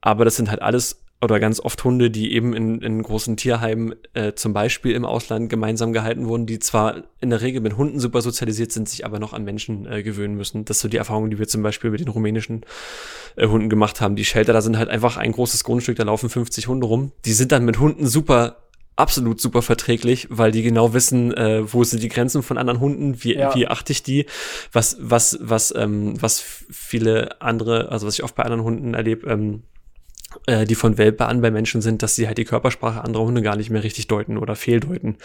Aber 0.00 0.24
das 0.24 0.36
sind 0.36 0.50
halt 0.50 0.62
alles 0.62 1.04
oder 1.20 1.40
ganz 1.40 1.60
oft 1.60 1.82
Hunde, 1.82 2.10
die 2.10 2.32
eben 2.32 2.54
in, 2.54 2.82
in 2.82 3.02
großen 3.02 3.36
Tierheimen 3.36 3.94
äh, 4.12 4.34
zum 4.34 4.52
Beispiel 4.52 4.92
im 4.92 5.06
Ausland 5.06 5.48
gemeinsam 5.48 5.92
gehalten 5.92 6.26
wurden, 6.26 6.46
die 6.46 6.58
zwar 6.58 7.04
in 7.20 7.30
der 7.30 7.40
Regel 7.40 7.62
mit 7.62 7.76
Hunden 7.76 8.00
super 8.00 8.20
sozialisiert 8.20 8.70
sind, 8.70 8.88
sich 8.88 9.04
aber 9.06 9.18
noch 9.18 9.32
an 9.32 9.44
Menschen 9.44 9.90
äh, 9.90 10.02
gewöhnen 10.02 10.36
müssen. 10.36 10.66
Das 10.66 10.76
ist 10.76 10.82
so 10.82 10.88
die 10.88 10.98
Erfahrung, 10.98 11.30
die 11.30 11.38
wir 11.38 11.48
zum 11.48 11.62
Beispiel 11.62 11.90
mit 11.90 12.00
den 12.00 12.08
rumänischen 12.08 12.66
äh, 13.36 13.46
Hunden 13.46 13.70
gemacht 13.70 14.00
haben. 14.00 14.14
Die 14.14 14.26
Shelter, 14.26 14.52
da 14.52 14.60
sind 14.60 14.76
halt 14.76 14.90
einfach 14.90 15.16
ein 15.16 15.32
großes 15.32 15.64
Grundstück, 15.64 15.96
da 15.96 16.04
laufen 16.04 16.28
50 16.28 16.68
Hunde 16.68 16.86
rum. 16.86 17.12
Die 17.24 17.32
sind 17.32 17.50
dann 17.50 17.64
mit 17.64 17.78
Hunden 17.78 18.06
super 18.06 18.56
absolut 18.96 19.42
super 19.42 19.60
verträglich, 19.60 20.26
weil 20.30 20.50
die 20.50 20.62
genau 20.62 20.94
wissen, 20.94 21.32
äh, 21.34 21.70
wo 21.70 21.84
sind 21.84 22.02
die 22.02 22.08
Grenzen 22.08 22.42
von 22.42 22.56
anderen 22.56 22.80
Hunden, 22.80 23.22
wie, 23.22 23.34
ja. 23.34 23.54
wie 23.54 23.68
achte 23.68 23.92
ich 23.92 24.02
die, 24.02 24.24
was, 24.72 24.96
was, 24.98 25.38
was, 25.42 25.74
ähm, 25.76 26.14
was 26.20 26.40
viele 26.40 27.40
andere, 27.42 27.90
also 27.92 28.06
was 28.06 28.14
ich 28.14 28.24
oft 28.24 28.34
bei 28.34 28.42
anderen 28.42 28.64
Hunden 28.64 28.94
erlebe, 28.94 29.30
ähm, 29.30 29.62
äh, 30.46 30.64
die 30.64 30.74
von 30.74 30.98
Welpe 30.98 31.26
an 31.26 31.40
bei 31.40 31.50
Menschen 31.50 31.80
sind, 31.80 32.02
dass 32.02 32.14
sie 32.14 32.26
halt 32.26 32.38
die 32.38 32.44
Körpersprache 32.44 33.02
anderer 33.02 33.24
Hunde 33.24 33.42
gar 33.42 33.56
nicht 33.56 33.70
mehr 33.70 33.82
richtig 33.82 34.06
deuten 34.06 34.38
oder 34.38 34.56
fehldeuten. 34.56 35.16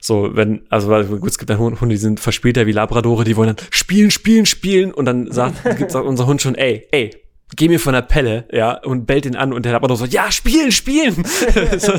So, 0.00 0.36
wenn, 0.36 0.62
also 0.70 0.88
gut, 1.18 1.30
es 1.30 1.38
gibt 1.38 1.50
dann 1.50 1.58
Hunde, 1.58 1.88
die 1.88 1.96
sind 1.96 2.20
verspielter 2.20 2.66
wie 2.66 2.72
Labradore, 2.72 3.24
die 3.24 3.36
wollen 3.36 3.56
dann 3.56 3.66
spielen, 3.70 4.10
spielen, 4.10 4.46
spielen 4.46 4.92
und 4.92 5.04
dann 5.06 5.30
sagt, 5.32 5.64
gibt 5.78 5.94
unser 5.94 6.26
Hund 6.26 6.40
schon, 6.40 6.54
ey, 6.54 6.86
ey, 6.92 7.10
geh 7.56 7.68
mir 7.68 7.80
von 7.80 7.94
der 7.94 8.02
Pelle, 8.02 8.46
ja, 8.52 8.78
und 8.82 9.06
bellt 9.06 9.26
ihn 9.26 9.36
an 9.36 9.52
und 9.52 9.64
der 9.64 9.72
Labrador 9.72 9.96
so, 9.96 10.04
ja, 10.04 10.30
spielen, 10.30 10.70
spielen! 10.70 11.14
so, 11.78 11.92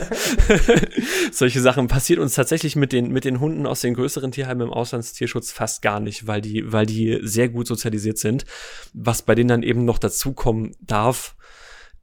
solche 1.32 1.60
Sachen 1.60 1.88
passiert 1.88 2.20
uns 2.20 2.36
tatsächlich 2.36 2.76
mit 2.76 2.94
den, 2.94 3.12
mit 3.12 3.26
den 3.26 3.40
Hunden 3.40 3.66
aus 3.66 3.82
den 3.82 3.96
größeren 3.96 4.32
Tierheimen 4.32 4.68
im 4.68 4.74
Auslandstierschutz 4.74 5.52
fast 5.52 5.82
gar 5.82 6.00
nicht, 6.00 6.28
weil 6.28 6.42
die, 6.42 6.72
weil 6.72 6.86
die 6.86 7.20
sehr 7.24 7.50
gut 7.50 7.68
sozialisiert 7.68 8.18
sind. 8.18 8.46
Was 8.94 9.24
bei 9.24 9.36
denen 9.36 9.50
dann 9.50 9.64
eben 9.64 9.86
noch 9.86 9.98
dazukommen 9.98 10.76
darf, 10.82 11.36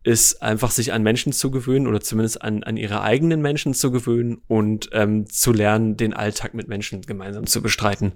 ist 0.07 0.41
einfach 0.41 0.71
sich 0.71 0.93
an 0.93 1.03
Menschen 1.03 1.33
zu 1.33 1.51
gewöhnen 1.51 1.89
oder 1.89 2.01
zumindest 2.01 2.41
an, 2.41 2.63
an 2.63 2.77
ihre 2.77 3.03
eigenen 3.03 3.43
Menschen 3.43 3.75
zu 3.75 3.91
gewöhnen 3.91 4.39
und 4.47 4.89
ähm, 4.93 5.27
zu 5.29 5.53
lernen, 5.53 5.97
den 5.97 6.15
Alltag 6.15 6.55
mit 6.55 6.69
Menschen 6.69 7.03
gemeinsam 7.03 7.47
zu 7.47 7.61
bestreiten. 7.61 8.13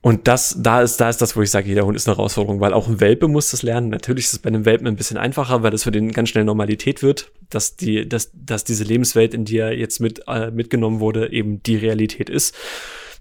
Und 0.00 0.28
das, 0.28 0.54
da 0.60 0.82
ist, 0.82 0.98
da 0.98 1.08
ist 1.08 1.20
das, 1.20 1.34
wo 1.34 1.42
ich 1.42 1.50
sage, 1.50 1.68
jeder 1.68 1.84
Hund 1.84 1.96
ist 1.96 2.06
eine 2.06 2.16
Herausforderung, 2.16 2.60
weil 2.60 2.72
auch 2.72 2.86
ein 2.86 3.00
Welpe 3.00 3.26
muss 3.26 3.50
das 3.50 3.64
lernen. 3.64 3.88
Natürlich 3.88 4.26
ist 4.26 4.34
es 4.34 4.38
bei 4.38 4.46
einem 4.46 4.64
Welpen 4.64 4.86
ein 4.86 4.94
bisschen 4.94 5.16
einfacher, 5.16 5.64
weil 5.64 5.74
es 5.74 5.82
für 5.82 5.90
den 5.90 6.12
ganz 6.12 6.28
schnell 6.28 6.44
Normalität 6.44 7.02
wird, 7.02 7.32
dass 7.50 7.74
die, 7.74 8.08
dass, 8.08 8.30
dass 8.32 8.62
diese 8.62 8.84
Lebenswelt, 8.84 9.34
in 9.34 9.44
die 9.44 9.58
er 9.58 9.76
jetzt 9.76 9.98
mit, 9.98 10.22
äh, 10.28 10.52
mitgenommen 10.52 11.00
wurde, 11.00 11.32
eben 11.32 11.60
die 11.64 11.76
Realität 11.76 12.30
ist. 12.30 12.54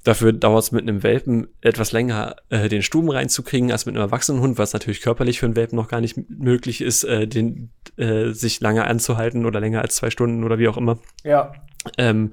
Dafür 0.06 0.34
dauert 0.34 0.64
es 0.64 0.72
mit 0.72 0.84
einem 0.84 1.02
Welpen 1.02 1.48
etwas 1.62 1.92
länger, 1.92 2.36
äh, 2.50 2.70
den 2.70 2.84
Stuben 2.84 3.10
reinzukriegen, 3.10 3.72
als 3.72 3.88
mit 3.88 3.96
einem 3.96 4.04
erwachsenen 4.04 4.40
Hund, 4.40 4.60
was 4.60 4.72
natürlich 4.72 5.02
körperlich 5.02 5.40
für 5.40 5.48
einen 5.48 5.56
Welpen 5.56 5.76
noch 5.76 5.88
gar 5.88 6.00
nicht 6.00 6.16
möglich 6.30 6.82
ist, 6.82 7.04
äh, 7.06 7.28
den, 7.28 7.72
äh, 7.98 8.30
sich 8.30 8.62
lange 8.62 8.86
anzuhalten 8.86 9.48
oder 9.48 9.60
länger 9.60 9.82
als 9.82 9.96
zwei 9.96 10.12
Stunden 10.12 10.44
oder 10.44 10.60
wie 10.60 10.68
auch 10.68 10.78
immer. 10.78 11.00
Ja. 11.24 11.54
Ähm, 11.98 12.32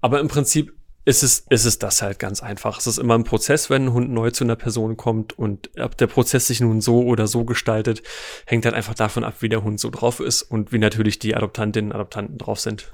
aber 0.00 0.18
im 0.18 0.26
Prinzip 0.26 0.74
ist 1.04 1.22
es, 1.22 1.46
ist 1.48 1.64
es 1.64 1.78
das 1.78 2.02
halt 2.02 2.18
ganz 2.18 2.42
einfach. 2.42 2.78
Es 2.78 2.88
ist 2.88 2.98
immer 2.98 3.14
ein 3.14 3.22
Prozess, 3.22 3.70
wenn 3.70 3.84
ein 3.84 3.92
Hund 3.92 4.10
neu 4.10 4.32
zu 4.32 4.42
einer 4.42 4.56
Person 4.56 4.96
kommt 4.96 5.38
und 5.38 5.70
ob 5.78 5.96
der 5.96 6.08
Prozess 6.08 6.48
sich 6.48 6.60
nun 6.60 6.80
so 6.80 7.04
oder 7.04 7.28
so 7.28 7.44
gestaltet, 7.44 8.02
hängt 8.46 8.64
halt 8.64 8.74
einfach 8.74 8.94
davon 8.94 9.22
ab, 9.22 9.34
wie 9.38 9.48
der 9.48 9.62
Hund 9.62 9.78
so 9.78 9.90
drauf 9.90 10.18
ist 10.18 10.42
und 10.42 10.72
wie 10.72 10.78
natürlich 10.78 11.20
die 11.20 11.36
Adoptantinnen 11.36 11.92
und 11.92 11.94
Adoptanten 11.94 12.38
drauf 12.38 12.58
sind. 12.58 12.90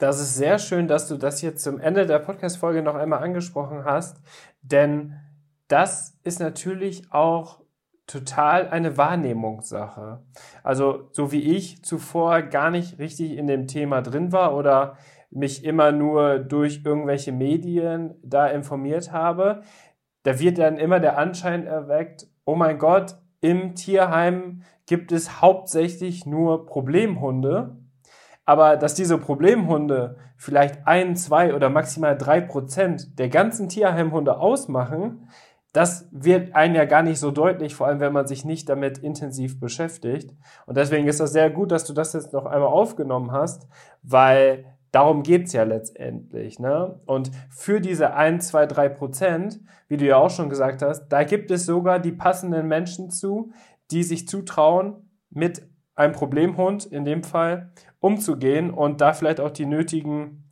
Das 0.00 0.18
ist 0.18 0.34
sehr 0.34 0.58
schön, 0.58 0.88
dass 0.88 1.08
du 1.08 1.18
das 1.18 1.42
jetzt 1.42 1.62
zum 1.62 1.78
Ende 1.78 2.06
der 2.06 2.20
Podcast-Folge 2.20 2.80
noch 2.80 2.94
einmal 2.94 3.22
angesprochen 3.22 3.84
hast, 3.84 4.16
denn 4.62 5.20
das 5.68 6.18
ist 6.24 6.40
natürlich 6.40 7.12
auch 7.12 7.60
total 8.06 8.70
eine 8.70 8.96
Wahrnehmungssache. 8.96 10.22
Also, 10.62 11.10
so 11.12 11.32
wie 11.32 11.54
ich 11.54 11.84
zuvor 11.84 12.40
gar 12.40 12.70
nicht 12.70 12.98
richtig 12.98 13.36
in 13.36 13.46
dem 13.46 13.66
Thema 13.66 14.00
drin 14.00 14.32
war 14.32 14.56
oder 14.56 14.96
mich 15.28 15.66
immer 15.66 15.92
nur 15.92 16.38
durch 16.38 16.80
irgendwelche 16.82 17.32
Medien 17.32 18.14
da 18.22 18.46
informiert 18.46 19.12
habe, 19.12 19.60
da 20.22 20.40
wird 20.40 20.56
dann 20.56 20.78
immer 20.78 20.98
der 20.98 21.18
Anschein 21.18 21.66
erweckt, 21.66 22.26
oh 22.46 22.54
mein 22.54 22.78
Gott, 22.78 23.16
im 23.42 23.74
Tierheim 23.74 24.62
gibt 24.86 25.12
es 25.12 25.42
hauptsächlich 25.42 26.24
nur 26.24 26.64
Problemhunde 26.64 27.76
aber 28.44 28.76
dass 28.76 28.94
diese 28.94 29.18
Problemhunde 29.18 30.16
vielleicht 30.36 30.86
ein, 30.86 31.16
zwei 31.16 31.54
oder 31.54 31.68
maximal 31.68 32.16
drei 32.16 32.40
Prozent 32.40 33.18
der 33.18 33.28
ganzen 33.28 33.68
Tierheimhunde 33.68 34.38
ausmachen, 34.38 35.28
das 35.72 36.08
wird 36.10 36.54
einem 36.54 36.74
ja 36.74 36.84
gar 36.84 37.02
nicht 37.02 37.20
so 37.20 37.30
deutlich, 37.30 37.74
vor 37.74 37.86
allem 37.86 38.00
wenn 38.00 38.12
man 38.12 38.26
sich 38.26 38.44
nicht 38.44 38.68
damit 38.68 38.98
intensiv 38.98 39.60
beschäftigt. 39.60 40.34
Und 40.66 40.76
deswegen 40.76 41.06
ist 41.06 41.20
das 41.20 41.32
sehr 41.32 41.48
gut, 41.50 41.70
dass 41.70 41.84
du 41.84 41.92
das 41.92 42.12
jetzt 42.12 42.32
noch 42.32 42.46
einmal 42.46 42.68
aufgenommen 42.68 43.30
hast, 43.30 43.68
weil 44.02 44.64
darum 44.90 45.22
geht's 45.22 45.52
ja 45.52 45.62
letztendlich. 45.62 46.58
Ne? 46.58 46.98
Und 47.06 47.30
für 47.50 47.80
diese 47.80 48.14
ein, 48.14 48.40
zwei, 48.40 48.66
drei 48.66 48.88
Prozent, 48.88 49.60
wie 49.86 49.96
du 49.96 50.06
ja 50.06 50.16
auch 50.16 50.30
schon 50.30 50.50
gesagt 50.50 50.82
hast, 50.82 51.08
da 51.08 51.22
gibt 51.22 51.52
es 51.52 51.66
sogar 51.66 52.00
die 52.00 52.12
passenden 52.12 52.66
Menschen 52.66 53.10
zu, 53.10 53.52
die 53.92 54.02
sich 54.02 54.26
zutrauen, 54.26 55.06
mit 55.32 55.62
einem 55.94 56.12
Problemhund 56.12 56.86
in 56.86 57.04
dem 57.04 57.22
Fall 57.22 57.72
umzugehen 58.00 58.70
und 58.70 59.00
da 59.00 59.12
vielleicht 59.12 59.40
auch 59.40 59.50
die 59.50 59.66
nötigen 59.66 60.44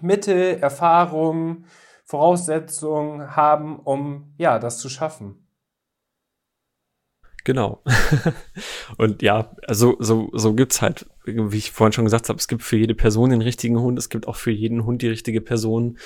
Mittel, 0.00 0.58
Erfahrungen, 0.60 1.66
Voraussetzungen 2.04 3.36
haben, 3.36 3.78
um 3.78 4.34
ja, 4.38 4.58
das 4.58 4.78
zu 4.78 4.88
schaffen. 4.88 5.48
Genau. 7.44 7.82
und 8.98 9.22
ja, 9.22 9.56
also 9.66 9.96
so, 10.00 10.28
so 10.34 10.52
gibt's 10.54 10.82
halt, 10.82 11.06
wie 11.24 11.56
ich 11.56 11.70
vorhin 11.70 11.92
schon 11.92 12.04
gesagt 12.04 12.28
habe, 12.28 12.38
es 12.38 12.48
gibt 12.48 12.62
für 12.62 12.76
jede 12.76 12.94
Person 12.94 13.30
den 13.30 13.40
richtigen 13.40 13.80
Hund, 13.80 13.98
es 13.98 14.10
gibt 14.10 14.28
auch 14.28 14.36
für 14.36 14.50
jeden 14.50 14.84
Hund 14.84 15.00
die 15.00 15.08
richtige 15.08 15.40
Person. 15.40 15.98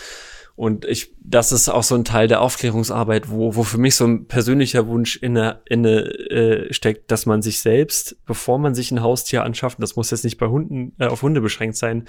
Und 0.54 0.84
ich, 0.84 1.14
das 1.20 1.50
ist 1.50 1.68
auch 1.68 1.82
so 1.82 1.94
ein 1.94 2.04
Teil 2.04 2.28
der 2.28 2.40
Aufklärungsarbeit, 2.40 3.30
wo, 3.30 3.56
wo 3.56 3.62
für 3.62 3.78
mich 3.78 3.96
so 3.96 4.04
ein 4.04 4.26
persönlicher 4.26 4.86
Wunsch 4.86 5.16
inne, 5.16 5.62
inne 5.64 6.04
äh, 6.30 6.72
steckt, 6.72 7.10
dass 7.10 7.26
man 7.26 7.40
sich 7.40 7.60
selbst, 7.60 8.16
bevor 8.26 8.58
man 8.58 8.74
sich 8.74 8.90
ein 8.90 9.02
Haustier 9.02 9.44
anschafft, 9.44 9.82
das 9.82 9.96
muss 9.96 10.10
jetzt 10.10 10.24
nicht 10.24 10.38
bei 10.38 10.46
Hunden, 10.46 10.94
äh, 10.98 11.06
auf 11.06 11.22
Hunde 11.22 11.40
beschränkt 11.40 11.76
sein, 11.76 12.04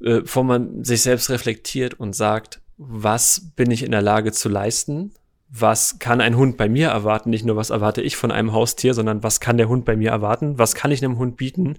äh, 0.00 0.20
bevor 0.20 0.44
man 0.44 0.84
sich 0.84 1.02
selbst 1.02 1.28
reflektiert 1.28 1.94
und 1.94 2.14
sagt, 2.14 2.60
was 2.78 3.52
bin 3.56 3.70
ich 3.70 3.82
in 3.82 3.90
der 3.90 4.02
Lage 4.02 4.32
zu 4.32 4.48
leisten? 4.48 5.12
Was 5.48 5.98
kann 5.98 6.20
ein 6.20 6.36
Hund 6.36 6.56
bei 6.56 6.68
mir 6.68 6.88
erwarten? 6.88 7.30
Nicht 7.30 7.44
nur, 7.44 7.56
was 7.56 7.70
erwarte 7.70 8.02
ich 8.02 8.16
von 8.16 8.32
einem 8.32 8.52
Haustier, 8.52 8.94
sondern 8.94 9.22
was 9.22 9.40
kann 9.40 9.58
der 9.58 9.68
Hund 9.68 9.84
bei 9.84 9.96
mir 9.96 10.10
erwarten? 10.10 10.58
Was 10.58 10.74
kann 10.74 10.90
ich 10.90 11.04
einem 11.04 11.18
Hund 11.18 11.36
bieten? 11.36 11.76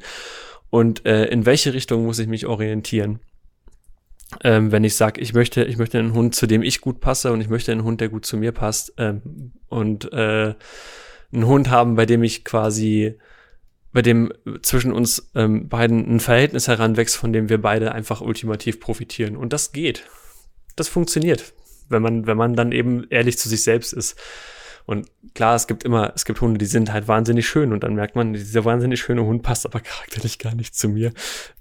Und 0.69 1.05
äh, 1.05 1.25
in 1.25 1.45
welche 1.45 1.73
Richtung 1.73 2.05
muss 2.05 2.19
ich 2.19 2.27
mich 2.27 2.45
orientieren? 2.45 3.19
Ähm, 4.43 4.71
wenn 4.71 4.83
ich 4.83 4.95
sage, 4.95 5.21
ich 5.21 5.33
möchte, 5.33 5.63
ich 5.63 5.77
möchte 5.77 5.99
einen 5.99 6.13
Hund, 6.13 6.35
zu 6.35 6.47
dem 6.47 6.61
ich 6.61 6.81
gut 6.81 6.99
passe 6.99 7.31
und 7.31 7.41
ich 7.41 7.49
möchte 7.49 7.71
einen 7.71 7.83
Hund, 7.83 8.01
der 8.01 8.09
gut 8.09 8.25
zu 8.25 8.37
mir 8.37 8.51
passt 8.51 8.93
ähm, 8.97 9.53
und 9.67 10.11
äh, 10.11 10.53
einen 11.31 11.45
Hund 11.45 11.69
haben, 11.69 11.95
bei 11.95 12.05
dem 12.05 12.23
ich 12.23 12.43
quasi, 12.43 13.17
bei 13.93 14.01
dem 14.01 14.31
zwischen 14.61 14.91
uns 14.91 15.31
ähm, 15.33 15.69
beiden 15.69 16.15
ein 16.15 16.19
Verhältnis 16.19 16.67
heranwächst, 16.67 17.15
von 17.15 17.31
dem 17.31 17.49
wir 17.49 17.61
beide 17.61 17.93
einfach 17.93 18.21
ultimativ 18.21 18.79
profitieren. 18.79 19.37
Und 19.37 19.53
das 19.53 19.71
geht. 19.71 20.03
Das 20.75 20.89
funktioniert, 20.89 21.53
wenn 21.89 22.01
man, 22.01 22.27
wenn 22.27 22.37
man 22.37 22.55
dann 22.55 22.71
eben 22.71 23.07
ehrlich 23.09 23.37
zu 23.37 23.49
sich 23.49 23.63
selbst 23.63 23.93
ist. 23.93 24.19
Und 24.85 25.07
klar, 25.35 25.55
es 25.55 25.67
gibt 25.67 25.83
immer, 25.83 26.13
es 26.15 26.23
gibt 26.23 26.39
Hunde, 26.39 26.57
die 26.57 26.65
sind 26.65 26.93
halt 26.93 27.09
wahnsinnig 27.09 27.47
schön 27.47 27.73
und 27.73 27.83
dann 27.83 27.95
merkt 27.95 28.15
man, 28.15 28.33
dieser 28.33 28.63
wahnsinnig 28.63 29.01
schöne 29.01 29.25
Hund 29.25 29.43
passt 29.43 29.65
aber 29.65 29.81
charakterlich 29.81 30.39
gar 30.39 30.55
nicht 30.55 30.75
zu 30.75 30.87
mir. 30.87 31.11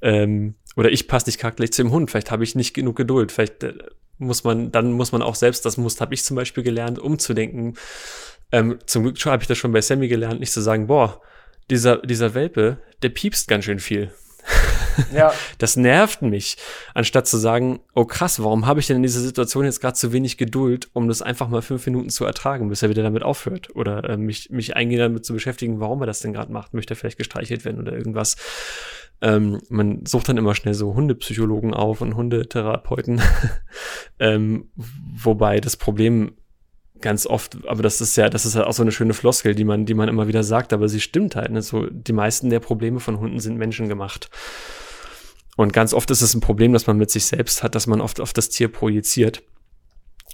Ähm, 0.00 0.54
oder 0.76 0.90
ich 0.92 1.08
passe 1.08 1.28
nicht 1.28 1.38
charakterlich 1.38 1.72
zu 1.72 1.82
dem 1.82 1.90
Hund, 1.90 2.10
vielleicht 2.10 2.30
habe 2.30 2.44
ich 2.44 2.54
nicht 2.54 2.74
genug 2.74 2.96
Geduld, 2.96 3.32
vielleicht 3.32 3.62
äh, 3.64 3.74
muss 4.18 4.44
man, 4.44 4.70
dann 4.70 4.92
muss 4.92 5.12
man 5.12 5.22
auch 5.22 5.34
selbst, 5.34 5.64
das 5.64 5.76
muss, 5.76 6.00
habe 6.00 6.14
ich 6.14 6.24
zum 6.24 6.36
Beispiel 6.36 6.62
gelernt, 6.62 6.98
umzudenken. 6.98 7.74
Ähm, 8.52 8.78
zum 8.86 9.02
Glück 9.02 9.22
habe 9.26 9.42
ich 9.42 9.48
das 9.48 9.58
schon 9.58 9.72
bei 9.72 9.80
Sammy 9.80 10.08
gelernt, 10.08 10.40
nicht 10.40 10.52
zu 10.52 10.60
sagen, 10.60 10.86
boah, 10.86 11.20
dieser, 11.70 11.98
dieser 11.98 12.34
Welpe, 12.34 12.78
der 13.02 13.08
piepst 13.08 13.48
ganz 13.48 13.64
schön 13.64 13.80
viel. 13.80 14.12
Ja. 15.12 15.32
Das 15.58 15.76
nervt 15.76 16.22
mich, 16.22 16.56
anstatt 16.94 17.26
zu 17.26 17.36
sagen, 17.38 17.80
oh 17.94 18.04
krass, 18.04 18.42
warum 18.42 18.66
habe 18.66 18.80
ich 18.80 18.86
denn 18.86 18.96
in 18.96 19.02
dieser 19.02 19.20
Situation 19.20 19.64
jetzt 19.64 19.80
gerade 19.80 19.94
zu 19.94 20.12
wenig 20.12 20.36
Geduld, 20.36 20.88
um 20.92 21.08
das 21.08 21.22
einfach 21.22 21.48
mal 21.48 21.62
fünf 21.62 21.86
Minuten 21.86 22.10
zu 22.10 22.24
ertragen, 22.24 22.68
bis 22.68 22.82
er 22.82 22.90
wieder 22.90 23.02
damit 23.02 23.22
aufhört 23.22 23.74
oder 23.74 24.04
äh, 24.04 24.16
mich, 24.16 24.50
mich 24.50 24.76
eingehend 24.76 25.02
damit 25.02 25.24
zu 25.24 25.32
beschäftigen, 25.32 25.80
warum 25.80 26.02
er 26.02 26.06
das 26.06 26.20
denn 26.20 26.32
gerade 26.32 26.52
macht, 26.52 26.74
möchte 26.74 26.94
er 26.94 26.96
vielleicht 26.96 27.18
gestreichelt 27.18 27.64
werden 27.64 27.80
oder 27.80 27.92
irgendwas. 27.92 28.36
Ähm, 29.20 29.60
man 29.68 30.04
sucht 30.04 30.28
dann 30.28 30.36
immer 30.36 30.54
schnell 30.54 30.74
so 30.74 30.94
Hundepsychologen 30.94 31.72
auf 31.72 32.00
und 32.00 32.16
Hundetherapeuten, 32.16 33.20
ähm, 34.18 34.68
wobei 34.74 35.60
das 35.60 35.76
Problem 35.76 36.32
ganz 37.00 37.26
oft, 37.26 37.66
aber 37.66 37.82
das 37.82 38.00
ist 38.00 38.16
ja, 38.16 38.28
das 38.28 38.46
ist 38.46 38.56
halt 38.56 38.66
auch 38.66 38.72
so 38.72 38.82
eine 38.82 38.92
schöne 38.92 39.14
Floskel, 39.14 39.54
die 39.54 39.64
man, 39.64 39.86
die 39.86 39.94
man 39.94 40.08
immer 40.08 40.28
wieder 40.28 40.42
sagt, 40.42 40.72
aber 40.72 40.88
sie 40.88 41.00
stimmt 41.00 41.36
halt. 41.36 41.50
Ne? 41.50 41.62
So, 41.62 41.86
die 41.86 42.12
meisten 42.12 42.50
der 42.50 42.60
Probleme 42.60 43.00
von 43.00 43.18
Hunden 43.18 43.40
sind 43.40 43.56
menschengemacht. 43.56 44.30
und 45.56 45.72
ganz 45.72 45.94
oft 45.94 46.10
ist 46.10 46.22
es 46.22 46.34
ein 46.34 46.40
Problem, 46.40 46.72
dass 46.72 46.86
man 46.86 46.96
mit 46.96 47.10
sich 47.10 47.26
selbst 47.26 47.62
hat, 47.62 47.74
dass 47.74 47.86
man 47.86 48.00
oft 48.00 48.20
auf 48.20 48.32
das 48.32 48.48
Tier 48.48 48.68
projiziert. 48.68 49.42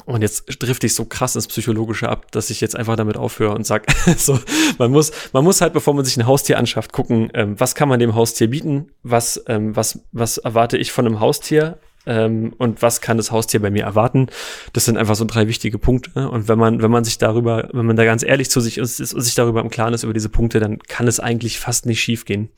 Und 0.05 0.23
jetzt 0.23 0.45
drifte 0.59 0.87
ich 0.87 0.95
so 0.95 1.05
krass 1.05 1.37
ins 1.37 1.49
Psychologische 1.49 2.09
ab, 2.09 2.31
dass 2.33 2.51
ich 2.51 2.61
jetzt 2.61 2.77
einfach 2.77 2.97
damit 2.97 3.17
aufhöre 3.17 3.55
und 3.55 3.67
sage, 3.67 3.87
so, 4.17 4.39
man 4.79 4.91
muss, 4.91 5.13
man 5.33 5.45
muss 5.45 5.61
halt, 5.61 5.73
bevor 5.73 5.95
man 5.95 6.05
sich 6.05 6.17
ein 6.17 6.27
Haustier 6.27 6.59
anschafft, 6.59 6.93
gucken, 6.93 7.31
ähm, 7.35 7.59
was 7.59 7.75
kann 7.75 7.89
man 7.89 8.01
dem 8.01 8.15
Haustier 8.15 8.49
bieten, 8.49 8.91
was, 9.03 9.43
ähm, 9.47 9.77
was, 9.77 10.01
was 10.13 10.39
erwarte 10.39 10.77
ich 10.77 10.93
von 10.93 11.07
einem 11.07 11.21
Haustier 11.21 11.79
ähm, 12.07 12.53
und 12.59 12.83
was 12.83 13.01
kann 13.01 13.17
das 13.17 13.31
Haustier 13.31 13.61
bei 13.61 13.71
mir 13.71 13.85
erwarten. 13.85 14.29
Das 14.73 14.85
sind 14.85 14.97
einfach 14.97 15.15
so 15.15 15.25
drei 15.25 15.49
wichtige 15.49 15.79
Punkte. 15.79 16.29
Und 16.29 16.49
wenn 16.49 16.59
man, 16.59 16.83
wenn 16.83 16.91
man 16.91 17.05
sich 17.05 17.19
darüber, 17.19 17.69
wenn 17.73 17.87
man 17.87 17.97
da 17.97 18.05
ganz 18.05 18.23
ehrlich 18.23 18.51
zu 18.51 18.61
sich 18.61 18.79
ist 18.79 19.01
und 19.01 19.21
sich 19.21 19.35
darüber 19.35 19.61
im 19.61 19.71
Klaren 19.71 19.95
ist 19.95 20.03
über 20.03 20.15
diese 20.15 20.29
Punkte, 20.29 20.61
dann 20.61 20.79
kann 20.81 21.07
es 21.07 21.21
eigentlich 21.21 21.61
fast 21.61 21.87
nicht 21.87 22.01
schief 22.01 22.25
gehen. 22.25 22.49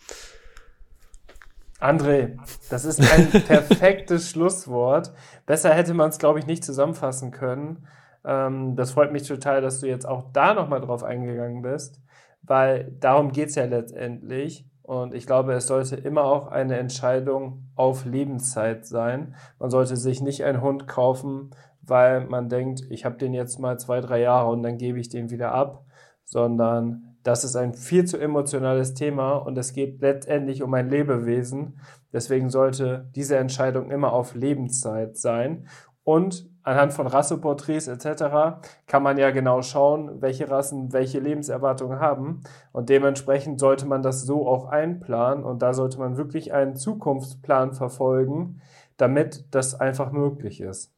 André, 1.84 2.38
das 2.70 2.86
ist 2.86 3.00
ein 3.00 3.28
perfektes 3.46 4.30
Schlusswort. 4.30 5.12
Besser 5.44 5.74
hätte 5.74 5.92
man 5.92 6.08
es, 6.08 6.18
glaube 6.18 6.38
ich, 6.38 6.46
nicht 6.46 6.64
zusammenfassen 6.64 7.30
können. 7.30 7.86
Ähm, 8.24 8.74
das 8.74 8.92
freut 8.92 9.12
mich 9.12 9.28
total, 9.28 9.60
dass 9.60 9.80
du 9.80 9.86
jetzt 9.86 10.08
auch 10.08 10.32
da 10.32 10.54
nochmal 10.54 10.80
drauf 10.80 11.04
eingegangen 11.04 11.60
bist, 11.60 12.00
weil 12.42 12.90
darum 13.00 13.32
geht 13.32 13.50
es 13.50 13.54
ja 13.56 13.66
letztendlich. 13.66 14.66
Und 14.80 15.14
ich 15.14 15.26
glaube, 15.26 15.52
es 15.52 15.66
sollte 15.66 15.96
immer 15.96 16.24
auch 16.24 16.48
eine 16.48 16.78
Entscheidung 16.78 17.68
auf 17.74 18.06
Lebenszeit 18.06 18.86
sein. 18.86 19.34
Man 19.58 19.70
sollte 19.70 19.96
sich 19.96 20.22
nicht 20.22 20.42
einen 20.44 20.62
Hund 20.62 20.88
kaufen, 20.88 21.50
weil 21.82 22.24
man 22.24 22.48
denkt, 22.48 22.80
ich 22.88 23.04
habe 23.04 23.16
den 23.16 23.34
jetzt 23.34 23.58
mal 23.58 23.78
zwei, 23.78 24.00
drei 24.00 24.20
Jahre 24.20 24.50
und 24.50 24.62
dann 24.62 24.78
gebe 24.78 24.98
ich 24.98 25.10
den 25.10 25.28
wieder 25.28 25.52
ab, 25.52 25.84
sondern 26.24 27.13
das 27.24 27.42
ist 27.42 27.56
ein 27.56 27.72
viel 27.72 28.04
zu 28.04 28.18
emotionales 28.18 28.92
Thema 28.92 29.36
und 29.36 29.56
es 29.56 29.72
geht 29.72 30.00
letztendlich 30.02 30.62
um 30.62 30.72
ein 30.74 30.90
Lebewesen. 30.90 31.80
Deswegen 32.12 32.50
sollte 32.50 33.10
diese 33.16 33.38
Entscheidung 33.38 33.90
immer 33.90 34.12
auf 34.12 34.34
Lebenszeit 34.34 35.16
sein. 35.16 35.66
Und 36.04 36.46
anhand 36.62 36.92
von 36.92 37.06
Rasseporträts 37.06 37.88
etc. 37.88 38.60
kann 38.86 39.02
man 39.02 39.16
ja 39.16 39.30
genau 39.30 39.62
schauen, 39.62 40.20
welche 40.20 40.50
Rassen 40.50 40.92
welche 40.92 41.18
Lebenserwartung 41.18 41.98
haben. 41.98 42.42
Und 42.72 42.90
dementsprechend 42.90 43.58
sollte 43.58 43.86
man 43.86 44.02
das 44.02 44.22
so 44.22 44.46
auch 44.46 44.66
einplanen. 44.66 45.44
Und 45.44 45.62
da 45.62 45.72
sollte 45.72 45.98
man 45.98 46.18
wirklich 46.18 46.52
einen 46.52 46.76
Zukunftsplan 46.76 47.72
verfolgen, 47.72 48.60
damit 48.98 49.46
das 49.50 49.74
einfach 49.80 50.12
möglich 50.12 50.60
ist. 50.60 50.92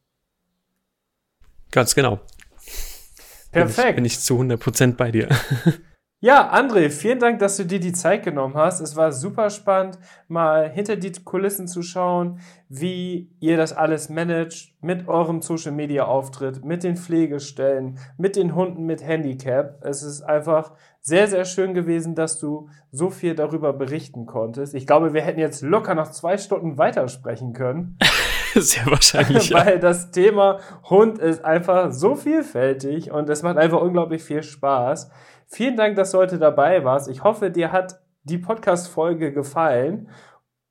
Ganz 1.71 1.95
genau. 1.95 2.19
Perfekt. 3.53 3.75
Bin 3.77 3.87
ich, 3.87 3.95
bin 3.95 4.05
ich 4.05 4.19
zu 4.19 4.41
100% 4.41 4.97
bei 4.97 5.11
dir. 5.11 5.29
Ja, 6.19 6.51
André, 6.51 6.89
vielen 6.89 7.19
Dank, 7.19 7.37
dass 7.37 7.57
du 7.57 7.63
dir 7.63 7.79
die 7.79 7.93
Zeit 7.93 8.23
genommen 8.23 8.55
hast. 8.55 8.79
Es 8.79 8.95
war 8.95 9.11
super 9.11 9.51
spannend, 9.51 9.99
mal 10.27 10.67
hinter 10.67 10.95
die 10.95 11.11
Kulissen 11.11 11.67
zu 11.67 11.83
schauen, 11.83 12.39
wie 12.69 13.29
ihr 13.39 13.55
das 13.55 13.71
alles 13.71 14.09
managt 14.09 14.73
mit 14.81 15.07
eurem 15.07 15.43
Social 15.43 15.73
Media 15.73 16.05
Auftritt, 16.05 16.65
mit 16.65 16.81
den 16.81 16.97
Pflegestellen, 16.97 17.99
mit 18.17 18.35
den 18.35 18.55
Hunden 18.55 18.87
mit 18.87 19.03
Handicap. 19.05 19.77
Es 19.83 20.01
ist 20.01 20.23
einfach 20.23 20.71
sehr, 21.01 21.27
sehr 21.27 21.45
schön 21.45 21.75
gewesen, 21.75 22.15
dass 22.15 22.39
du 22.39 22.67
so 22.89 23.11
viel 23.11 23.35
darüber 23.35 23.71
berichten 23.71 24.25
konntest. 24.25 24.73
Ich 24.73 24.87
glaube, 24.87 25.13
wir 25.13 25.21
hätten 25.21 25.39
jetzt 25.39 25.61
locker 25.61 25.93
noch 25.93 26.09
zwei 26.09 26.39
Stunden 26.39 26.79
weitersprechen 26.79 27.53
können. 27.53 27.95
Sehr 28.55 28.87
wahrscheinlich. 28.87 29.51
Weil 29.53 29.73
ja. 29.73 29.77
das 29.77 30.09
Thema 30.09 30.59
Hund 30.89 31.19
ist 31.19 31.45
einfach 31.45 31.91
so 31.91 32.15
vielfältig 32.15 33.11
und 33.11 33.29
es 33.29 33.43
macht 33.43 33.57
einfach 33.57 33.81
unglaublich 33.81 34.23
viel 34.23 34.41
Spaß. 34.41 35.11
Vielen 35.49 35.77
Dank, 35.77 35.95
dass 35.95 36.11
du 36.11 36.17
heute 36.17 36.39
dabei 36.39 36.83
warst. 36.83 37.07
Ich 37.09 37.23
hoffe, 37.23 37.49
dir 37.49 37.71
hat 37.71 38.01
die 38.23 38.37
Podcast-Folge 38.37 39.31
gefallen. 39.31 40.09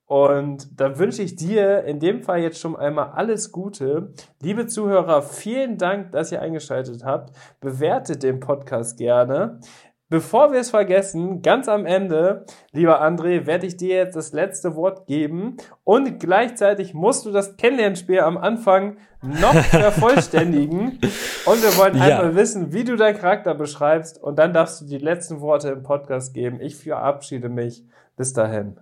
Und 0.04 0.78
dann 0.78 0.98
wünsche 0.98 1.22
ich 1.22 1.34
dir 1.34 1.82
in 1.84 1.98
dem 1.98 2.22
Fall 2.22 2.40
jetzt 2.40 2.60
schon 2.60 2.76
einmal 2.76 3.12
alles 3.14 3.50
Gute. 3.50 4.12
Liebe 4.40 4.66
Zuhörer, 4.66 5.22
vielen 5.22 5.78
Dank, 5.78 6.12
dass 6.12 6.30
ihr 6.30 6.42
eingeschaltet 6.42 7.04
habt. 7.04 7.34
Bewertet 7.60 8.22
den 8.22 8.38
Podcast 8.38 8.98
gerne. 8.98 9.60
Bevor 10.08 10.52
wir 10.52 10.60
es 10.60 10.70
vergessen, 10.70 11.42
ganz 11.42 11.68
am 11.68 11.84
Ende, 11.84 12.44
lieber 12.70 13.02
André, 13.02 13.46
werde 13.46 13.66
ich 13.66 13.76
dir 13.76 13.96
jetzt 13.96 14.14
das 14.14 14.32
letzte 14.32 14.76
Wort 14.76 15.06
geben 15.06 15.56
und 15.82 16.20
gleichzeitig 16.20 16.94
musst 16.94 17.26
du 17.26 17.32
das 17.32 17.56
Kennenlernspiel 17.56 18.20
am 18.20 18.36
Anfang 18.36 18.98
noch 19.28 19.54
vervollständigen 19.54 20.98
und 21.44 21.62
wir 21.62 21.76
wollen 21.76 21.96
ja. 21.96 22.18
einmal 22.18 22.34
wissen, 22.36 22.72
wie 22.72 22.84
du 22.84 22.96
deinen 22.96 23.18
Charakter 23.18 23.54
beschreibst 23.54 24.22
und 24.22 24.38
dann 24.38 24.52
darfst 24.52 24.80
du 24.80 24.86
die 24.86 24.98
letzten 24.98 25.40
Worte 25.40 25.68
im 25.70 25.82
Podcast 25.82 26.34
geben. 26.34 26.60
Ich 26.60 26.76
verabschiede 26.76 27.48
mich. 27.48 27.84
Bis 28.16 28.32
dahin. 28.32 28.80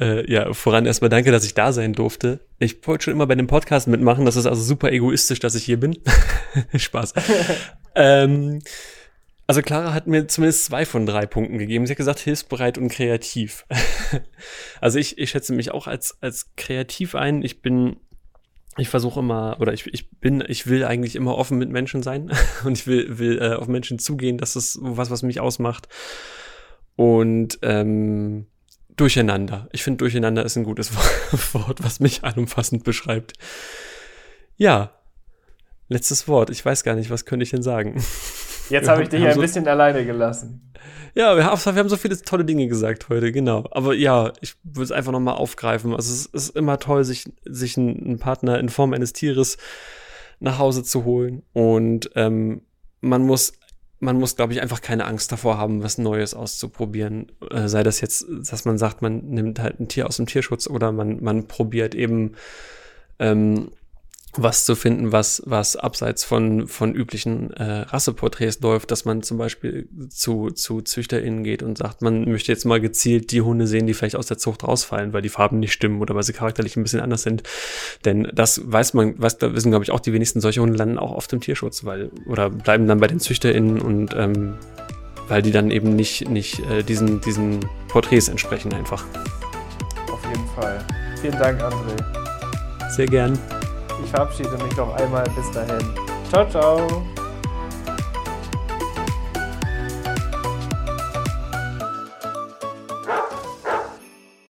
Äh, 0.00 0.30
ja, 0.30 0.52
voran 0.52 0.86
erstmal 0.86 1.10
danke, 1.10 1.30
dass 1.30 1.44
ich 1.44 1.54
da 1.54 1.72
sein 1.72 1.92
durfte. 1.92 2.40
Ich 2.58 2.86
wollte 2.86 3.04
schon 3.04 3.14
immer 3.14 3.26
bei 3.26 3.34
dem 3.34 3.46
Podcast 3.46 3.86
mitmachen. 3.86 4.24
Das 4.24 4.36
ist 4.36 4.46
also 4.46 4.60
super 4.60 4.90
egoistisch, 4.90 5.38
dass 5.38 5.54
ich 5.54 5.64
hier 5.64 5.78
bin. 5.78 5.98
Spaß. 6.74 7.14
ähm, 7.94 8.60
also 9.46 9.60
Clara 9.60 9.92
hat 9.92 10.06
mir 10.06 10.26
zumindest 10.28 10.64
zwei 10.64 10.86
von 10.86 11.06
drei 11.06 11.26
Punkten 11.26 11.58
gegeben. 11.58 11.86
Sie 11.86 11.92
hat 11.92 11.98
gesagt, 11.98 12.20
hilfsbereit 12.20 12.78
und 12.78 12.88
kreativ. 12.88 13.66
also 14.80 14.98
ich, 14.98 15.18
ich 15.18 15.30
schätze 15.30 15.52
mich 15.52 15.72
auch 15.72 15.86
als, 15.86 16.16
als 16.20 16.52
kreativ 16.56 17.14
ein. 17.14 17.42
Ich 17.42 17.60
bin, 17.60 17.96
ich 18.78 18.88
versuche 18.88 19.20
immer, 19.20 19.56
oder 19.60 19.72
ich, 19.72 19.86
ich 19.92 20.10
bin, 20.10 20.42
ich 20.46 20.66
will 20.66 20.84
eigentlich 20.84 21.14
immer 21.14 21.36
offen 21.36 21.58
mit 21.58 21.70
Menschen 21.70 22.02
sein 22.02 22.30
und 22.64 22.78
ich 22.78 22.86
will, 22.86 23.18
will 23.18 23.38
äh, 23.40 23.54
auf 23.54 23.68
Menschen 23.68 23.98
zugehen. 23.98 24.38
Das 24.38 24.56
ist 24.56 24.78
was, 24.80 25.10
was 25.10 25.22
mich 25.22 25.40
ausmacht. 25.40 25.88
Und 26.96 27.58
ähm, 27.62 28.46
Durcheinander. 28.96 29.68
Ich 29.72 29.82
finde, 29.82 29.98
Durcheinander 29.98 30.44
ist 30.44 30.56
ein 30.56 30.64
gutes 30.64 30.94
Wort, 31.54 31.82
was 31.82 32.00
mich 32.00 32.24
allumfassend 32.24 32.84
beschreibt. 32.84 33.32
Ja, 34.56 34.92
letztes 35.88 36.28
Wort. 36.28 36.50
Ich 36.50 36.64
weiß 36.64 36.84
gar 36.84 36.94
nicht, 36.94 37.10
was 37.10 37.24
könnte 37.24 37.44
ich 37.44 37.50
denn 37.50 37.62
sagen? 37.62 38.02
Jetzt 38.68 38.88
habe 38.88 39.02
ich 39.02 39.08
dich 39.08 39.24
ein 39.24 39.34
so, 39.34 39.40
bisschen 39.40 39.66
alleine 39.68 40.04
gelassen. 40.04 40.72
Ja, 41.14 41.36
wir 41.36 41.44
haben, 41.44 41.60
wir 41.62 41.74
haben 41.74 41.88
so 41.88 41.96
viele 41.96 42.20
tolle 42.20 42.44
Dinge 42.44 42.68
gesagt 42.68 43.08
heute, 43.08 43.32
genau. 43.32 43.68
Aber 43.70 43.94
ja, 43.94 44.32
ich 44.40 44.54
würde 44.62 44.84
es 44.84 44.92
einfach 44.92 45.12
nochmal 45.12 45.34
aufgreifen. 45.34 45.94
Also 45.94 46.12
es 46.12 46.26
ist 46.26 46.56
immer 46.56 46.78
toll, 46.78 47.04
sich, 47.04 47.30
sich 47.44 47.76
einen 47.76 48.18
Partner 48.18 48.58
in 48.58 48.68
Form 48.68 48.92
eines 48.94 49.12
Tieres 49.12 49.58
nach 50.40 50.58
Hause 50.58 50.82
zu 50.82 51.04
holen. 51.04 51.42
Und 51.52 52.10
ähm, 52.14 52.62
man 53.00 53.26
muss 53.26 53.52
man 54.02 54.18
muss, 54.18 54.34
glaube 54.34 54.52
ich, 54.52 54.60
einfach 54.60 54.80
keine 54.80 55.04
Angst 55.04 55.30
davor 55.30 55.58
haben, 55.58 55.84
was 55.84 55.96
Neues 55.96 56.34
auszuprobieren. 56.34 57.30
Äh, 57.50 57.68
sei 57.68 57.84
das 57.84 58.00
jetzt, 58.00 58.26
dass 58.28 58.64
man 58.64 58.76
sagt, 58.76 59.00
man 59.00 59.26
nimmt 59.26 59.60
halt 59.60 59.78
ein 59.78 59.86
Tier 59.86 60.08
aus 60.08 60.16
dem 60.16 60.26
Tierschutz 60.26 60.66
oder 60.66 60.90
man, 60.90 61.22
man 61.22 61.46
probiert 61.46 61.94
eben 61.94 62.32
ähm, 63.20 63.70
was 64.36 64.64
zu 64.64 64.74
finden, 64.74 65.12
was, 65.12 65.42
was 65.44 65.76
abseits 65.76 66.24
von, 66.24 66.66
von 66.66 66.94
üblichen 66.94 67.50
äh, 67.52 67.80
Rasseporträts 67.80 68.60
läuft, 68.60 68.90
dass 68.90 69.04
man 69.04 69.22
zum 69.22 69.36
Beispiel 69.36 69.88
zu, 70.08 70.50
zu 70.50 70.80
ZüchterInnen 70.80 71.44
geht 71.44 71.62
und 71.62 71.76
sagt, 71.76 72.00
man 72.00 72.30
möchte 72.30 72.50
jetzt 72.50 72.64
mal 72.64 72.80
gezielt 72.80 73.30
die 73.30 73.42
Hunde 73.42 73.66
sehen, 73.66 73.86
die 73.86 73.92
vielleicht 73.92 74.16
aus 74.16 74.26
der 74.26 74.38
Zucht 74.38 74.64
rausfallen, 74.64 75.12
weil 75.12 75.20
die 75.20 75.28
Farben 75.28 75.60
nicht 75.60 75.72
stimmen 75.72 76.00
oder 76.00 76.14
weil 76.14 76.22
sie 76.22 76.32
charakterlich 76.32 76.76
ein 76.76 76.82
bisschen 76.82 77.00
anders 77.00 77.22
sind. 77.22 77.42
Denn 78.06 78.28
das 78.32 78.60
weiß 78.64 78.94
man, 78.94 79.20
weiß, 79.20 79.36
da 79.36 79.54
wissen, 79.54 79.70
glaube 79.70 79.84
ich, 79.84 79.90
auch 79.90 80.00
die 80.00 80.14
wenigsten 80.14 80.40
solche 80.40 80.62
Hunde 80.62 80.78
landen 80.78 80.98
auch 80.98 81.12
auf 81.12 81.26
dem 81.26 81.40
Tierschutz, 81.40 81.84
weil, 81.84 82.10
oder 82.26 82.48
bleiben 82.48 82.86
dann 82.86 83.00
bei 83.00 83.08
den 83.08 83.20
ZüchterInnen 83.20 83.82
und 83.82 84.14
ähm, 84.16 84.54
weil 85.28 85.42
die 85.42 85.52
dann 85.52 85.70
eben 85.70 85.94
nicht, 85.94 86.28
nicht 86.30 86.60
äh, 86.70 86.82
diesen, 86.82 87.20
diesen 87.20 87.60
Porträts 87.88 88.28
entsprechen 88.28 88.72
einfach. 88.72 89.04
Auf 90.10 90.24
jeden 90.24 90.46
Fall. 90.54 90.84
Vielen 91.20 91.38
Dank, 91.38 91.62
André. 91.62 92.90
Sehr 92.90 93.06
gern. 93.06 93.38
Ich 94.02 94.10
verabschiede 94.10 94.56
mich 94.62 94.76
noch 94.76 94.94
einmal. 94.96 95.24
Bis 95.36 95.50
dahin. 95.50 95.94
Ciao, 96.30 96.48
ciao. 96.48 96.86